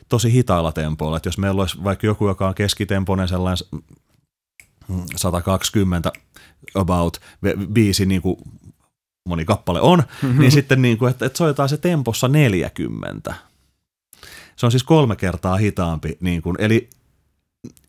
tosi 0.08 0.32
hitailla 0.32 0.72
tempoilla. 0.72 1.16
Että 1.16 1.26
jos 1.26 1.38
meillä 1.38 1.60
olisi 1.62 1.84
vaikka 1.84 2.06
joku, 2.06 2.28
joka 2.28 2.48
on 2.48 2.54
keskitempoinen 2.54 3.28
sellainen 3.28 3.58
120 5.16 6.12
about 6.74 7.20
biisi 7.72 8.06
niin 8.06 8.22
kuin 8.22 8.36
moni 9.28 9.44
kappale 9.44 9.80
on, 9.80 10.02
mm-hmm. 10.22 10.40
niin 10.40 10.52
sitten 10.52 10.82
niin 10.82 10.98
kuin, 10.98 11.10
että, 11.10 11.26
että 11.26 11.36
soitetaan 11.36 11.68
se 11.68 11.76
tempossa 11.76 12.28
40. 12.28 13.34
Se 14.56 14.66
on 14.66 14.72
siis 14.72 14.84
kolme 14.84 15.16
kertaa 15.16 15.56
hitaampi, 15.56 16.16
niin 16.20 16.42
kuin, 16.42 16.56
eli 16.58 16.90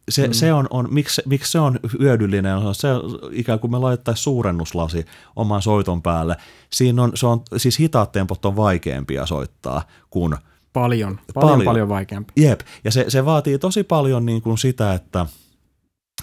se, 0.09 0.27
mm. 0.27 0.33
se 0.33 0.53
on, 0.53 0.67
on 0.69 0.87
miksi, 0.91 1.21
miksi 1.25 1.51
se 1.51 1.59
on 1.59 1.79
hyödyllinen, 1.99 2.57
se 2.71 2.91
on 2.91 3.19
ikään 3.31 3.59
kuin 3.59 3.71
me 3.71 3.77
laittaisiin 3.77 4.23
suurennuslasi 4.23 5.05
oman 5.35 5.61
soiton 5.61 6.01
päälle. 6.01 6.35
Siinä 6.73 7.03
on, 7.03 7.11
se 7.15 7.27
on, 7.27 7.41
siis 7.57 7.79
hitaat 7.79 8.11
tempot 8.11 8.45
on 8.45 8.55
vaikeampia 8.55 9.25
soittaa 9.25 9.87
kuin 10.09 10.35
Paljon, 10.73 11.19
paljon, 11.33 11.49
paljon, 11.49 11.65
paljon 11.65 11.89
vaikeampi. 11.89 12.33
Jep, 12.35 12.59
ja 12.83 12.91
se, 12.91 13.05
se 13.07 13.25
vaatii 13.25 13.59
tosi 13.59 13.83
paljon 13.83 14.25
niin 14.25 14.41
kuin 14.41 14.57
sitä, 14.57 14.93
että 14.93 15.25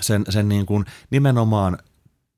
sen, 0.03 0.25
sen 0.29 0.49
niin 0.49 0.67
kuin 0.67 0.85
nimenomaan 1.11 1.79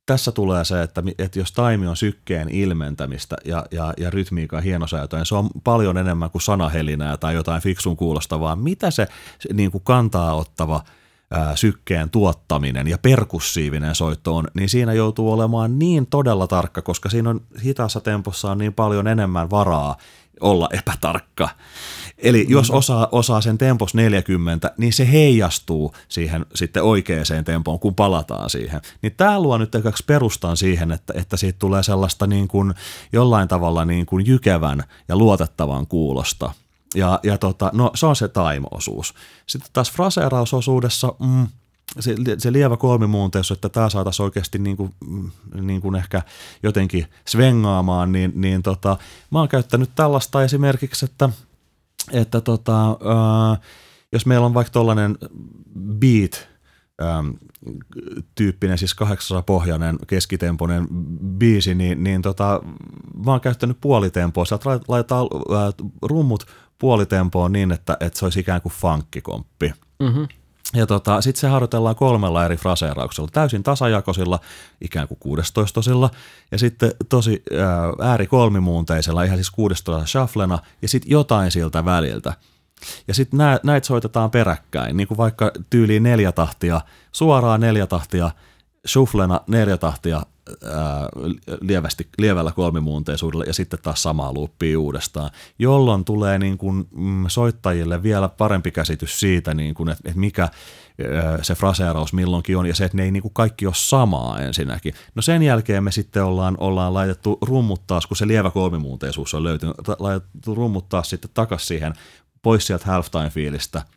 tässä 0.06 0.32
tulee 0.32 0.64
se, 0.64 0.82
että, 0.82 1.02
että 1.18 1.38
jos 1.38 1.52
taimi 1.52 1.86
on 1.86 1.96
sykkeen 1.96 2.48
ilmentämistä 2.48 3.36
ja, 3.44 3.66
ja, 3.70 3.94
ja 3.98 4.10
rytmiikan 4.10 4.62
hienosäätöä, 4.62 5.24
se 5.24 5.34
on 5.34 5.48
paljon 5.64 5.98
enemmän 5.98 6.30
kuin 6.30 6.42
sanahelinää 6.42 7.16
tai 7.16 7.34
jotain 7.34 7.62
fiksun 7.62 7.96
kuulostavaa. 7.96 8.56
Mitä 8.56 8.90
se, 8.90 9.06
se 9.38 9.52
niin 9.52 9.70
kuin 9.70 9.84
kantaa 9.84 10.34
ottava 10.34 10.84
ää, 11.30 11.56
sykkeen 11.56 12.10
tuottaminen 12.10 12.88
ja 12.88 12.98
perkussiivinen 12.98 13.94
soitto 13.94 14.36
on, 14.36 14.46
niin 14.54 14.68
siinä 14.68 14.92
joutuu 14.92 15.32
olemaan 15.32 15.78
niin 15.78 16.06
todella 16.06 16.46
tarkka, 16.46 16.82
koska 16.82 17.08
siinä 17.08 17.30
on 17.30 17.40
hitaassa 17.64 18.00
tempossa 18.00 18.50
on 18.50 18.58
niin 18.58 18.74
paljon 18.74 19.06
enemmän 19.06 19.50
varaa 19.50 19.96
olla 20.40 20.68
epätarkka. 20.72 21.48
Eli 22.22 22.46
jos 22.48 22.68
mm-hmm. 22.68 22.78
osaa, 22.78 23.08
osaa 23.12 23.40
sen 23.40 23.58
tempos 23.58 23.94
40, 23.94 24.70
niin 24.78 24.92
se 24.92 25.12
heijastuu 25.12 25.94
siihen 26.08 26.46
sitten 26.54 26.82
oikeaan 26.82 27.44
tempoon, 27.44 27.78
kun 27.78 27.94
palataan 27.94 28.50
siihen. 28.50 28.80
Niin 29.02 29.14
tämä 29.16 29.40
luo 29.40 29.58
nyt 29.58 29.76
kaksi 29.82 30.04
perustan 30.06 30.56
siihen, 30.56 30.92
että, 30.92 31.12
että 31.16 31.36
siitä 31.36 31.58
tulee 31.58 31.82
sellaista 31.82 32.26
niin 32.26 32.48
kuin 32.48 32.74
jollain 33.12 33.48
tavalla 33.48 33.84
niin 33.84 34.06
kuin 34.06 34.26
jykevän 34.26 34.84
ja 35.08 35.16
luotettavan 35.16 35.86
kuulosta. 35.86 36.52
Ja, 36.94 37.20
ja 37.22 37.38
tota, 37.38 37.70
no, 37.74 37.90
se 37.94 38.06
on 38.06 38.16
se 38.16 38.28
time-osuus. 38.28 39.14
Sitten 39.46 39.70
taas 39.72 39.92
fraseerausosuudessa, 39.92 41.14
mm, 41.18 41.46
se, 42.00 42.14
se 42.38 42.52
lievä 42.52 42.76
kolmimuunteus, 42.76 43.50
että 43.50 43.68
tämä 43.68 43.90
saataisiin 43.90 44.24
oikeasti 44.24 44.58
niin 44.58 44.76
kuin, 44.76 44.94
mm, 45.06 45.30
niin 45.60 45.80
kuin 45.80 45.94
ehkä 45.94 46.22
jotenkin 46.62 47.06
svengaamaan, 47.28 48.12
niin, 48.12 48.32
niin 48.34 48.62
tota, 48.62 48.96
mä 49.30 49.38
oon 49.38 49.48
käyttänyt 49.48 49.90
tällaista 49.94 50.42
esimerkiksi, 50.42 51.04
että– 51.04 51.28
että 52.10 52.40
tota, 52.40 52.90
äh, 52.90 53.60
jos 54.12 54.26
meillä 54.26 54.46
on 54.46 54.54
vaikka 54.54 54.72
tuollainen 54.72 55.18
beat, 56.00 56.48
ähm, 57.02 57.28
tyyppinen, 58.34 58.78
siis 58.78 58.94
800 58.94 59.42
pohjainen 59.42 59.98
keskitempoinen 60.06 60.88
biisi, 61.38 61.74
niin, 61.74 62.04
niin 62.04 62.22
tota, 62.22 62.60
mä 63.24 63.30
oon 63.30 63.40
käyttänyt 63.40 63.78
puolitempoa. 63.80 64.44
Sieltä 64.44 64.80
laitetaan 64.88 65.26
äh, 65.52 65.88
rummut 66.02 66.46
puolitempoon 66.78 67.52
niin, 67.52 67.72
että, 67.72 67.96
että 68.00 68.18
se 68.18 68.26
olisi 68.26 68.40
ikään 68.40 68.62
kuin 68.62 68.72
funkkikomppi. 68.72 69.72
Mm-hmm. 70.00 70.28
Ja 70.74 70.86
tota, 70.86 71.20
sitten 71.20 71.40
se 71.40 71.48
harjoitellaan 71.48 71.96
kolmella 71.96 72.44
eri 72.44 72.56
fraseerauksella, 72.56 73.28
täysin 73.32 73.62
tasajakoisilla, 73.62 74.40
ikään 74.80 75.08
kuin 75.08 75.18
kuudestostosilla, 75.18 76.10
ja 76.52 76.58
sitten 76.58 76.92
tosi 77.08 77.42
ää, 77.58 78.10
äärikolmimuunteisella, 78.10 79.22
ihan 79.22 79.36
siis 79.36 79.50
kuudestoista 79.50 80.06
shufflena, 80.06 80.58
ja 80.82 80.88
sitten 80.88 81.10
jotain 81.10 81.50
siltä 81.50 81.84
väliltä. 81.84 82.34
Ja 83.08 83.14
sitten 83.14 83.40
näitä 83.62 83.86
soitetaan 83.86 84.30
peräkkäin, 84.30 84.96
niin 84.96 85.08
kuin 85.08 85.18
vaikka 85.18 85.52
tyyliin 85.70 86.02
neljä 86.02 86.32
tahtia, 86.32 86.80
suoraan 87.12 87.60
neljä 87.60 87.86
tahtia, 87.86 88.30
shufflena 88.88 89.40
neljä 89.46 89.76
tahtia 89.76 90.22
ää, 90.64 91.08
lievästi, 91.60 92.08
lievällä 92.18 92.52
kolmimuunteisuudella 92.52 93.44
ja 93.44 93.54
sitten 93.54 93.78
taas 93.82 94.02
samaa 94.02 94.32
luuppia 94.32 94.78
uudestaan, 94.78 95.30
jolloin 95.58 96.04
tulee 96.04 96.38
niin 96.38 96.58
kuin, 96.58 96.88
mm, 96.90 97.24
soittajille 97.28 98.02
vielä 98.02 98.28
parempi 98.28 98.70
käsitys 98.70 99.20
siitä, 99.20 99.54
niin 99.54 99.74
kuin, 99.74 99.88
että, 99.88 100.02
että 100.08 100.20
mikä 100.20 100.48
se 101.42 101.54
fraseeraus 101.54 102.12
milloinkin 102.12 102.56
on 102.56 102.66
ja 102.66 102.74
se, 102.74 102.84
että 102.84 102.96
ne 102.96 103.04
ei 103.04 103.10
niin 103.10 103.22
kuin 103.22 103.34
kaikki 103.34 103.66
ole 103.66 103.74
samaa 103.76 104.40
ensinnäkin. 104.40 104.94
No 105.14 105.22
sen 105.22 105.42
jälkeen 105.42 105.84
me 105.84 105.92
sitten 105.92 106.24
ollaan, 106.24 106.56
ollaan 106.60 106.94
laitettu 106.94 107.38
rummut 107.42 107.86
taas, 107.86 108.06
kun 108.06 108.16
se 108.16 108.26
lievä 108.26 108.50
kolmimuunteisuus 108.50 109.34
on 109.34 109.44
löytynyt, 109.44 109.76
laitettu 109.98 110.54
rummut 110.54 110.88
taas 110.88 111.10
sitten 111.10 111.30
takaisin 111.34 111.68
siihen 111.68 111.92
pois 112.42 112.66
sieltä 112.66 112.86
halftime-fiilistä– 112.86 113.82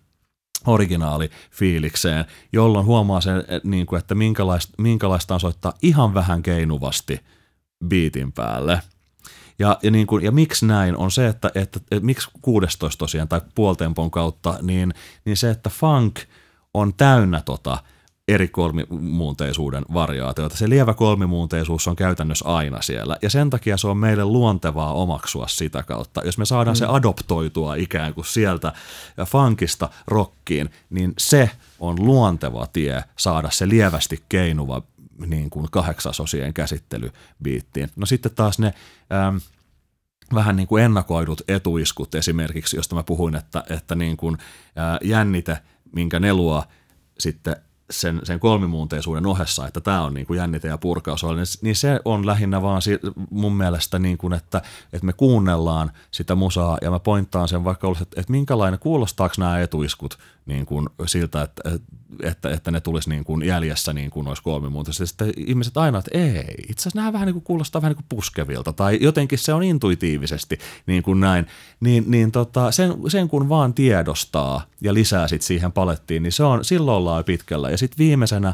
originaali 0.66 1.30
fiilikseen, 1.52 2.26
jolloin 2.54 2.86
huomaa 2.86 3.22
sen, 3.22 3.44
niin 3.64 3.86
kuin, 3.86 4.00
että 4.00 4.16
minkälaista, 4.16 4.74
minkälaista 4.78 5.34
on 5.34 5.40
soittaa 5.40 5.74
ihan 5.82 6.14
vähän 6.14 6.44
keinuvasti 6.44 7.20
biitin 7.88 8.32
päälle. 8.32 8.82
Ja, 9.60 9.78
ja, 9.84 9.92
niin 9.92 10.08
kuin, 10.08 10.24
ja 10.24 10.32
miksi 10.32 10.66
näin 10.66 10.98
on 10.98 11.12
se, 11.12 11.28
että, 11.28 11.52
että, 11.56 11.80
että 11.92 12.06
miksi 12.06 12.30
16 12.42 13.00
tosiaan 13.00 13.28
tai 13.28 13.42
puoltempon 13.56 14.12
kautta, 14.12 14.58
niin, 14.62 14.94
niin 15.26 15.38
se, 15.38 15.50
että 15.50 15.70
funk 15.70 16.20
on 16.74 16.94
täynnä 16.94 17.42
tota– 17.42 17.78
eri 18.28 18.48
kolmimuunteisuuden 18.48 19.86
variaatioita. 19.94 20.58
Se 20.58 20.70
lievä 20.70 20.94
kolmimuunteisuus 20.94 21.88
on 21.88 21.96
käytännössä 21.96 22.46
aina 22.46 22.82
siellä, 22.82 23.18
ja 23.22 23.30
sen 23.30 23.50
takia 23.50 23.78
se 23.78 23.88
on 23.88 23.98
meille 23.98 24.26
luontevaa 24.26 24.94
omaksua 24.94 25.48
sitä 25.48 25.84
kautta. 25.84 26.22
Jos 26.26 26.38
me 26.38 26.46
saadaan 26.46 26.76
mm. 26.76 26.80
se 26.80 26.86
adoptoitua 26.86 27.76
ikään 27.76 28.14
kuin 28.14 28.26
sieltä 28.26 28.74
funkista 29.28 29.90
rockiin, 30.08 30.70
niin 30.90 31.14
se 31.18 31.50
on 31.80 32.06
luonteva 32.06 32.68
tie 32.74 33.04
saada 33.18 33.50
se 33.52 33.70
lievästi 33.70 34.24
keinuva 34.30 34.82
niin 35.26 35.50
kuin 35.50 35.68
kahdeksasosien 35.72 36.54
käsittelybiittiin. 36.54 37.90
No 37.96 38.06
sitten 38.06 38.36
taas 38.36 38.60
ne... 38.60 38.74
Ähm, 39.14 39.38
vähän 40.34 40.56
niin 40.56 40.68
kuin 40.68 40.84
ennakoidut 40.84 41.42
etuiskut 41.48 42.16
esimerkiksi, 42.16 42.76
josta 42.76 42.96
mä 42.96 43.04
puhuin, 43.04 43.36
että, 43.36 43.64
että 43.70 43.96
niin 43.96 44.18
kuin, 44.18 44.38
ää, 44.76 44.98
jännite, 45.04 45.58
minkä 45.96 46.20
ne 46.20 46.34
luo 46.34 46.64
sitten 47.20 47.56
sen, 47.92 48.22
sen 48.24 48.40
kolmimuunteisuuden 48.40 49.26
ohessa, 49.26 49.68
että 49.68 49.82
tämä 49.82 50.04
on 50.04 50.14
niin 50.14 50.26
kuin 50.26 50.38
jännite 50.38 50.68
ja 50.68 50.78
purkaus, 50.78 51.26
niin 51.62 51.76
se 51.76 52.00
on 52.06 52.26
lähinnä 52.26 52.62
vaan 52.62 52.82
mun 53.30 53.56
mielestä, 53.56 54.00
niin 54.00 54.18
kuin, 54.18 54.34
että, 54.34 54.62
että 54.94 55.06
me 55.06 55.14
kuunnellaan 55.14 55.92
sitä 56.12 56.36
musaa 56.36 56.78
ja 56.82 56.92
mä 56.92 57.00
pointtaan 57.00 57.48
sen 57.48 57.64
vaikka 57.64 57.88
olisi, 57.88 58.04
että, 58.04 58.22
että 58.22 58.32
minkälainen, 58.32 58.80
kuulostaako 58.80 59.36
nämä 59.38 59.60
etuiskut 59.60 60.18
niin 60.46 60.66
kuin 60.66 60.90
siltä, 61.06 61.42
että, 61.42 61.62
että, 62.24 62.50
että 62.50 62.72
ne 62.72 62.82
tulisi 62.82 63.10
niin 63.10 63.24
kuin 63.24 63.46
jäljessä 63.46 63.94
niin 63.94 64.12
kuin 64.12 64.28
olisi 64.28 64.44
kolmimuunteisesti. 64.44 65.08
Sitten 65.08 65.34
ihmiset 65.38 65.78
aina, 65.78 65.98
että 65.98 66.18
ei, 66.18 66.56
itse 66.70 66.82
asiassa 66.82 67.00
nämä 67.00 67.14
vähän 67.14 67.26
niin 67.26 67.34
kuin 67.34 67.44
kuulostaa 67.44 67.82
vähän 67.82 67.90
niin 67.90 68.04
kuin 68.10 68.18
puskevilta 68.18 68.74
tai 68.74 68.98
jotenkin 69.02 69.40
se 69.40 69.54
on 69.54 69.64
intuitiivisesti 69.64 70.60
niin 70.88 71.04
kuin 71.04 71.20
näin. 71.20 71.48
Niin, 71.80 72.04
niin 72.08 72.32
tota, 72.32 72.72
sen, 72.72 72.94
sen 73.08 73.28
kun 73.28 73.50
vaan 73.50 73.74
tiedostaa 73.74 74.66
ja 74.82 74.94
lisää 74.94 75.28
sit 75.28 75.42
siihen 75.42 75.72
palettiin, 75.72 76.24
niin 76.24 76.34
se 76.34 76.44
on, 76.44 76.66
silloin 76.66 76.98
ollaan 76.98 77.24
pitkällä. 77.24 77.70
Ja 77.70 77.78
sitten 77.78 77.98
viimeisenä 77.98 78.54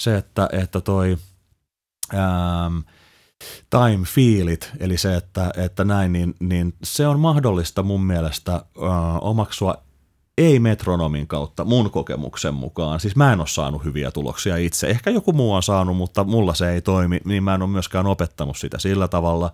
se, 0.00 0.16
että, 0.16 0.48
että 0.52 0.80
toi 0.80 1.18
ähm, 2.14 2.78
time 3.70 4.04
feelit, 4.06 4.70
eli 4.80 4.96
se, 4.96 5.16
että, 5.16 5.50
että 5.56 5.84
näin, 5.84 6.12
niin, 6.12 6.34
niin 6.40 6.74
se 6.82 7.06
on 7.06 7.20
mahdollista 7.20 7.82
mun 7.82 8.04
mielestä 8.04 8.54
äh, 8.54 8.62
omaksua 9.20 9.84
ei 10.38 10.58
metronomin 10.58 11.26
kautta 11.26 11.64
mun 11.64 11.90
kokemuksen 11.90 12.54
mukaan. 12.54 13.00
Siis 13.00 13.16
mä 13.16 13.32
en 13.32 13.40
ole 13.40 13.48
saanut 13.48 13.84
hyviä 13.84 14.10
tuloksia 14.10 14.56
itse. 14.56 14.86
Ehkä 14.86 15.10
joku 15.10 15.32
muu 15.32 15.52
on 15.52 15.62
saanut, 15.62 15.96
mutta 15.96 16.24
mulla 16.24 16.54
se 16.54 16.70
ei 16.70 16.82
toimi, 16.82 17.20
niin 17.24 17.44
mä 17.44 17.54
en 17.54 17.62
ole 17.62 17.70
myöskään 17.70 18.06
opettanut 18.06 18.56
sitä 18.56 18.78
sillä 18.78 19.08
tavalla, 19.08 19.52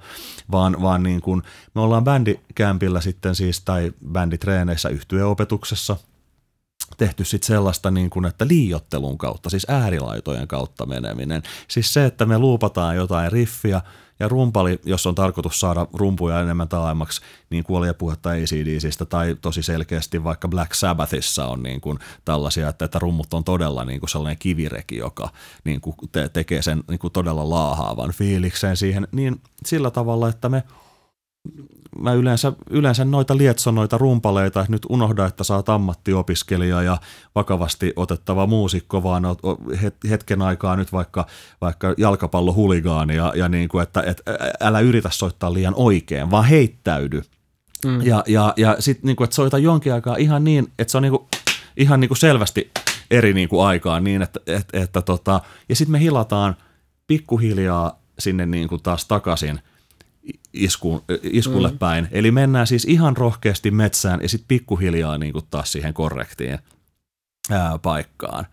vaan, 0.50 0.82
vaan 0.82 1.02
niin 1.02 1.20
kuin 1.20 1.42
me 1.74 1.80
ollaan 1.80 2.04
bändikämpillä 2.04 3.00
sitten 3.00 3.34
siis, 3.34 3.60
tai 3.60 3.92
bänditreeneissä 4.12 4.88
yhtyeopetuksessa 4.88 5.96
tehty 6.96 7.24
sitten 7.24 7.46
sellaista 7.46 7.90
niin 7.90 8.10
kuin, 8.10 8.24
että 8.24 8.46
liiottelun 8.48 9.18
kautta, 9.18 9.50
siis 9.50 9.66
äärilaitojen 9.68 10.48
kautta 10.48 10.86
meneminen. 10.86 11.42
Siis 11.68 11.92
se, 11.92 12.04
että 12.04 12.26
me 12.26 12.38
luupataan 12.38 12.96
jotain 12.96 13.32
riffiä, 13.32 13.80
ja 14.20 14.28
rumpali, 14.28 14.80
jos 14.84 15.06
on 15.06 15.14
tarkoitus 15.14 15.60
saada 15.60 15.86
rumpuja 15.92 16.40
enemmän 16.40 16.68
taaemmaksi, 16.68 17.20
niin 17.50 17.64
kuolia 17.64 17.94
puhetta 17.94 18.30
ACDCistä 18.30 19.04
tai 19.04 19.36
tosi 19.40 19.62
selkeästi 19.62 20.24
vaikka 20.24 20.48
Black 20.48 20.74
Sabbathissa 20.74 21.46
on 21.46 21.62
niin 21.62 21.80
kuin 21.80 21.98
tällaisia, 22.24 22.68
että, 22.68 22.84
että 22.84 22.98
rummut 22.98 23.34
on 23.34 23.44
todella 23.44 23.84
niin 23.84 24.00
kuin 24.00 24.10
sellainen 24.10 24.38
kivireki, 24.38 24.96
joka 24.96 25.28
niin 25.64 25.80
kuin 25.80 25.96
te, 26.12 26.28
tekee 26.28 26.62
sen 26.62 26.84
niin 26.88 26.98
kuin 26.98 27.12
todella 27.12 27.50
laahaavan 27.50 28.12
fiilikseen 28.12 28.76
siihen, 28.76 29.08
niin 29.12 29.40
sillä 29.66 29.90
tavalla, 29.90 30.28
että 30.28 30.48
me– 30.48 30.62
mä 31.98 32.12
yleensä, 32.12 32.52
yleensä 32.70 33.04
noita 33.04 33.36
lietsonoita 33.36 33.98
rumpaleita, 33.98 34.66
nyt 34.68 34.86
unohda, 34.88 35.26
että 35.26 35.54
oot 35.54 35.68
ammattiopiskelija 35.68 36.82
ja 36.82 36.98
vakavasti 37.34 37.92
otettava 37.96 38.46
muusikko, 38.46 39.02
vaan 39.02 39.22
hetken 40.10 40.42
aikaa 40.42 40.76
nyt 40.76 40.92
vaikka, 40.92 41.26
vaikka 41.60 41.94
jalkapallohuligaani 41.98 43.16
ja, 43.16 43.32
ja 43.36 43.48
niin 43.48 43.68
kuin, 43.68 43.82
että, 43.82 44.02
että 44.02 44.22
älä 44.60 44.80
yritä 44.80 45.10
soittaa 45.12 45.52
liian 45.52 45.74
oikein, 45.76 46.30
vaan 46.30 46.44
heittäydy. 46.44 47.22
Mm. 47.86 48.02
Ja, 48.02 48.24
ja, 48.26 48.54
ja 48.56 48.76
sitten 48.78 49.06
niin 49.06 49.16
kuin, 49.16 49.24
että 49.24 49.36
soita 49.36 49.58
jonkin 49.58 49.94
aikaa 49.94 50.16
ihan 50.16 50.44
niin, 50.44 50.72
että 50.78 50.90
se 50.90 50.98
on 50.98 51.02
niin 51.02 51.12
kuin, 51.12 51.26
ihan 51.76 52.00
niin 52.00 52.08
kuin 52.08 52.18
selvästi 52.18 52.70
eri 53.10 53.34
niin 53.34 53.48
kuin 53.48 53.66
aikaan 53.66 54.04
niin, 54.04 54.22
että, 54.22 54.40
että, 54.46 54.80
että 54.80 55.02
tota, 55.02 55.40
ja 55.68 55.76
sitten 55.76 55.92
me 55.92 56.00
hilataan 56.00 56.56
pikkuhiljaa 57.06 58.00
sinne 58.18 58.46
niin 58.46 58.68
kuin 58.68 58.82
taas 58.82 59.06
takaisin– 59.06 59.60
isku, 60.52 61.04
iskulle 61.22 61.70
mm. 61.70 61.78
päin. 61.78 62.08
Eli 62.12 62.30
mennään 62.30 62.66
siis 62.66 62.84
ihan 62.84 63.16
rohkeasti 63.16 63.70
metsään 63.70 64.20
ja 64.22 64.28
sitten 64.28 64.48
pikkuhiljaa 64.48 65.18
niin 65.18 65.32
kuin 65.32 65.44
taas 65.50 65.72
siihen 65.72 65.94
korrektiin 65.94 66.58
ää, 67.50 67.78
paikkaan. 67.78 68.46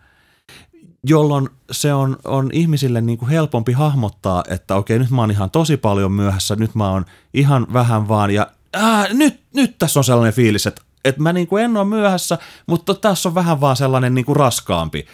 Jolloin 1.06 1.48
se 1.70 1.94
on, 1.94 2.16
on 2.24 2.50
ihmisille 2.52 3.00
niin 3.00 3.18
kuin 3.18 3.28
helpompi 3.28 3.72
hahmottaa, 3.72 4.44
että 4.48 4.74
okei, 4.74 4.98
nyt 4.98 5.10
mä 5.10 5.20
oon 5.20 5.30
ihan 5.30 5.50
tosi 5.50 5.76
paljon 5.76 6.12
myöhässä, 6.12 6.56
nyt 6.56 6.74
mä 6.74 6.90
oon 6.90 7.04
ihan 7.34 7.66
vähän 7.72 8.08
vaan 8.08 8.30
ja 8.30 8.46
ää, 8.72 9.06
nyt, 9.12 9.40
nyt 9.54 9.78
tässä 9.78 10.00
on 10.00 10.04
sellainen 10.04 10.32
fiilis, 10.32 10.66
että, 10.66 10.82
että 11.04 11.22
mä 11.22 11.32
niin 11.32 11.46
kuin 11.46 11.64
en 11.64 11.76
ole 11.76 11.84
myöhässä, 11.84 12.38
mutta 12.66 12.94
tässä 12.94 13.28
on 13.28 13.34
vähän 13.34 13.60
vaan 13.60 13.76
sellainen 13.76 14.14
niin 14.14 14.24
kuin 14.24 14.36
raskaampi 14.36 15.06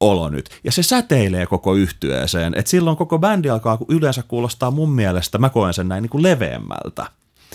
olo 0.00 0.28
nyt. 0.28 0.60
Ja 0.64 0.72
se 0.72 0.82
säteilee 0.82 1.46
koko 1.46 1.74
yhtyeeseen. 1.74 2.52
Et 2.56 2.66
silloin 2.66 2.96
koko 2.96 3.18
bändi 3.18 3.50
alkaa 3.50 3.78
yleensä 3.88 4.22
kuulostaa 4.28 4.70
mun 4.70 4.90
mielestä, 4.90 5.38
mä 5.38 5.48
koen 5.48 5.74
sen 5.74 5.88
näin 5.88 6.02
niin 6.02 6.10
kuin 6.10 6.22
leveämmältä. 6.22 7.06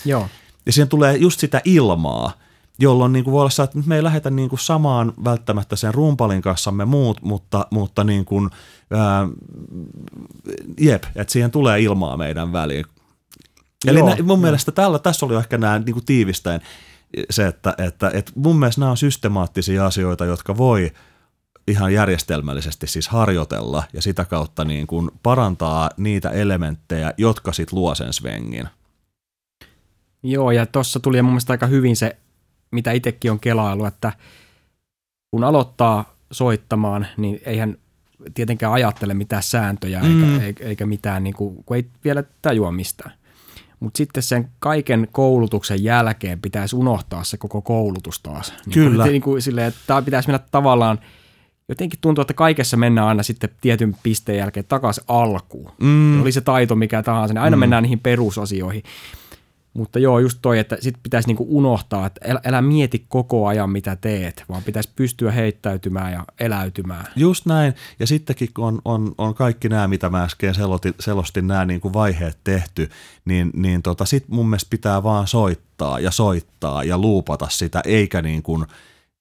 Joo. 0.05 0.27
Ja 0.65 0.71
siihen 0.71 0.89
tulee 0.89 1.17
just 1.17 1.39
sitä 1.39 1.61
ilmaa, 1.65 2.31
jolloin 2.79 3.13
niin 3.13 3.23
kuin 3.23 3.31
voi 3.31 3.41
olla 3.41 3.63
että 3.63 3.79
me 3.85 3.95
ei 3.95 4.03
lähetä 4.03 4.29
niin 4.29 4.49
kuin 4.49 4.59
samaan 4.59 5.13
välttämättä 5.23 5.75
sen 5.75 5.93
rumpalin 5.93 6.41
kanssa 6.41 6.71
me 6.71 6.85
muut, 6.85 7.21
mutta, 7.21 7.67
mutta 7.71 8.03
niin 8.03 8.25
kuin, 8.25 8.49
ää, 8.91 9.27
jep, 10.79 11.03
että 11.15 11.33
siihen 11.33 11.51
tulee 11.51 11.81
ilmaa 11.81 12.17
meidän 12.17 12.53
väliin. 12.53 12.85
Eli 13.87 13.99
Joo, 13.99 14.09
nä, 14.09 14.15
mun 14.15 14.37
jo. 14.39 14.41
mielestä 14.41 14.71
tällä, 14.71 14.99
tässä 14.99 15.25
oli 15.25 15.35
ehkä 15.35 15.57
nämä 15.57 15.79
niin 15.79 15.93
kuin 15.93 16.05
tiivistäen 16.05 16.61
se, 17.29 17.47
että, 17.47 17.75
että, 17.77 18.11
että 18.13 18.31
mun 18.35 18.59
mielestä 18.59 18.81
nämä 18.81 18.91
on 18.91 18.97
systemaattisia 18.97 19.85
asioita, 19.85 20.25
jotka 20.25 20.57
voi– 20.57 20.91
ihan 21.67 21.93
järjestelmällisesti 21.93 22.87
siis 22.87 23.07
harjoitella 23.07 23.83
ja 23.93 24.01
sitä 24.01 24.25
kautta 24.25 24.65
niin 24.65 24.87
kuin 24.87 25.11
parantaa 25.23 25.89
niitä 25.97 26.29
elementtejä, 26.29 27.13
jotka 27.17 27.53
sitten 27.53 27.79
luo 27.79 27.95
sen 27.95 28.13
svengin. 28.13 28.67
Joo, 30.23 30.51
ja 30.51 30.65
tuossa 30.65 30.99
tuli 30.99 31.21
mun 31.21 31.31
mielestä 31.31 31.53
aika 31.53 31.67
hyvin 31.67 31.95
se, 31.95 32.15
mitä 32.71 32.91
itsekin 32.91 33.31
on 33.31 33.39
kelailu, 33.39 33.85
että 33.85 34.13
kun 35.31 35.43
aloittaa 35.43 36.15
soittamaan, 36.31 37.07
niin 37.17 37.39
eihän 37.45 37.77
tietenkään 38.33 38.73
ajattele 38.73 39.13
mitään 39.13 39.43
sääntöjä 39.43 40.03
mm. 40.03 40.39
eikä, 40.39 40.63
eikä 40.63 40.85
mitään, 40.85 41.23
niin 41.23 41.33
kuin, 41.33 41.63
kun 41.65 41.77
ei 41.77 41.85
vielä 42.03 42.23
tajua 42.41 42.71
mistään. 42.71 43.11
Mutta 43.79 43.97
sitten 43.97 44.23
sen 44.23 44.49
kaiken 44.59 45.07
koulutuksen 45.11 45.83
jälkeen 45.83 46.41
pitäisi 46.41 46.75
unohtaa 46.75 47.23
se 47.23 47.37
koko 47.37 47.61
koulutus 47.61 48.19
taas. 48.19 48.53
Niin 48.65 48.73
Kyllä. 48.73 49.05
Niin 49.05 49.21
kuin, 49.21 49.41
silleen, 49.41 49.67
että 49.67 49.79
tämä 49.87 50.01
pitäisi 50.01 50.29
mennä 50.29 50.45
tavallaan– 50.51 50.99
jotenkin 51.69 51.99
tuntuu, 52.01 52.21
että 52.21 52.33
kaikessa 52.33 52.77
mennään 52.77 53.07
aina 53.07 53.23
sitten 53.23 53.49
tietyn 53.61 53.95
pisteen 54.03 54.37
jälkeen 54.37 54.65
takaisin 54.69 55.03
alkuun. 55.07 55.71
Mm. 55.81 56.21
Oli 56.21 56.31
se 56.31 56.41
taito 56.41 56.75
mikä 56.75 57.03
tahansa, 57.03 57.33
niin 57.33 57.41
aina 57.41 57.57
mm. 57.57 57.59
mennään 57.59 57.83
niihin 57.83 57.99
perusasioihin. 57.99 58.83
Mutta 59.73 59.99
joo, 59.99 60.19
just 60.19 60.39
toi, 60.41 60.59
että 60.59 60.77
sit 60.79 60.95
pitäisi 61.03 61.27
niinku 61.27 61.45
unohtaa, 61.49 62.05
että 62.05 62.31
älä, 62.31 62.41
älä 62.45 62.61
mieti 62.61 63.05
koko 63.09 63.47
ajan 63.47 63.69
mitä 63.69 63.95
teet, 63.95 64.43
vaan 64.49 64.63
pitäisi 64.63 64.89
pystyä 64.95 65.31
heittäytymään 65.31 66.13
ja 66.13 66.25
eläytymään. 66.39 67.05
Just 67.15 67.45
näin. 67.45 67.73
Ja 67.99 68.07
sittenkin 68.07 68.49
kun 68.53 68.65
on, 68.65 68.81
on, 68.85 69.11
on 69.17 69.35
kaikki 69.35 69.69
nämä, 69.69 69.87
mitä 69.87 70.09
mä 70.09 70.23
äsken 70.23 70.55
selostin, 70.55 70.93
selostin 70.99 71.47
nämä 71.47 71.65
niin 71.65 71.81
kuin 71.81 71.93
vaiheet 71.93 72.37
tehty, 72.43 72.89
niin, 73.25 73.51
niin 73.53 73.81
tota, 73.81 74.05
sit 74.05 74.27
mun 74.27 74.49
mielestä 74.49 74.69
pitää 74.69 75.03
vaan 75.03 75.27
soittaa 75.27 75.99
ja 75.99 76.11
soittaa 76.11 76.83
ja 76.83 76.97
luupata 76.97 77.47
sitä, 77.49 77.81
eikä 77.85 78.21
niin 78.21 78.43
kuin– 78.43 78.65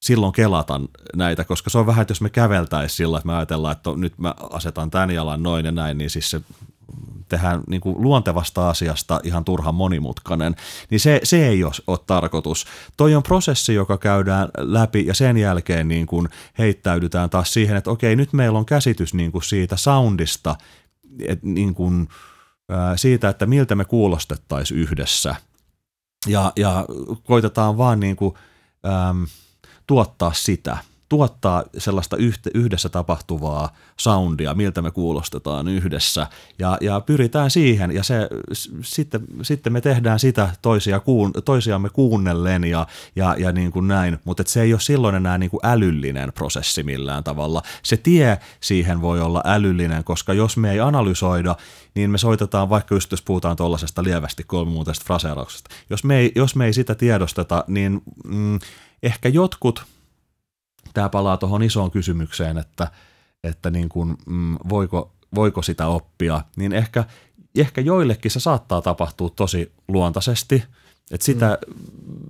silloin 0.05 0.33
kelata 0.33 0.81
näitä, 1.17 1.45
koska 1.45 1.71
se 1.71 1.79
on 1.79 1.87
vähän, 1.87 2.03
että 2.03 2.13
jos 2.13 2.21
me 2.21 2.31
käveltäisiin 2.31 2.97
sillä, 2.97 3.17
että 3.17 3.27
me 3.27 3.35
ajatellaan, 3.35 3.73
että 3.73 3.91
nyt 3.97 4.19
mä 4.19 4.35
asetan 4.51 4.91
tämän 4.91 5.11
jalan 5.11 5.43
noin 5.43 5.65
ja 5.65 5.73
näin, 5.73 5.99
niin 5.99 6.11
siis 6.11 6.31
se 6.31 6.41
tehdään 7.29 7.63
niin 7.67 7.81
kuin 7.81 8.03
luontevasta 8.03 8.71
asiasta 8.71 9.21
ihan 9.23 9.45
turhan 9.45 9.75
monimutkainen, 9.75 10.57
niin 10.91 11.01
se, 11.01 11.21
se 11.23 11.49
ei 11.49 11.65
ole, 11.65 11.73
ole 11.87 11.99
tarkoitus. 12.07 12.67
Toi 12.97 13.15
on 13.15 13.23
prosessi, 13.23 13.75
joka 13.75 13.99
käydään 13.99 14.49
läpi 14.59 15.07
ja 15.07 15.15
sen 15.15 15.37
jälkeen 15.37 15.89
niin 15.89 16.07
kuin 16.07 16.29
heittäydytään 16.59 17.31
taas 17.31 17.53
siihen, 17.53 17.77
että 17.77 17.91
okei, 17.91 18.17
nyt 18.17 18.33
meillä 18.33 18.59
on 18.59 18.67
käsitys 18.67 19.15
niin 19.15 19.33
kuin 19.33 19.43
siitä 19.43 19.77
soundista, 19.77 20.57
et 21.21 21.43
niin 21.43 21.75
kuin, 21.75 22.09
siitä, 22.97 23.29
että 23.29 23.47
miltä 23.47 23.75
me 23.75 23.85
kuulostettaisiin 23.85 24.81
yhdessä. 24.81 25.37
Ja, 26.27 26.53
ja 26.57 26.87
koitetaan 27.23 27.79
vaan 27.79 28.01
niin 28.01 28.17
kuin, 28.17 28.35
ähm, 28.87 29.25
tuottaa 29.87 30.33
sitä, 30.33 30.79
tuottaa 31.09 31.65
sellaista 31.79 32.17
yhdessä 32.55 32.89
tapahtuvaa 32.89 33.77
soundia, 33.97 34.55
miltä 34.55 34.83
me 34.83 34.91
kuulostetaan 34.91 35.69
yhdessä. 35.69 36.27
Ja, 36.59 36.79
ja 36.81 37.01
pyritään 37.01 37.51
siihen 37.51 37.91
ja 37.91 38.03
se, 38.03 38.29
sitten, 38.83 39.21
sitten 39.43 39.73
me 39.73 39.81
tehdään 39.81 40.19
sitä 40.19 40.49
toisia 40.63 41.01
kuun, 41.01 41.33
toisiamme 41.45 41.89
kuunnellen 41.91 42.65
ja, 42.65 42.87
ja, 43.17 43.37
ja 43.39 43.53
niin 43.53 43.73
kuin 43.73 43.89
näin, 43.89 44.19
mutta 44.25 44.43
se 44.47 44.63
ei 44.63 44.73
ole 44.73 44.81
silloin 44.81 45.15
enää 45.15 45.39
niin 45.39 45.51
kuin 45.51 45.61
älyllinen 45.63 46.33
prosessi 46.33 46.83
millään 46.83 47.25
tavalla. 47.25 47.63
Se 47.83 47.97
tie 47.97 48.39
siihen 48.61 49.01
voi 49.01 49.21
olla 49.21 49.43
älyllinen, 49.45 50.05
koska 50.05 50.33
jos 50.33 50.57
me 50.57 50.73
ei 50.73 50.81
analysoida, 50.81 51.57
niin 51.95 52.11
me 52.11 52.19
soitetaan, 52.19 52.69
vaikka 52.69 52.95
just 52.95 53.11
jos 53.11 53.23
puhutaan 53.23 53.57
tuollaisesta 53.57 54.03
lievästi 54.03 54.45
kolmimuuteisesta 54.45 55.05
fraseerauksesta, 55.07 55.71
jos 55.91 56.05
me 56.05 56.17
ei, 56.17 56.33
jos 56.35 56.57
me 56.57 56.67
ei 56.67 56.73
sitä 56.73 56.95
tiedosteta, 56.95 57.65
niin 57.69 58.03
mm, 58.25 58.59
ehkä 59.05 59.29
jotkut, 59.29 59.85
tämä 60.95 61.09
palaa 61.09 61.37
tuohon 61.37 61.63
isoon 61.63 61.91
kysymykseen, 61.91 62.59
että, 62.59 62.91
että 63.45 63.71
niin 63.71 63.89
kuin, 63.89 64.17
mm, 64.27 64.57
voiko, 64.69 65.13
voiko 65.35 65.63
sitä 65.63 65.87
oppia, 65.87 66.41
niin 66.57 66.73
ehkä, 66.73 67.05
ehkä 67.57 67.81
joillekin 67.81 68.31
se 68.31 68.41
saattaa 68.41 68.83
tapahtua 68.83 69.31
tosi 69.31 69.73
luontaisesti, 69.89 70.65
että 71.11 71.25
sitä 71.25 71.59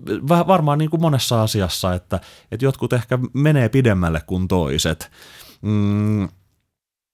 mm. 0.07 0.29
varmaan 0.29 0.79
niin 0.79 0.91
kuin 0.91 1.01
monessa 1.01 1.43
asiassa, 1.43 1.95
että, 1.95 2.21
että 2.53 2.65
jotkut 2.65 2.93
ehkä 2.93 3.19
menee 3.33 3.69
pidemmälle 3.69 4.21
kuin 4.27 4.49
toiset, 4.49 5.11
mm, 5.63 6.29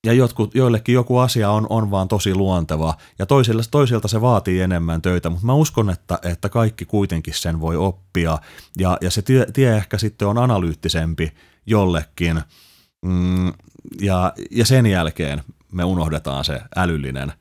ja 0.06 0.12
jotkut, 0.12 0.54
joillekin 0.54 0.94
joku 0.94 1.18
asia 1.18 1.50
on, 1.50 1.66
on 1.70 1.90
vaan 1.90 2.08
tosi 2.08 2.34
luonteva 2.34 2.94
ja 3.18 3.26
toisilla, 3.26 3.62
toisilta 3.70 4.08
se 4.08 4.20
vaatii 4.20 4.60
enemmän 4.60 5.02
töitä, 5.02 5.30
mutta 5.30 5.46
mä 5.46 5.54
uskon, 5.54 5.90
että, 5.90 6.18
että 6.22 6.48
kaikki 6.48 6.84
kuitenkin 6.84 7.34
sen 7.34 7.60
voi 7.60 7.76
oppia 7.76 8.38
ja, 8.78 8.98
ja 9.00 9.10
se 9.10 9.22
tie, 9.22 9.46
tie 9.52 9.76
ehkä 9.76 9.98
sitten 9.98 10.28
on 10.28 10.38
analyyttisempi 10.38 11.32
jollekin 11.66 12.42
mm, 13.02 13.52
ja, 14.00 14.32
ja 14.50 14.66
sen 14.66 14.86
jälkeen 14.86 15.42
me 15.72 15.84
unohdetaan 15.84 16.44
se 16.44 16.60
älyllinen 16.76 17.32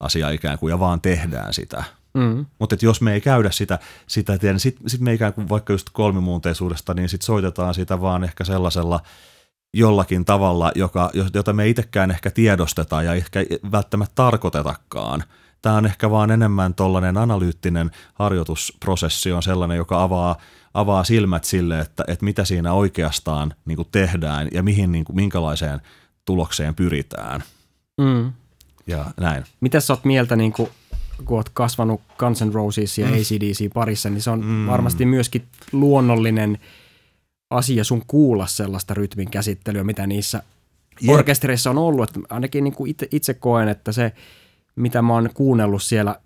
asia 0.00 0.30
ikään 0.30 0.58
kuin 0.58 0.70
ja 0.70 0.78
vaan 0.78 1.00
tehdään 1.00 1.54
sitä. 1.54 1.84
Mm. 2.14 2.46
Mutta 2.58 2.76
jos 2.82 3.00
me 3.00 3.12
ei 3.12 3.20
käydä 3.20 3.50
sitä, 3.50 3.78
sitä 4.06 4.38
niin 4.42 4.60
sitten 4.60 4.90
sit 4.90 5.00
me 5.00 5.14
ikään 5.14 5.32
kuin 5.32 5.48
vaikka 5.48 5.72
just 5.72 5.86
kolmimuunteisuudesta, 5.92 6.94
niin 6.94 7.08
sitten 7.08 7.26
soitetaan 7.26 7.74
sitä 7.74 8.00
vaan 8.00 8.24
ehkä 8.24 8.44
sellaisella– 8.44 9.00
jollakin 9.74 10.24
tavalla, 10.24 10.72
joka, 10.74 11.10
jota 11.34 11.52
me 11.52 11.68
itsekään 11.68 12.10
ehkä 12.10 12.30
tiedostetaan 12.30 13.04
ja 13.04 13.14
ehkä 13.14 13.44
välttämättä 13.72 14.12
tarkoitetakaan. 14.14 15.24
Tämä 15.62 15.76
on 15.76 15.86
ehkä 15.86 16.10
vaan 16.10 16.30
enemmän 16.30 16.74
tuollainen 16.74 17.16
analyyttinen 17.16 17.90
harjoitusprosessi 18.14 19.32
on 19.32 19.42
sellainen, 19.42 19.76
joka 19.76 20.02
avaa, 20.02 20.36
avaa 20.74 21.04
silmät 21.04 21.44
sille, 21.44 21.80
että, 21.80 22.04
että 22.08 22.24
mitä 22.24 22.44
siinä 22.44 22.72
oikeastaan 22.72 23.54
niin 23.64 23.76
kuin 23.76 23.88
tehdään 23.92 24.48
ja 24.52 24.62
mihin, 24.62 24.92
niin 24.92 25.04
kuin, 25.04 25.16
minkälaiseen 25.16 25.80
tulokseen 26.24 26.74
pyritään. 26.74 27.42
Mm. 27.98 28.32
Ja 28.86 29.04
näin. 29.20 29.44
Mitä 29.60 29.80
sä 29.80 29.92
oot 29.92 30.04
mieltä, 30.04 30.36
niin 30.36 30.52
kuin, 30.52 30.68
kun 31.24 31.36
oot 31.36 31.48
kasvanut 31.48 32.00
Guns 32.18 32.42
N' 32.42 32.52
Roses 32.52 32.98
ja 32.98 33.06
mm. 33.06 33.12
ACDC 33.12 33.72
parissa, 33.74 34.10
niin 34.10 34.22
se 34.22 34.30
on 34.30 34.44
mm. 34.44 34.66
varmasti 34.66 35.06
myöskin 35.06 35.44
luonnollinen– 35.72 36.58
asia 37.54 37.84
sun 37.84 38.02
kuulla 38.06 38.46
sellaista 38.46 38.94
rytmin 38.94 39.30
käsittelyä, 39.30 39.84
mitä 39.84 40.06
niissä 40.06 40.42
Jep. 41.00 41.14
orkestereissa 41.14 41.70
on 41.70 41.78
ollut. 41.78 42.08
Että 42.08 42.34
ainakin 42.34 42.64
niin 42.64 42.74
kuin 42.74 42.90
itse, 42.90 43.08
itse 43.10 43.34
koen, 43.34 43.68
että 43.68 43.92
se, 43.92 44.12
mitä 44.76 45.02
mä 45.02 45.12
oon 45.12 45.30
kuunnellut 45.34 45.82
siellä 45.82 46.20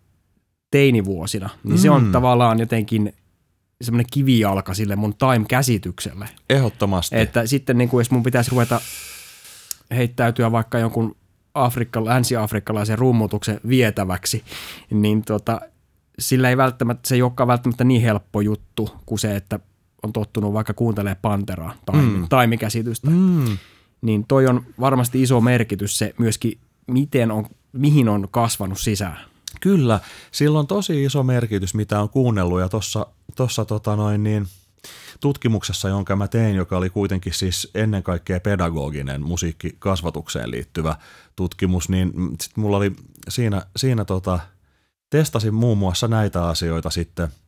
teinivuosina, 0.70 1.50
niin 1.64 1.74
mm. 1.74 1.78
se 1.78 1.90
on 1.90 2.04
mm. 2.04 2.12
tavallaan 2.12 2.58
jotenkin 2.58 3.12
semmoinen 3.82 4.06
kivijalka 4.12 4.74
sille 4.74 4.96
mun 4.96 5.14
time-käsitykselle. 5.14 6.28
Ehdottomasti. 6.50 7.18
Että 7.18 7.46
sitten 7.46 7.78
niin 7.78 7.88
kuin, 7.88 8.00
jos 8.00 8.10
mun 8.10 8.22
pitäisi 8.22 8.50
ruveta 8.50 8.80
heittäytyä 9.90 10.52
vaikka 10.52 10.78
jonkun 10.78 11.16
Afrikka, 11.54 12.04
länsi-afrikkalaisen 12.04 12.98
rummutuksen 12.98 13.60
vietäväksi, 13.68 14.44
niin 14.90 15.24
tota, 15.24 15.60
sillä 16.18 16.48
ei 16.50 16.56
välttämättä, 16.56 17.08
se 17.08 17.14
ei 17.14 17.22
olekaan 17.22 17.46
välttämättä 17.46 17.84
niin 17.84 18.02
helppo 18.02 18.40
juttu 18.40 18.90
kuin 19.06 19.18
se, 19.18 19.36
että 19.36 19.60
on 20.02 20.12
tottunut 20.12 20.52
vaikka 20.52 20.74
kuuntelee 20.74 21.14
Panteraa 21.14 21.74
tai 21.86 22.02
mm. 22.02 22.28
taimikäsitystä, 22.28 23.10
mm. 23.10 23.58
niin 24.00 24.24
toi 24.28 24.46
on 24.46 24.66
varmasti 24.80 25.22
iso 25.22 25.40
merkitys 25.40 25.98
se 25.98 26.14
myöskin, 26.18 26.58
miten 26.86 27.30
on, 27.30 27.46
mihin 27.72 28.08
on 28.08 28.28
kasvanut 28.30 28.78
sisään. 28.78 29.18
Kyllä, 29.60 30.00
sillä 30.32 30.58
on 30.58 30.66
tosi 30.66 31.04
iso 31.04 31.22
merkitys, 31.22 31.74
mitä 31.74 32.00
on 32.00 32.08
kuunnellut 32.08 32.60
ja 32.60 32.68
tuossa 32.68 33.06
tossa, 33.36 33.64
tota 33.64 33.96
noin 33.96 34.24
niin, 34.24 34.46
tutkimuksessa, 35.20 35.88
jonka 35.88 36.16
mä 36.16 36.28
tein, 36.28 36.56
joka 36.56 36.76
oli 36.76 36.90
kuitenkin 36.90 37.34
siis 37.34 37.70
ennen 37.74 38.02
kaikkea 38.02 38.40
pedagoginen 38.40 39.22
musiikkikasvatukseen 39.22 40.50
liittyvä 40.50 40.96
tutkimus, 41.36 41.88
niin 41.88 42.12
sit 42.40 42.56
mulla 42.56 42.76
oli 42.76 42.92
siinä, 43.28 43.62
siinä 43.76 44.04
tota, 44.04 44.38
testasin 45.10 45.54
muun 45.54 45.78
muassa 45.78 46.08
näitä 46.08 46.48
asioita 46.48 46.90
sitten– 46.90 47.28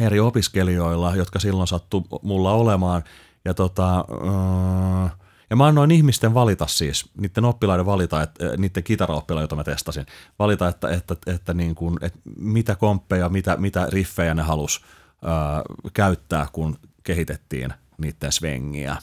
eri 0.00 0.20
opiskelijoilla, 0.20 1.16
jotka 1.16 1.38
silloin 1.38 1.68
sattu 1.68 2.06
mulla 2.22 2.52
olemaan. 2.52 3.02
Ja, 3.44 3.54
tota, 3.54 3.98
äh, 3.98 5.12
ja 5.50 5.56
mä 5.56 5.66
annoin 5.66 5.90
ihmisten 5.90 6.34
valita 6.34 6.66
siis, 6.66 7.10
niiden 7.18 7.44
oppilaiden 7.44 7.86
valita, 7.86 8.22
että, 8.22 8.46
äh, 8.46 8.56
niiden 8.58 8.82
kitaraoppilaiden, 8.82 9.42
joita 9.42 9.56
mä 9.56 9.64
testasin, 9.64 10.06
valita, 10.38 10.68
että, 10.68 10.88
että, 10.88 11.16
että, 11.26 11.54
niin 11.54 11.74
kuin, 11.74 11.98
että 12.02 12.18
mitä 12.36 12.76
komppeja, 12.76 13.28
mitä, 13.28 13.56
mitä 13.56 13.86
riffejä 13.90 14.34
ne 14.34 14.42
halus 14.42 14.84
äh, 15.24 15.62
käyttää, 15.94 16.46
kun 16.52 16.78
kehitettiin 17.02 17.74
niiden 17.98 18.32
svengiä. 18.32 18.96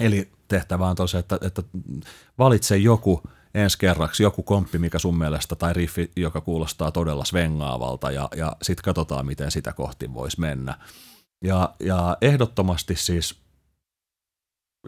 Eli 0.00 0.32
tehtävä 0.48 0.88
on 0.88 0.96
tosiaan, 0.96 1.20
että, 1.20 1.38
että 1.42 1.62
valitse 2.38 2.76
joku– 2.76 3.22
ensi 3.54 3.78
kerraksi 3.78 4.22
joku 4.22 4.42
komppi, 4.42 4.78
mikä 4.78 4.98
sun 4.98 5.18
mielestä, 5.18 5.56
tai 5.56 5.72
riffi, 5.72 6.10
joka 6.16 6.40
kuulostaa 6.40 6.90
todella 6.92 7.24
svengaavalta, 7.24 8.10
ja, 8.10 8.28
ja 8.36 8.56
sitten 8.62 8.84
katsotaan, 8.84 9.26
miten 9.26 9.50
sitä 9.50 9.72
kohti 9.72 10.14
voisi 10.14 10.40
mennä. 10.40 10.78
Ja, 11.44 11.74
ja 11.80 12.16
ehdottomasti 12.20 12.96
siis 12.96 13.40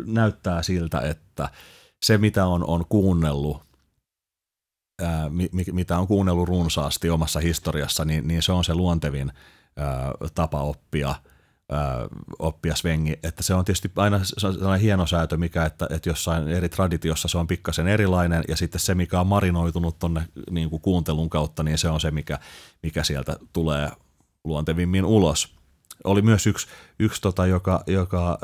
näyttää 0.06 0.62
siltä, 0.62 1.00
että 1.00 1.48
se, 2.04 2.18
mitä 2.18 2.46
on, 2.46 2.64
on 2.66 2.86
kuunnellut, 2.88 3.62
ää, 5.02 5.28
mi, 5.28 5.48
mitä 5.72 5.98
on 5.98 6.06
kuunnellut 6.06 6.48
runsaasti 6.48 7.10
omassa 7.10 7.40
historiassa, 7.40 8.04
niin, 8.04 8.28
niin 8.28 8.42
se 8.42 8.52
on 8.52 8.64
se 8.64 8.74
luontevin 8.74 9.32
ää, 9.76 10.12
tapa 10.34 10.60
oppia– 10.60 11.14
oppia 12.38 12.74
svengi. 12.74 13.18
Että 13.22 13.42
se 13.42 13.54
on 13.54 13.64
tietysti 13.64 13.92
aina 13.96 14.20
sellainen 14.24 14.80
hieno 14.80 15.06
säätö, 15.06 15.36
mikä, 15.36 15.64
että, 15.64 15.86
että 15.90 16.08
jossain 16.08 16.48
eri 16.48 16.68
traditiossa 16.68 17.28
se 17.28 17.38
on 17.38 17.46
pikkasen 17.46 17.88
erilainen 17.88 18.44
ja 18.48 18.56
sitten 18.56 18.80
se, 18.80 18.94
mikä 18.94 19.20
on 19.20 19.26
marinoitunut 19.26 19.98
tuonne 19.98 20.28
niin 20.50 20.70
kuin 20.70 20.82
kuuntelun 20.82 21.30
kautta, 21.30 21.62
niin 21.62 21.78
se 21.78 21.88
on 21.88 22.00
se, 22.00 22.10
mikä, 22.10 22.38
mikä 22.82 23.04
sieltä 23.04 23.36
tulee 23.52 23.90
luontevimmin 24.44 25.04
ulos. 25.04 25.61
Oli 26.04 26.22
myös 26.22 26.46
yksi, 26.46 26.66
yksi 26.98 27.20
tota, 27.20 27.46
joka, 27.46 27.82
joka 27.86 28.38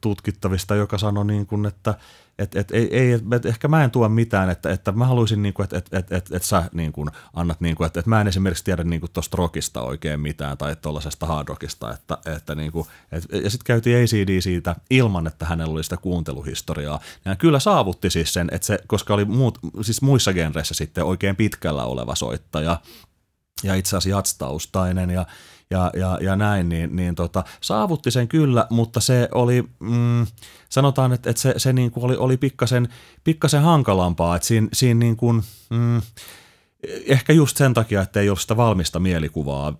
tutkittavista, 0.00 0.74
joka 0.74 0.98
sanoi, 0.98 1.24
niin 1.24 1.46
kuin, 1.46 1.66
että– 1.66 1.94
et, 2.38 2.56
et, 2.56 2.70
ei, 2.70 2.96
ei, 2.96 3.12
et, 3.12 3.46
ehkä 3.46 3.68
mä 3.68 3.84
en 3.84 3.90
tuo 3.90 4.08
mitään, 4.08 4.50
että, 4.50 4.70
että 4.70 4.92
mä 4.92 5.06
haluaisin, 5.06 5.42
niin 5.42 5.54
että, 5.64 5.78
että, 5.78 5.98
että, 5.98 6.16
että, 6.16 6.36
että 6.36 6.48
sä 6.48 6.64
niin 6.72 6.92
kuin, 6.92 7.10
annat, 7.34 7.60
niin 7.60 7.76
kuin, 7.76 7.86
että, 7.86 8.00
että 8.00 8.08
mä 8.08 8.20
en 8.20 8.28
esimerkiksi 8.28 8.64
tiedä 8.64 8.84
niin 8.84 9.00
tuosta 9.12 9.36
rockista 9.36 9.82
oikein 9.82 10.20
mitään 10.20 10.58
tai 10.58 10.76
tuollaisesta 10.76 11.26
hard 11.26 11.48
rockista, 11.48 11.94
että, 11.94 12.18
että 12.36 12.54
niin 12.54 12.72
kuin, 12.72 12.86
et, 13.12 13.24
ja 13.44 13.50
sitten 13.50 13.64
käytiin 13.64 14.04
ACD 14.04 14.40
siitä 14.40 14.76
ilman, 14.90 15.26
että 15.26 15.44
hänellä 15.44 15.72
oli 15.72 15.84
sitä 15.84 15.96
kuunteluhistoriaa. 15.96 17.00
Ja 17.24 17.36
kyllä 17.36 17.58
saavutti 17.58 18.10
siis 18.10 18.32
sen, 18.32 18.48
että 18.52 18.66
se, 18.66 18.78
koska 18.86 19.14
oli 19.14 19.24
muut, 19.24 19.58
siis 19.82 20.02
muissa 20.02 20.32
genreissä 20.32 20.74
sitten 20.74 21.04
oikein 21.04 21.36
pitkällä 21.36 21.84
oleva 21.84 22.14
soittaja 22.14 22.80
ja 23.62 23.74
itse 23.74 23.88
asiassa 23.88 24.16
jatstaustainen 24.16 25.10
ja 25.10 25.26
ja, 25.70 25.90
ja, 25.94 26.18
ja 26.20 26.36
näin, 26.36 26.68
niin, 26.68 26.96
niin 26.96 27.14
tota, 27.14 27.44
saavutti 27.60 28.10
sen 28.10 28.28
kyllä, 28.28 28.66
mutta 28.70 29.00
se 29.00 29.28
oli, 29.34 29.64
mm, 29.80 30.26
sanotaan, 30.68 31.12
että, 31.12 31.30
että 31.30 31.42
se, 31.42 31.54
se 31.56 31.72
niin 31.72 31.90
kuin 31.90 32.04
oli, 32.04 32.16
oli 32.16 32.36
pikkasen, 32.36 32.88
pikkasen 33.24 33.62
hankalampaa, 33.62 34.36
että 34.36 34.48
siinä, 34.48 34.68
siinä 34.72 34.98
niin 34.98 35.16
kuin, 35.16 35.42
mm, 35.70 36.02
ehkä 37.06 37.32
just 37.32 37.56
sen 37.56 37.74
takia, 37.74 38.02
että 38.02 38.20
ei 38.20 38.28
ole 38.28 38.38
sitä 38.38 38.56
valmista 38.56 38.98
mielikuvaa 39.00 39.74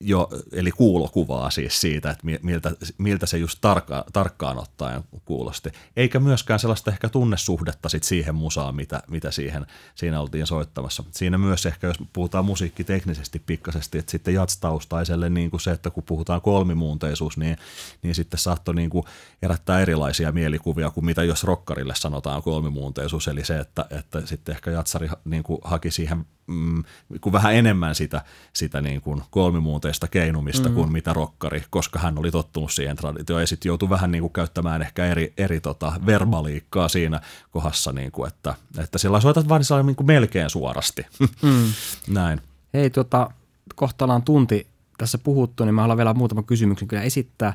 jo, 0.00 0.28
eli 0.52 0.70
kuulokuvaa 0.70 1.50
siis 1.50 1.80
siitä, 1.80 2.10
että 2.10 2.26
miltä, 2.42 2.72
miltä 2.98 3.26
se 3.26 3.38
just 3.38 3.58
tarkka, 3.60 4.04
tarkkaan 4.12 4.58
ottaen 4.58 5.04
kuulosti. 5.24 5.72
Eikä 5.96 6.20
myöskään 6.20 6.60
sellaista 6.60 6.90
ehkä 6.90 7.08
tunnesuhdetta 7.08 7.88
sit 7.88 8.02
siihen 8.04 8.34
musaan, 8.34 8.74
mitä, 8.74 9.02
mitä 9.08 9.30
siihen, 9.30 9.66
siinä 9.94 10.20
oltiin 10.20 10.46
soittamassa. 10.46 11.04
Siinä 11.10 11.38
myös 11.38 11.66
ehkä, 11.66 11.86
jos 11.86 11.96
puhutaan 12.12 12.44
musiikkiteknisesti 12.44 13.38
pikkaisesti, 13.38 13.98
että 13.98 14.10
sitten 14.10 14.34
jatstaustaiselle 14.34 15.28
niin 15.28 15.50
kuin 15.50 15.60
se, 15.60 15.70
että 15.70 15.90
kun 15.90 16.02
puhutaan 16.02 16.40
kolmimuunteisuus, 16.40 17.36
niin, 17.36 17.56
niin 18.02 18.14
sitten 18.14 18.40
saattoi 18.40 18.74
niin 18.74 18.90
kuin 18.90 19.04
herättää 19.42 19.80
erilaisia 19.80 20.32
mielikuvia 20.32 20.90
kuin 20.90 21.04
mitä 21.04 21.22
jos 21.22 21.44
rokkarille 21.44 21.94
sanotaan 21.94 22.42
kolmimuunteisuus, 22.42 23.28
eli 23.28 23.44
se, 23.44 23.58
että, 23.58 23.86
että 23.90 24.26
sitten 24.26 24.54
ehkä 24.54 24.70
jatsari 24.70 25.08
niin 25.24 25.42
kuin 25.42 25.58
haki 25.64 25.90
siihen 25.90 26.26
mm, 26.48 26.84
kuin 27.20 27.32
vähän 27.32 27.54
enemmän 27.54 27.94
sitä, 27.94 28.22
sitä 28.52 28.80
niin 28.80 29.00
kuin 29.00 29.22
kolmimuunteista 29.30 30.08
keinumista 30.08 30.68
mm. 30.68 30.74
kuin 30.74 30.92
mitä 30.92 31.12
rokkari, 31.12 31.64
koska 31.70 31.98
hän 31.98 32.18
oli 32.18 32.30
tottunut 32.30 32.72
siihen 32.72 32.96
traditioon 32.96 33.42
ja 33.42 33.46
sitten 33.46 33.70
joutui 33.70 33.90
vähän 33.90 34.10
niin 34.10 34.22
kuin 34.22 34.32
käyttämään 34.32 34.82
ehkä 34.82 35.06
eri, 35.06 35.32
eri 35.38 35.60
tota 35.60 35.92
verbaliikkaa 36.06 36.88
siinä 36.88 37.20
kohdassa, 37.50 37.92
niin 37.92 38.12
kuin, 38.12 38.28
että, 38.28 38.54
että 38.78 38.98
sillä 38.98 39.20
soitat 39.20 39.48
vain 39.48 39.62
niin 39.84 39.96
kuin 39.96 40.06
melkein 40.06 40.50
suorasti. 40.50 41.06
Mm. 41.42 41.72
Näin. 42.14 42.40
Hei, 42.74 42.90
tota, 42.90 43.30
kohta 43.74 44.04
ollaan 44.04 44.22
tunti 44.22 44.66
tässä 44.98 45.18
puhuttu, 45.18 45.64
niin 45.64 45.74
mä 45.74 45.80
haluan 45.80 45.98
vielä 45.98 46.14
muutaman 46.14 46.44
kysymyksen 46.44 46.88
kyllä 46.88 47.02
esittää. 47.02 47.54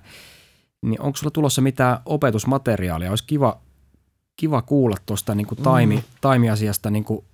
Niin 0.82 1.02
onko 1.02 1.18
sulla 1.18 1.32
tulossa 1.32 1.62
mitään 1.62 1.98
opetusmateriaalia? 2.06 3.10
Olisi 3.10 3.24
kiva, 3.28 3.60
kiva 4.36 4.62
kuulla 4.62 4.98
tuosta 5.06 5.36
niin 5.36 5.48
taimi, 5.64 5.96
mm. 5.96 6.04
taimiasiasta 6.22 6.90
niin 6.90 7.04
kuin 7.04 7.26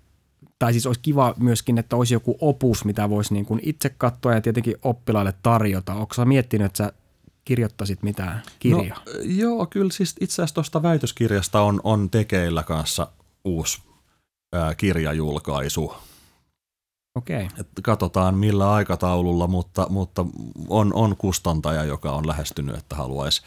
tai 0.60 0.72
siis 0.74 0.86
olisi 0.86 1.02
kiva 1.02 1.34
myöskin, 1.38 1.78
että 1.78 1.96
olisi 1.96 2.14
joku 2.14 2.38
opus, 2.42 2.86
mitä 2.86 3.10
voisi 3.10 3.34
niin 3.34 3.46
kuin 3.46 3.60
itse 3.64 3.90
katsoa 3.90 4.34
ja 4.34 4.42
tietenkin 4.42 4.76
oppilaille 4.84 5.34
tarjota. 5.44 5.94
Onko 5.94 6.14
sä 6.14 6.26
miettinyt, 6.26 6.66
että 6.66 6.78
sä 6.78 6.94
kirjoittaisit 7.46 8.04
mitään 8.04 8.42
kirjaa? 8.60 9.02
No, 9.06 9.14
joo, 9.24 9.66
kyllä 9.66 9.92
siis 9.92 10.16
itse 10.20 10.34
asiassa 10.34 10.56
tuosta 10.56 10.84
väitöskirjasta 10.84 11.62
on, 11.62 11.82
on 11.84 12.10
tekeillä 12.10 12.64
kanssa 12.64 13.08
uusi 13.46 13.82
ää, 14.54 14.76
kirjajulkaisu. 14.76 15.94
Okei. 17.16 17.46
Okay. 17.46 17.64
katsotaan 17.84 18.36
millä 18.36 18.72
aikataululla, 18.72 19.48
mutta, 19.48 19.88
mutta 19.90 20.26
on, 20.68 20.94
on 20.94 21.16
kustantaja, 21.18 21.84
joka 21.84 22.12
on 22.12 22.28
lähestynyt, 22.28 22.78
että 22.78 22.96
haluaisi 22.96 23.42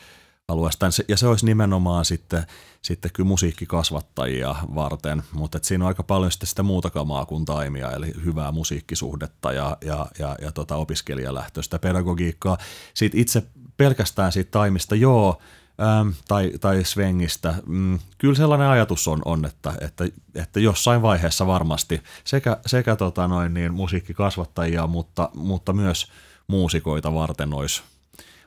alueesta. 0.52 0.86
Ja 1.08 1.16
se 1.16 1.26
olisi 1.26 1.46
nimenomaan 1.46 2.04
sitten, 2.04 2.46
sitten 2.82 3.10
kyllä 3.14 3.28
musiikkikasvattajia 3.28 4.54
varten, 4.74 5.22
mutta 5.32 5.56
et 5.56 5.64
siinä 5.64 5.84
on 5.84 5.88
aika 5.88 6.02
paljon 6.02 6.32
sitten 6.32 6.46
sitä 6.46 6.62
muuta 6.62 6.90
kamaa 6.90 7.26
kuin 7.26 7.44
taimia, 7.44 7.90
eli 7.90 8.12
hyvää 8.24 8.52
musiikkisuhdetta 8.52 9.52
ja, 9.52 9.76
ja, 9.84 10.06
ja, 10.18 10.36
ja 10.42 10.52
tota 10.52 10.76
opiskelijalähtöistä 10.76 11.78
pedagogiikkaa. 11.78 12.58
Siitä 12.94 13.18
itse 13.18 13.42
pelkästään 13.76 14.32
siitä 14.32 14.50
taimista, 14.50 14.94
joo, 14.94 15.42
ähm, 15.80 16.08
tai, 16.28 16.52
tai 16.60 16.84
svengistä. 16.84 17.54
Mm, 17.66 17.98
kyllä 18.18 18.34
sellainen 18.34 18.68
ajatus 18.68 19.08
on, 19.08 19.22
on 19.24 19.44
että, 19.44 19.74
että, 19.80 20.04
että 20.34 20.60
jossain 20.60 21.02
vaiheessa 21.02 21.46
varmasti 21.46 22.02
sekä, 22.24 22.56
sekä 22.66 22.96
tota 22.96 23.28
noin, 23.28 23.54
niin 23.54 23.74
musiikkikasvattajia, 23.74 24.86
mutta, 24.86 25.30
mutta 25.34 25.72
myös 25.72 26.06
muusikoita 26.46 27.14
varten 27.14 27.54
olisi, 27.54 27.82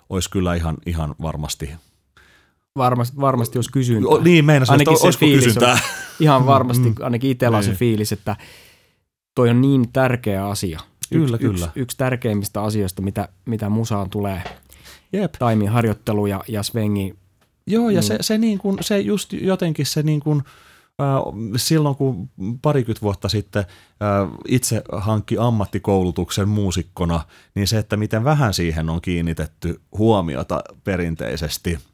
olisi 0.09 0.29
kyllä 0.29 0.55
ihan, 0.55 0.77
ihan 0.85 1.15
varmasti 1.21 1.71
varmasti, 2.77 3.17
varmasti 3.21 3.57
jos 3.57 3.69
kysyntää. 3.69 4.11
O, 4.11 4.21
niin, 4.21 4.45
meinasin, 4.45 4.71
ainakin 4.71 4.93
että 4.93 5.05
olisiko 5.05 5.25
kysyntää. 5.25 5.73
On 5.73 5.79
ihan 6.19 6.45
varmasti, 6.45 6.89
mm. 6.89 6.95
ainakin 7.01 7.31
itsellä 7.31 7.57
on 7.57 7.63
se 7.63 7.69
niin. 7.69 7.77
fiilis, 7.77 8.11
että 8.11 8.35
toi 9.35 9.49
on 9.49 9.61
niin 9.61 9.91
tärkeä 9.91 10.47
asia. 10.47 10.79
Kyllä, 11.09 11.35
yksi, 11.35 11.37
kyllä. 11.37 11.65
Yksi, 11.65 11.79
yksi 11.79 11.97
tärkeimmistä 11.97 12.61
asioista, 12.61 13.01
mitä, 13.01 13.29
mitä 13.45 13.69
musaan 13.69 14.09
tulee. 14.09 14.43
Jep. 15.13 15.33
Taimin 15.39 15.69
harjoittelu 15.69 16.25
ja, 16.25 16.43
ja 16.47 16.63
svengi. 16.63 17.15
Joo, 17.67 17.89
ja 17.89 18.01
mm. 18.01 18.03
se, 18.03 18.17
se, 18.21 18.37
niin 18.37 18.57
kuin, 18.57 18.77
se 18.81 18.99
just 18.99 19.33
jotenkin 19.33 19.85
se 19.85 20.03
niin 20.03 20.19
kuin, 20.19 20.43
silloin 21.55 21.95
kun 21.95 22.29
parikymmentä 22.61 23.01
vuotta 23.01 23.29
sitten 23.29 23.65
itse 24.47 24.81
hankki 24.91 25.35
ammattikoulutuksen 25.39 26.49
muusikkona, 26.49 27.21
niin 27.55 27.67
se, 27.67 27.77
että 27.77 27.97
miten 27.97 28.23
vähän 28.23 28.53
siihen 28.53 28.89
on 28.89 29.01
kiinnitetty 29.01 29.81
huomiota 29.97 30.61
perinteisesti– 30.83 31.77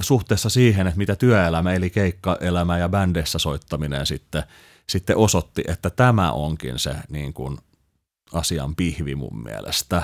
suhteessa 0.00 0.48
siihen, 0.48 0.86
että 0.86 0.98
mitä 0.98 1.16
työelämä 1.16 1.72
eli 1.72 1.90
keikkaelämä 1.90 2.78
ja 2.78 2.88
bändeissä 2.88 3.38
soittaminen 3.38 4.06
sitten, 4.06 4.42
sitten 4.88 5.16
osoitti, 5.16 5.62
että 5.68 5.90
tämä 5.90 6.32
onkin 6.32 6.78
se 6.78 6.94
niin 7.08 7.32
kuin 7.32 7.58
asian 8.32 8.76
pihvi 8.76 9.14
mun 9.14 9.42
mielestä. 9.42 10.02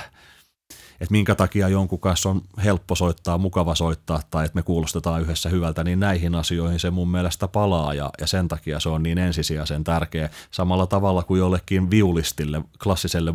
Että 1.00 1.12
minkä 1.12 1.34
takia 1.34 1.68
jonkun 1.68 2.00
kanssa 2.00 2.28
on 2.28 2.42
helppo 2.64 2.94
soittaa, 2.94 3.38
mukava 3.38 3.74
soittaa 3.74 4.20
tai 4.30 4.44
että 4.44 4.56
me 4.56 4.62
kuulostetaan 4.62 5.22
yhdessä 5.22 5.48
hyvältä, 5.48 5.84
niin 5.84 6.00
näihin 6.00 6.34
asioihin 6.34 6.80
se 6.80 6.90
mun 6.90 7.10
mielestä 7.10 7.48
palaa 7.48 7.94
ja, 7.94 8.10
ja 8.20 8.26
sen 8.26 8.48
takia 8.48 8.80
se 8.80 8.88
on 8.88 9.02
niin 9.02 9.18
ensisijaisen 9.18 9.84
tärkeä. 9.84 10.30
Samalla 10.50 10.86
tavalla 10.86 11.22
kuin 11.22 11.38
jollekin 11.38 11.90
viulistille, 11.90 12.62
klassiselle 12.82 13.34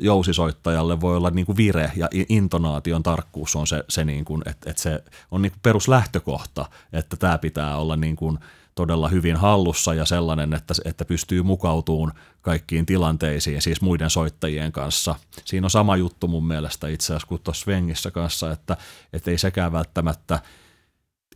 jousisoittajalle 0.00 1.00
voi 1.00 1.16
olla 1.16 1.30
niin 1.30 1.46
kuin 1.46 1.56
vire 1.56 1.92
ja 1.96 2.08
intonaation 2.28 3.02
tarkkuus 3.02 3.56
on 3.56 3.66
se, 3.66 3.84
se 3.88 4.04
niin 4.04 4.24
kuin, 4.24 4.42
että, 4.46 4.70
että 4.70 4.82
se 4.82 5.04
on 5.30 5.42
niin 5.42 5.52
kuin 5.52 5.60
peruslähtökohta, 5.62 6.66
että 6.92 7.16
tämä 7.16 7.38
pitää 7.38 7.76
olla 7.76 7.96
niin 7.96 8.16
kuin 8.16 8.38
todella 8.74 9.08
hyvin 9.08 9.36
hallussa 9.36 9.94
ja 9.94 10.04
sellainen, 10.04 10.54
että, 10.54 10.74
että 10.84 11.04
pystyy 11.04 11.42
mukautumaan 11.42 12.12
kaikkiin 12.42 12.86
tilanteisiin, 12.86 13.62
siis 13.62 13.80
muiden 13.80 14.10
soittajien 14.10 14.72
kanssa. 14.72 15.14
Siinä 15.44 15.66
on 15.66 15.70
sama 15.70 15.96
juttu 15.96 16.28
mun 16.28 16.46
mielestä 16.46 16.88
itse 16.88 17.06
asiassa 17.06 17.28
kuin 17.28 17.40
tuossa 17.42 17.64
Svengissä 17.64 18.10
kanssa, 18.10 18.52
että, 18.52 18.76
että 19.12 19.30
ei 19.30 19.38
sekään 19.38 19.72
välttämättä 19.72 20.40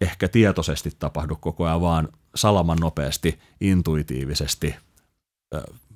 ehkä 0.00 0.28
tietoisesti 0.28 0.90
tapahdu 0.98 1.36
koko 1.36 1.64
ajan, 1.64 1.80
vaan 1.80 2.08
salaman 2.34 2.78
nopeasti, 2.78 3.38
intuitiivisesti– 3.60 4.74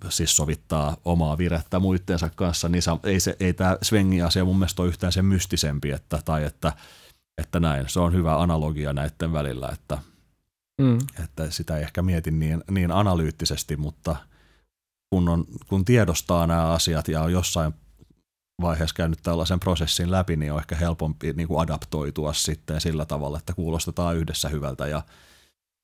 siis 0.09 0.37
sovittaa 0.37 0.97
omaa 1.05 1.39
virettä 1.39 1.79
muittensa 1.79 2.31
kanssa, 2.35 2.69
niin 2.69 2.83
ei, 3.05 3.21
se, 3.21 3.37
ei 3.41 3.55
tämä 3.55 3.79
svengi-asia 3.83 4.45
mun 4.45 4.59
mielestä 4.59 4.83
ole 4.83 4.89
yhtään 4.89 5.13
sen 5.13 5.25
mystisempi, 5.25 5.91
että, 5.91 6.19
tai 6.25 6.45
että, 6.45 6.73
että 7.39 7.61
näin. 7.61 7.89
Se 7.89 8.01
on 8.01 8.13
hyvä 8.13 8.41
analogia 8.41 8.93
näiden 8.93 9.33
välillä, 9.33 9.69
että, 9.73 9.99
mm. 10.81 10.99
että 11.25 11.51
sitä 11.51 11.77
ei 11.77 11.83
ehkä 11.83 12.03
mieti 12.03 12.31
niin, 12.31 12.65
niin 12.71 12.91
analyyttisesti, 12.91 13.77
mutta 13.77 14.17
kun, 15.11 15.29
on, 15.29 15.45
kun 15.69 15.85
tiedostaa 15.85 16.47
nämä 16.47 16.73
asiat 16.73 17.09
ja 17.09 17.23
on 17.23 17.33
jossain 17.33 17.75
vaiheessa 18.61 18.95
käynyt 18.95 19.19
tällaisen 19.23 19.61
prosessin 19.61 20.11
läpi, 20.11 20.37
niin 20.37 20.53
on 20.53 20.59
ehkä 20.59 20.77
helpompi 20.77 21.33
niin 21.33 21.49
kuin 21.49 21.61
adaptoitua 21.61 22.33
sitten 22.33 22.81
sillä 22.81 23.05
tavalla, 23.05 23.39
että 23.39 23.55
kuulostetaan 23.55 24.17
yhdessä 24.17 24.49
hyvältä 24.49 24.87
ja 24.87 25.03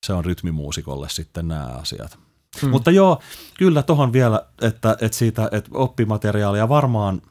se 0.06 0.12
on 0.12 0.24
rytmimuusikolle 0.24 1.08
sitten 1.08 1.48
nämä 1.48 1.64
asiat. 1.66 2.27
Hmm. 2.62 2.70
Mutta 2.70 2.90
joo, 2.90 3.22
kyllä 3.58 3.82
tuohon 3.82 4.12
vielä, 4.12 4.46
että, 4.62 4.96
että 5.00 5.18
siitä 5.18 5.48
että 5.52 5.70
oppimateriaalia 5.74 6.68
varmaan, 6.68 7.22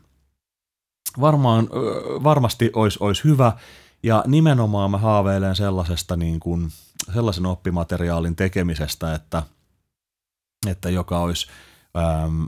varmaan 1.22 1.70
varmasti 2.24 2.72
olisi, 2.76 2.98
olisi 3.02 3.24
hyvä. 3.24 3.52
Ja 4.04 4.24
nimenomaan 4.28 4.92
mä 4.92 4.98
haaveilen 4.98 5.56
sellaisesta 5.56 6.18
niin 6.18 6.40
kuin, 6.40 6.72
sellaisen 7.14 7.46
oppimateriaalin 7.46 8.36
tekemisestä, 8.36 9.14
että, 9.14 9.44
että 10.68 10.90
joka 10.90 11.20
olisi, 11.20 11.48
ähm, 11.98 12.44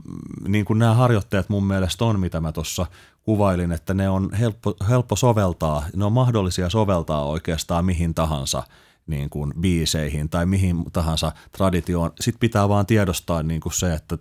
niin 0.48 0.64
kuin 0.64 0.78
nämä 0.78 0.94
harjoitteet 0.94 1.48
mun 1.48 1.64
mielestä 1.64 2.04
on, 2.04 2.20
mitä 2.20 2.40
mä 2.40 2.52
tuossa 2.52 2.86
kuvailin, 3.22 3.72
että 3.72 3.94
ne 3.94 4.08
on 4.08 4.32
helppo, 4.32 4.74
helppo 4.88 5.16
soveltaa, 5.16 5.84
ne 5.96 6.04
on 6.04 6.12
mahdollisia 6.12 6.70
soveltaa 6.70 7.24
oikeastaan 7.24 7.84
mihin 7.84 8.14
tahansa– 8.14 8.62
niin 9.10 9.30
kuin 9.30 9.52
biiseihin 9.60 10.28
tai 10.28 10.46
mihin 10.46 10.84
tahansa 10.92 11.32
traditioon. 11.52 12.12
Sitten 12.20 12.40
pitää 12.40 12.68
vaan 12.68 12.86
tiedostaa 12.86 13.42
niin 13.42 13.60
kuin 13.60 13.72
se, 13.72 13.94
että 13.94 14.18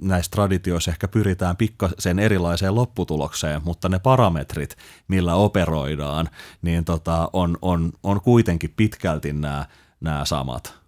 näissä 0.00 0.30
traditioissa 0.30 0.90
ehkä 0.90 1.08
pyritään 1.08 1.56
pikkasen 1.56 2.18
erilaiseen 2.18 2.74
lopputulokseen, 2.74 3.60
mutta 3.64 3.88
ne 3.88 3.98
parametrit, 3.98 4.76
millä 5.08 5.34
operoidaan, 5.34 6.28
niin 6.62 6.84
tota, 6.84 7.30
on, 7.32 7.58
on, 7.62 7.92
on 8.02 8.20
kuitenkin 8.20 8.74
pitkälti 8.76 9.32
nämä, 9.32 9.66
nämä 10.00 10.24
samat. 10.24 10.79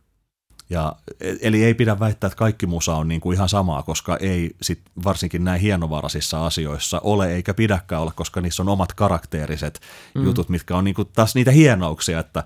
Ja, 0.70 0.96
eli 1.40 1.64
ei 1.64 1.74
pidä 1.74 2.00
väittää, 2.00 2.28
että 2.28 2.36
kaikki 2.36 2.66
musa 2.66 2.96
on 2.96 3.08
niin 3.08 3.20
kuin 3.20 3.34
ihan 3.34 3.48
samaa, 3.48 3.82
koska 3.82 4.16
ei 4.16 4.50
sit 4.62 4.80
varsinkin 5.04 5.44
näin 5.44 5.60
hienovaraisissa 5.60 6.46
asioissa 6.46 7.00
ole 7.04 7.34
eikä 7.34 7.54
pidäkään 7.54 8.02
olla, 8.02 8.12
koska 8.16 8.40
niissä 8.40 8.62
on 8.62 8.68
omat 8.68 8.92
karakteeriset 8.92 9.80
mm. 10.14 10.24
jutut, 10.24 10.48
mitkä 10.48 10.76
on 10.76 10.84
niin 10.84 10.94
kuin 10.94 11.08
taas 11.14 11.34
niitä 11.34 11.50
hienouksia, 11.50 12.20
että 12.20 12.44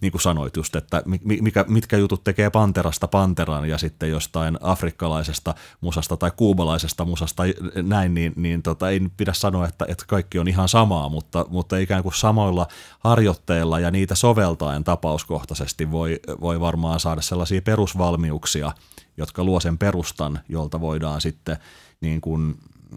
niin 0.00 0.12
kuin 0.12 0.22
sanoit 0.22 0.56
just, 0.56 0.76
että 0.76 1.02
mikä, 1.24 1.64
mitkä 1.68 1.96
jutut 1.96 2.24
tekee 2.24 2.50
Panterasta 2.50 3.08
Panteran 3.08 3.68
ja 3.68 3.78
sitten 3.78 4.10
jostain 4.10 4.58
afrikkalaisesta 4.60 5.54
musasta 5.80 6.16
tai 6.16 6.30
kuubalaisesta 6.36 7.04
musasta 7.04 7.42
näin, 7.82 8.14
niin, 8.14 8.32
niin 8.36 8.62
tota, 8.62 8.90
ei 8.90 9.00
pidä 9.16 9.32
sanoa, 9.32 9.68
että, 9.68 9.84
että 9.88 10.04
kaikki 10.06 10.38
on 10.38 10.48
ihan 10.48 10.68
samaa, 10.68 11.08
mutta, 11.08 11.46
mutta 11.48 11.76
ikään 11.76 12.02
kuin 12.02 12.14
samoilla 12.14 12.66
harjoitteilla 12.98 13.80
ja 13.80 13.90
niitä 13.90 14.14
soveltaen 14.14 14.84
tapauskohtaisesti 14.84 15.90
voi, 15.90 16.20
voi 16.40 16.60
varmaan 16.60 17.00
saada 17.00 17.22
sellaisia 17.22 17.62
perusvalmiuksia, 17.66 18.72
jotka 19.16 19.44
luo 19.44 19.60
sen 19.60 19.78
perustan, 19.78 20.40
jolta 20.48 20.80
voidaan 20.80 21.20
sitten 21.20 21.56
niin 22.00 22.20
kuin 22.20 22.54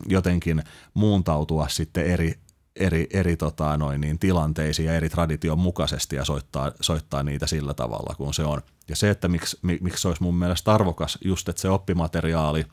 jotenkin 0.08 0.64
muuntautua 0.94 1.68
sitten 1.68 2.06
eri, 2.06 2.40
eri, 2.76 3.08
eri 3.14 3.38
tota 3.38 3.78
noin, 3.78 4.02
niin 4.02 4.20
tilanteisiin 4.20 4.86
ja 4.86 4.96
eri 4.96 5.10
tradition 5.10 5.60
mukaisesti 5.60 6.16
ja 6.16 6.26
soittaa, 6.26 6.72
soittaa 6.82 7.24
niitä 7.24 7.48
sillä 7.48 7.74
tavalla 7.74 8.16
kuin 8.16 8.34
se 8.34 8.44
on. 8.44 8.62
Ja 8.88 8.96
se, 8.96 9.10
että 9.10 9.28
miksi, 9.28 9.58
miksi 9.62 10.02
se 10.02 10.08
olisi 10.08 10.24
mun 10.24 10.36
mielestä 10.36 10.74
arvokas 10.74 11.18
just, 11.24 11.50
että 11.50 11.62
se 11.62 11.70
oppimateriaali 11.70 12.66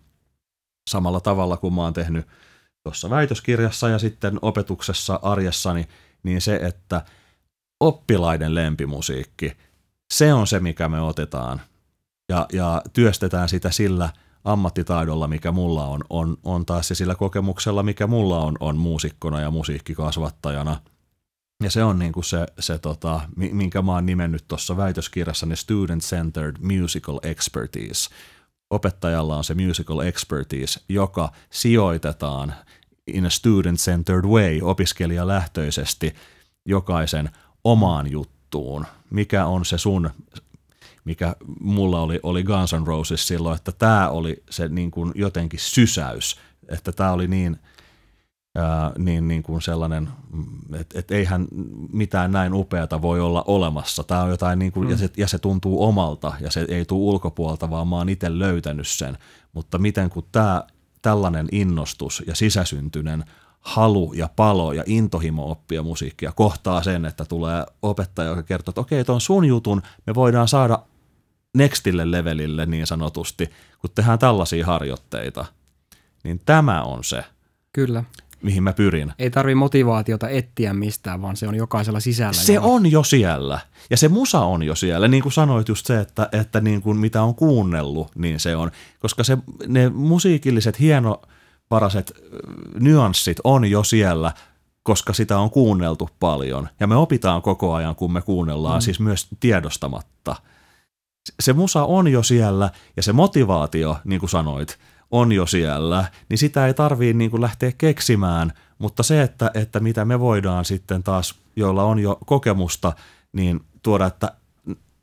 samalla 0.90 1.20
tavalla 1.20 1.56
kuin 1.56 1.74
mä 1.74 1.82
oon 1.82 1.92
tehnyt 1.92 2.26
tuossa 2.82 3.10
väitöskirjassa 3.10 3.88
ja 3.88 3.98
sitten 3.98 4.38
opetuksessa 4.42 5.20
arjessani, 5.22 5.88
niin 6.22 6.40
se, 6.40 6.56
että 6.56 7.04
oppilaiden 7.80 8.54
lempimusiikki, 8.54 9.52
se 10.14 10.34
on 10.34 10.46
se, 10.46 10.60
mikä 10.60 10.88
me 10.88 11.00
otetaan 11.00 11.60
ja, 12.28 12.46
ja 12.52 12.82
työstetään 12.92 13.48
sitä 13.48 13.70
sillä 13.70 14.10
ammattitaidolla, 14.44 15.28
mikä 15.28 15.52
mulla 15.52 15.86
on, 15.86 16.04
on, 16.10 16.36
on 16.44 16.66
taas 16.66 16.88
se 16.88 16.94
sillä 16.94 17.14
kokemuksella, 17.14 17.82
mikä 17.82 18.06
mulla 18.06 18.38
on, 18.38 18.56
on 18.60 18.76
muusikkona 18.76 19.40
ja 19.40 19.50
musiikkikasvattajana. 19.50 20.80
Ja 21.62 21.70
se 21.70 21.84
on 21.84 21.98
niin 21.98 22.12
kuin 22.12 22.24
se, 22.24 22.46
se 22.58 22.78
tota, 22.78 23.20
minkä 23.36 23.82
mä 23.82 23.92
oon 23.92 24.06
nimennyt 24.06 24.44
tuossa 24.48 24.76
väitöskirjassani 24.76 25.56
Student 25.56 26.02
Centered 26.02 26.56
Musical 26.60 27.20
Expertise. 27.22 28.10
Opettajalla 28.70 29.36
on 29.36 29.44
se 29.44 29.54
musical 29.54 30.00
expertise, 30.00 30.80
joka 30.88 31.32
sijoitetaan 31.50 32.54
in 33.06 33.26
a 33.26 33.30
student-centered 33.30 34.24
way, 34.24 34.60
opiskelijalähtöisesti, 34.62 36.14
jokaisen 36.68 37.30
omaan 37.64 38.10
juttuun. 38.10 38.86
Mikä 39.10 39.46
on 39.46 39.64
se 39.64 39.78
sun 39.78 40.10
mikä 41.06 41.36
mulla 41.60 42.00
oli, 42.00 42.20
oli 42.22 42.42
Guns 42.42 42.72
N' 42.72 42.86
Roses 42.86 43.28
silloin, 43.28 43.56
että 43.56 43.72
tämä 43.72 44.08
oli 44.08 44.42
se 44.50 44.68
niin 44.68 44.90
kuin 44.90 45.12
jotenkin 45.14 45.60
sysäys, 45.60 46.40
että 46.68 46.92
tämä 46.92 47.12
oli 47.12 47.28
niin, 47.28 47.56
ää, 48.54 48.92
niin, 48.98 49.28
niin 49.28 49.42
kuin 49.42 49.62
sellainen, 49.62 50.08
että 50.74 50.98
et 50.98 51.10
eihän 51.10 51.46
mitään 51.92 52.32
näin 52.32 52.54
upeata 52.54 53.02
voi 53.02 53.20
olla 53.20 53.44
olemassa. 53.46 54.04
Tämä 54.04 54.22
on 54.22 54.30
jotain, 54.30 54.58
niin 54.58 54.72
kuin, 54.72 54.86
mm. 54.86 54.90
ja, 54.90 54.98
se, 54.98 55.10
ja 55.16 55.28
se 55.28 55.38
tuntuu 55.38 55.84
omalta 55.84 56.32
ja 56.40 56.50
se 56.50 56.66
ei 56.68 56.84
tule 56.84 57.12
ulkopuolta, 57.12 57.70
vaan 57.70 57.88
mä 57.88 57.96
oon 57.96 58.08
itse 58.08 58.38
löytänyt 58.38 58.88
sen. 58.88 59.18
Mutta 59.52 59.78
miten 59.78 60.10
kun 60.10 60.26
tämä 60.32 60.62
tällainen 61.02 61.48
innostus 61.52 62.22
ja 62.26 62.34
sisäsyntyinen 62.34 63.24
halu 63.60 64.12
ja 64.12 64.28
palo 64.36 64.72
ja 64.72 64.82
intohimo 64.86 65.50
oppia 65.50 65.82
musiikkia 65.82 66.32
kohtaa 66.32 66.82
sen, 66.82 67.04
että 67.04 67.24
tulee 67.24 67.64
opettaja, 67.82 68.28
joka 68.28 68.42
kertoo, 68.42 68.70
että 68.70 68.80
okei, 68.80 69.04
tuon 69.04 69.20
sun 69.20 69.44
jutun 69.44 69.82
me 70.06 70.14
voidaan 70.14 70.48
saada 70.48 70.78
nextille 71.56 72.10
levelille 72.10 72.66
niin 72.66 72.86
sanotusti, 72.86 73.50
kun 73.78 73.90
tehdään 73.94 74.18
tällaisia 74.18 74.66
harjoitteita. 74.66 75.44
Niin 76.24 76.40
tämä 76.46 76.82
on 76.82 77.04
se, 77.04 77.24
Kyllä. 77.72 78.04
mihin 78.42 78.62
mä 78.62 78.72
pyrin. 78.72 79.12
Ei 79.18 79.30
tarvi 79.30 79.54
motivaatiota 79.54 80.28
etsiä 80.28 80.74
mistään, 80.74 81.22
vaan 81.22 81.36
se 81.36 81.48
on 81.48 81.54
jokaisella 81.54 82.00
sisällä. 82.00 82.32
Se 82.32 82.52
jolla- 82.52 82.68
on 82.68 82.90
jo 82.90 83.02
siellä. 83.02 83.60
Ja 83.90 83.96
se 83.96 84.08
musa 84.08 84.40
on 84.40 84.62
jo 84.62 84.74
siellä. 84.74 85.08
Niin 85.08 85.22
kuin 85.22 85.32
sanoit 85.32 85.68
just 85.68 85.86
se, 85.86 86.00
että, 86.00 86.28
että 86.32 86.60
niin 86.60 86.82
kuin 86.82 86.98
mitä 86.98 87.22
on 87.22 87.34
kuunnellut, 87.34 88.10
niin 88.14 88.40
se 88.40 88.56
on. 88.56 88.70
Koska 88.98 89.24
se, 89.24 89.38
ne 89.66 89.88
musiikilliset 89.88 90.80
hienovaraset 90.80 92.12
ö, 92.16 92.38
nyanssit 92.80 93.36
on 93.44 93.70
jo 93.70 93.84
siellä, 93.84 94.32
koska 94.82 95.12
sitä 95.12 95.38
on 95.38 95.50
kuunneltu 95.50 96.10
paljon. 96.20 96.68
Ja 96.80 96.86
me 96.86 96.96
opitaan 96.96 97.42
koko 97.42 97.74
ajan, 97.74 97.96
kun 97.96 98.12
me 98.12 98.22
kuunnellaan, 98.22 98.78
mm. 98.78 98.82
siis 98.82 99.00
myös 99.00 99.26
tiedostamatta. 99.40 100.36
Se 101.40 101.52
musa 101.52 101.84
on 101.84 102.08
jo 102.08 102.22
siellä 102.22 102.70
ja 102.96 103.02
se 103.02 103.12
motivaatio, 103.12 103.96
niin 104.04 104.20
kuin 104.20 104.30
sanoit, 104.30 104.78
on 105.10 105.32
jo 105.32 105.46
siellä, 105.46 106.04
niin 106.28 106.38
sitä 106.38 106.66
ei 106.66 106.74
tarvii 106.74 107.12
niin 107.12 107.30
kuin 107.30 107.40
lähteä 107.40 107.72
keksimään, 107.78 108.52
mutta 108.78 109.02
se, 109.02 109.22
että, 109.22 109.50
että 109.54 109.80
mitä 109.80 110.04
me 110.04 110.20
voidaan 110.20 110.64
sitten 110.64 111.02
taas, 111.02 111.34
joilla 111.56 111.84
on 111.84 111.98
jo 111.98 112.18
kokemusta, 112.26 112.92
niin 113.32 113.60
tuoda, 113.82 114.06
että 114.06 114.32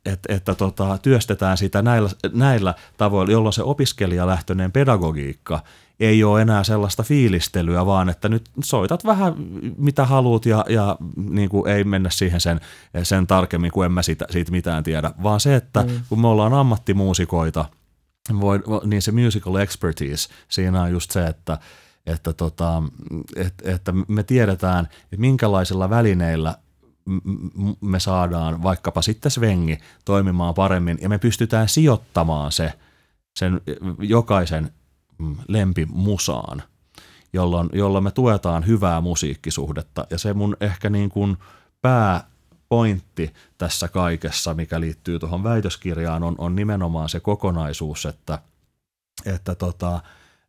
että, 0.06 0.34
että 0.34 0.54
tota, 0.54 0.98
työstetään 0.98 1.56
sitä 1.56 1.82
näillä, 1.82 2.10
näillä 2.32 2.74
tavoilla, 2.96 3.32
jolloin 3.32 3.52
se 3.52 3.62
opiskelijalähtöinen 3.62 4.72
pedagogiikka 4.72 5.62
ei 6.00 6.24
ole 6.24 6.42
enää 6.42 6.64
sellaista 6.64 7.02
fiilistelyä, 7.02 7.86
vaan 7.86 8.08
että 8.08 8.28
nyt 8.28 8.50
soitat 8.64 9.04
vähän 9.04 9.34
mitä 9.76 10.04
haluat 10.04 10.46
ja, 10.46 10.64
ja 10.68 10.96
niin 11.16 11.48
kuin 11.48 11.68
ei 11.68 11.84
mennä 11.84 12.10
siihen 12.10 12.40
sen, 12.40 12.60
sen 13.02 13.26
tarkemmin, 13.26 13.70
kun 13.70 13.84
en 13.84 13.92
mä 13.92 14.02
siitä, 14.02 14.26
siitä 14.30 14.50
mitään 14.50 14.84
tiedä, 14.84 15.10
vaan 15.22 15.40
se, 15.40 15.56
että 15.56 15.82
mm. 15.82 16.00
kun 16.08 16.20
me 16.20 16.28
ollaan 16.28 16.54
ammattimuusikoita, 16.54 17.64
voi, 18.40 18.60
niin 18.84 19.02
se 19.02 19.12
musical 19.12 19.54
expertise 19.54 20.28
siinä 20.48 20.82
on 20.82 20.90
just 20.90 21.10
se, 21.10 21.26
että, 21.26 21.58
että, 22.06 22.32
tota, 22.32 22.82
että, 23.36 23.72
että 23.72 23.92
me 24.08 24.22
tiedetään, 24.22 24.84
että 24.84 25.16
minkälaisilla 25.16 25.90
välineillä 25.90 26.54
me 27.80 28.00
saadaan 28.00 28.62
vaikkapa 28.62 29.02
sitten 29.02 29.30
svengi 29.30 29.78
toimimaan 30.04 30.54
paremmin 30.54 30.98
ja 31.00 31.08
me 31.08 31.18
pystytään 31.18 31.68
sijoittamaan 31.68 32.52
se 32.52 32.72
sen 33.36 33.60
jokaisen 33.98 34.70
lempimusaan, 35.48 36.62
jolloin, 37.32 37.68
jolloin 37.72 38.04
me 38.04 38.10
tuetaan 38.10 38.66
hyvää 38.66 39.00
musiikkisuhdetta. 39.00 40.06
Ja 40.10 40.18
se 40.18 40.34
mun 40.34 40.56
ehkä 40.60 40.90
niin 40.90 41.10
kuin 41.10 41.36
pääpointti 41.82 43.32
tässä 43.58 43.88
kaikessa, 43.88 44.54
mikä 44.54 44.80
liittyy 44.80 45.18
tuohon 45.18 45.44
väitöskirjaan, 45.44 46.22
on, 46.22 46.34
on 46.38 46.56
nimenomaan 46.56 47.08
se 47.08 47.20
kokonaisuus, 47.20 48.06
että, 48.06 48.38
että 49.26 49.54
tota, 49.54 50.00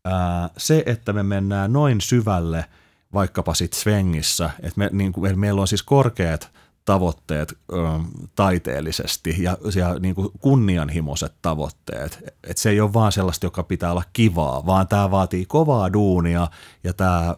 ää, 0.06 0.50
se, 0.58 0.84
että 0.86 1.14
me 1.14 1.24
mennään 1.24 1.74
noin 1.74 2.02
syvälle 2.02 2.66
vaikkapa 3.14 3.54
sitten 3.54 3.80
Svengissä, 3.80 4.50
että 4.64 4.80
me, 4.80 4.90
niin 4.92 5.14
kuin, 5.14 5.40
meillä 5.40 5.62
on 5.62 5.68
siis 5.68 5.84
korkeat 5.84 6.55
tavoitteet 6.86 7.54
ö, 7.74 7.76
taiteellisesti 8.36 9.36
ja, 9.40 9.58
ja 9.76 10.00
niin 10.00 10.16
kuin 10.16 10.30
kunnianhimoiset 10.40 11.34
tavoitteet. 11.42 12.20
Et 12.44 12.58
se 12.58 12.70
ei 12.70 12.82
ole 12.82 12.94
vaan 12.94 13.12
sellaista, 13.12 13.46
joka 13.46 13.64
pitää 13.64 13.92
olla 13.92 14.04
kivaa, 14.14 14.66
vaan 14.66 14.88
tämä 14.88 15.12
vaatii 15.12 15.46
kovaa 15.46 15.94
duunia 15.94 16.48
ja 16.84 16.94
tämä 16.94 17.30
ö, 17.30 17.36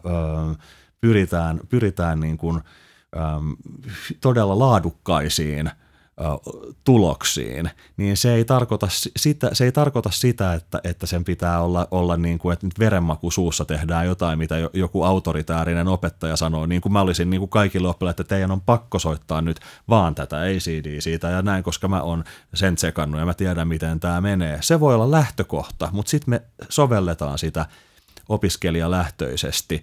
pyritään, 1.00 1.60
pyritään 1.68 2.20
niin 2.20 2.38
kuin, 2.38 2.56
ö, 3.16 3.18
todella 4.20 4.58
laadukkaisiin 4.58 5.70
tuloksiin, 6.84 7.70
niin 7.96 8.16
se 8.16 8.34
ei 8.34 8.44
tarkoita 8.44 8.88
sitä, 9.16 9.50
se 9.52 9.64
ei 9.64 9.72
tarkoita 9.72 10.10
sitä 10.12 10.54
että, 10.54 10.80
että 10.84 11.06
sen 11.06 11.24
pitää 11.24 11.62
olla, 11.62 11.88
olla 11.90 12.16
niin 12.16 12.38
kuin, 12.38 12.52
että 12.52 12.66
nyt 12.66 12.78
verenmaku 12.78 13.30
suussa 13.30 13.64
tehdään 13.64 14.06
jotain, 14.06 14.38
mitä 14.38 14.54
joku 14.72 15.02
autoritäärinen 15.02 15.88
opettaja 15.88 16.36
sanoo, 16.36 16.66
niin 16.66 16.80
kuin 16.80 16.92
mä 16.92 17.00
olisin 17.00 17.30
niin 17.30 17.40
kuin 17.40 17.50
kaikille 17.50 17.88
oppilaille, 17.88 18.10
että 18.10 18.24
teidän 18.24 18.50
on 18.50 18.60
pakko 18.60 18.98
soittaa 18.98 19.40
nyt 19.40 19.60
vaan 19.88 20.14
tätä 20.14 20.36
ACD 20.36 21.00
siitä 21.00 21.28
ja 21.28 21.42
näin, 21.42 21.64
koska 21.64 21.88
mä 21.88 22.02
oon 22.02 22.24
sen 22.54 22.74
tsekannut 22.74 23.20
ja 23.20 23.26
mä 23.26 23.34
tiedän, 23.34 23.68
miten 23.68 24.00
tämä 24.00 24.20
menee. 24.20 24.58
Se 24.60 24.80
voi 24.80 24.94
olla 24.94 25.10
lähtökohta, 25.10 25.88
mutta 25.92 26.10
sitten 26.10 26.30
me 26.30 26.42
sovelletaan 26.68 27.38
sitä 27.38 27.66
opiskelijalähtöisesti, 28.28 29.82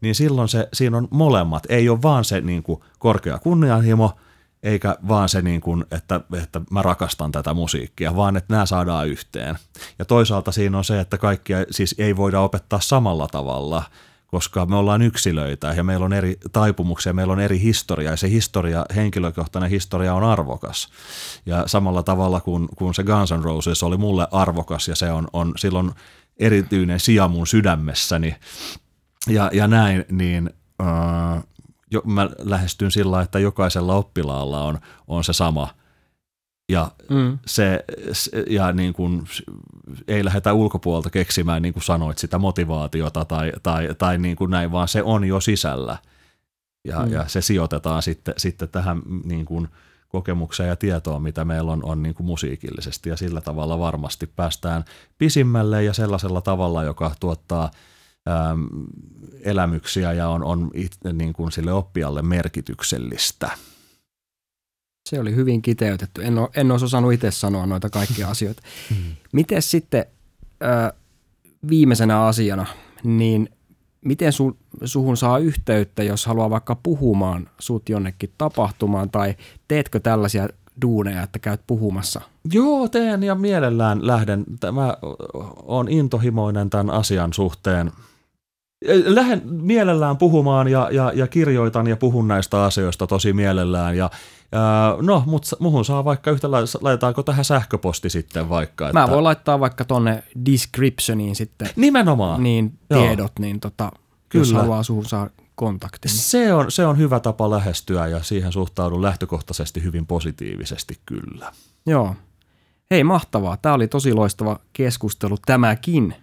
niin 0.00 0.14
silloin 0.14 0.48
se, 0.48 0.68
siinä 0.72 0.96
on 0.96 1.08
molemmat. 1.10 1.66
Ei 1.68 1.88
ole 1.88 2.02
vaan 2.02 2.24
se 2.24 2.40
niin 2.40 2.62
kuin 2.62 2.80
korkea 2.98 3.38
kunnianhimo, 3.38 4.16
eikä 4.64 4.96
vaan 5.08 5.28
se, 5.28 5.42
niin 5.42 5.60
kuin, 5.60 5.84
että, 5.90 6.20
että 6.42 6.60
mä 6.70 6.82
rakastan 6.82 7.32
tätä 7.32 7.54
musiikkia, 7.54 8.16
vaan 8.16 8.36
että 8.36 8.54
nämä 8.54 8.66
saadaan 8.66 9.08
yhteen. 9.08 9.58
Ja 9.98 10.04
toisaalta 10.04 10.52
siinä 10.52 10.78
on 10.78 10.84
se, 10.84 11.00
että 11.00 11.18
kaikkia 11.18 11.58
siis 11.70 11.94
ei 11.98 12.16
voida 12.16 12.40
opettaa 12.40 12.80
samalla 12.80 13.28
tavalla, 13.28 13.82
koska 14.26 14.66
me 14.66 14.76
ollaan 14.76 15.02
yksilöitä 15.02 15.72
ja 15.72 15.84
meillä 15.84 16.04
on 16.04 16.12
eri 16.12 16.36
taipumuksia, 16.52 17.12
meillä 17.12 17.32
on 17.32 17.40
eri 17.40 17.60
historia 17.60 18.10
ja 18.10 18.16
se 18.16 18.30
historia, 18.30 18.86
henkilökohtainen 18.94 19.70
historia 19.70 20.14
on 20.14 20.24
arvokas. 20.24 20.88
Ja 21.46 21.64
samalla 21.66 22.02
tavalla 22.02 22.40
kuin, 22.40 22.68
kuin 22.76 22.94
se 22.94 23.02
Guns 23.02 23.32
N' 23.32 23.44
Roses 23.44 23.82
oli 23.82 23.96
mulle 23.96 24.28
arvokas 24.32 24.88
ja 24.88 24.96
se 24.96 25.12
on, 25.12 25.28
on 25.32 25.52
silloin 25.56 25.90
erityinen 26.38 27.00
sija 27.00 27.28
mun 27.28 27.46
sydämessäni 27.46 28.36
ja, 29.28 29.50
ja 29.52 29.68
näin, 29.68 30.04
niin 30.10 30.50
äh, 30.82 31.44
jo, 31.94 32.02
mä 32.04 32.30
lähestyn 32.38 32.90
sillä, 32.90 33.20
että 33.20 33.38
jokaisella 33.38 33.94
oppilaalla 33.94 34.62
on, 34.62 34.78
on 35.06 35.24
se 35.24 35.32
sama. 35.32 35.68
Ja, 36.68 36.90
mm. 37.10 37.38
se, 37.46 37.84
ja 38.50 38.72
niin 38.72 38.92
kuin, 38.92 39.24
ei 40.08 40.24
lähdetä 40.24 40.52
ulkopuolelta 40.52 41.10
keksimään, 41.10 41.62
niin 41.62 41.74
kuin 41.74 41.84
sanoit, 41.84 42.18
sitä 42.18 42.38
motivaatiota 42.38 43.24
tai, 43.24 43.52
tai, 43.62 43.88
tai 43.98 44.18
niin 44.18 44.36
kuin 44.36 44.50
näin, 44.50 44.72
vaan 44.72 44.88
se 44.88 45.02
on 45.02 45.24
jo 45.24 45.40
sisällä. 45.40 45.98
Ja, 46.84 47.06
mm. 47.06 47.12
ja 47.12 47.28
se 47.28 47.40
sijoitetaan 47.40 48.02
sitten, 48.02 48.34
sitten 48.36 48.68
tähän 48.68 49.02
niin 49.24 49.44
kuin 49.44 49.68
kokemukseen 50.08 50.68
ja 50.68 50.76
tietoon, 50.76 51.22
mitä 51.22 51.44
meillä 51.44 51.72
on, 51.72 51.84
on 51.84 52.02
niin 52.02 52.14
kuin 52.14 52.26
musiikillisesti. 52.26 53.08
Ja 53.08 53.16
sillä 53.16 53.40
tavalla 53.40 53.78
varmasti 53.78 54.26
päästään 54.26 54.84
pisimmälle 55.18 55.84
ja 55.84 55.92
sellaisella 55.92 56.40
tavalla, 56.40 56.84
joka 56.84 57.12
tuottaa– 57.20 57.70
elämyksiä 59.44 60.12
ja 60.12 60.28
on, 60.28 60.44
on 60.44 60.70
it, 60.74 60.92
niin 61.12 61.32
kuin 61.32 61.52
sille 61.52 61.72
oppijalle 61.72 62.22
merkityksellistä. 62.22 63.50
Se 65.08 65.20
oli 65.20 65.34
hyvin 65.34 65.62
kiteytetty. 65.62 66.24
En, 66.24 66.38
ole, 66.38 66.48
en 66.56 66.70
olisi 66.70 66.84
osannut 66.84 67.12
itse 67.12 67.30
sanoa 67.30 67.66
noita 67.66 67.90
kaikkia 67.90 68.28
asioita. 68.28 68.62
Miten 69.32 69.62
sitten 69.62 70.04
viimeisenä 71.68 72.24
asiana, 72.24 72.66
niin 73.04 73.48
miten 74.04 74.32
su, 74.32 74.56
suhun 74.84 75.16
saa 75.16 75.38
yhteyttä, 75.38 76.02
jos 76.02 76.26
haluaa 76.26 76.50
vaikka 76.50 76.74
puhumaan 76.82 77.48
sut 77.58 77.88
jonnekin 77.88 78.30
tapahtumaan, 78.38 79.10
tai 79.10 79.34
teetkö 79.68 80.00
tällaisia 80.00 80.48
duuneja, 80.82 81.22
että 81.22 81.38
käyt 81.38 81.60
puhumassa? 81.66 82.20
Joo, 82.52 82.88
teen 82.88 83.22
ja 83.22 83.34
mielellään 83.34 84.06
lähden. 84.06 84.44
Mä 84.72 84.96
oon 85.62 85.88
intohimoinen 85.88 86.70
tämän 86.70 86.90
asian 86.90 87.32
suhteen– 87.32 87.92
lähden 89.04 89.42
mielellään 89.44 90.16
puhumaan 90.16 90.68
ja, 90.68 90.88
ja, 90.92 91.12
ja 91.14 91.26
kirjoitan 91.26 91.86
ja 91.86 91.96
puhun 91.96 92.28
näistä 92.28 92.64
asioista 92.64 93.06
tosi 93.06 93.32
mielellään. 93.32 93.96
Ja, 93.96 94.10
ja 94.52 94.96
no, 95.00 95.22
mutta 95.26 95.56
muhun 95.60 95.84
saa 95.84 96.04
vaikka 96.04 96.30
yhtä 96.30 96.50
laitetaanko 96.50 97.22
tähän 97.22 97.44
sähköposti 97.44 98.10
sitten 98.10 98.48
vaikka. 98.48 98.88
Että... 98.88 99.00
Mä 99.00 99.10
voin 99.10 99.24
laittaa 99.24 99.60
vaikka 99.60 99.84
tonne 99.84 100.22
descriptioniin 100.46 101.36
sitten. 101.36 101.68
Nimenomaan. 101.76 102.42
Niin 102.42 102.78
tiedot, 102.88 103.32
Joo. 103.38 103.46
niin 103.46 103.60
tota, 103.60 103.92
Kyllä. 104.28 104.42
jos 104.42 104.52
haluaa 104.52 104.82
suhun 104.82 105.04
saa 105.04 105.30
kontaktin. 105.54 106.10
Se 106.10 106.54
on, 106.54 106.70
se 106.70 106.86
on 106.86 106.98
hyvä 106.98 107.20
tapa 107.20 107.50
lähestyä 107.50 108.06
ja 108.06 108.22
siihen 108.22 108.52
suhtaudun 108.52 109.02
lähtökohtaisesti 109.02 109.82
hyvin 109.82 110.06
positiivisesti 110.06 110.98
kyllä. 111.06 111.52
Joo. 111.86 112.14
Hei, 112.90 113.04
mahtavaa. 113.04 113.56
Tämä 113.56 113.74
oli 113.74 113.88
tosi 113.88 114.12
loistava 114.12 114.58
keskustelu 114.72 115.36
tämäkin 115.46 116.14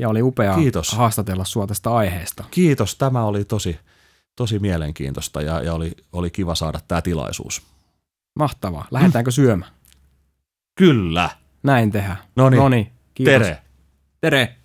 ja 0.00 0.08
oli 0.08 0.22
upea 0.22 0.54
Kiitos. 0.54 0.92
haastatella 0.92 1.44
sinua 1.44 1.66
tästä 1.66 1.94
aiheesta. 1.94 2.44
Kiitos, 2.50 2.96
tämä 2.96 3.24
oli 3.24 3.44
tosi, 3.44 3.78
tosi 4.36 4.58
mielenkiintoista 4.58 5.42
ja, 5.42 5.62
ja 5.62 5.74
oli, 5.74 5.92
oli 6.12 6.30
kiva 6.30 6.54
saada 6.54 6.80
tämä 6.88 7.02
tilaisuus. 7.02 7.62
Mahtavaa. 8.34 8.86
Lähdetäänkö 8.90 9.30
syömään? 9.30 9.72
Kyllä. 10.74 11.30
Näin 11.62 11.90
tehdään. 11.90 12.18
No 12.36 12.50
niin. 12.68 12.92
Kiitos. 13.14 13.32
Tere. 13.32 13.58
Tere. 14.20 14.56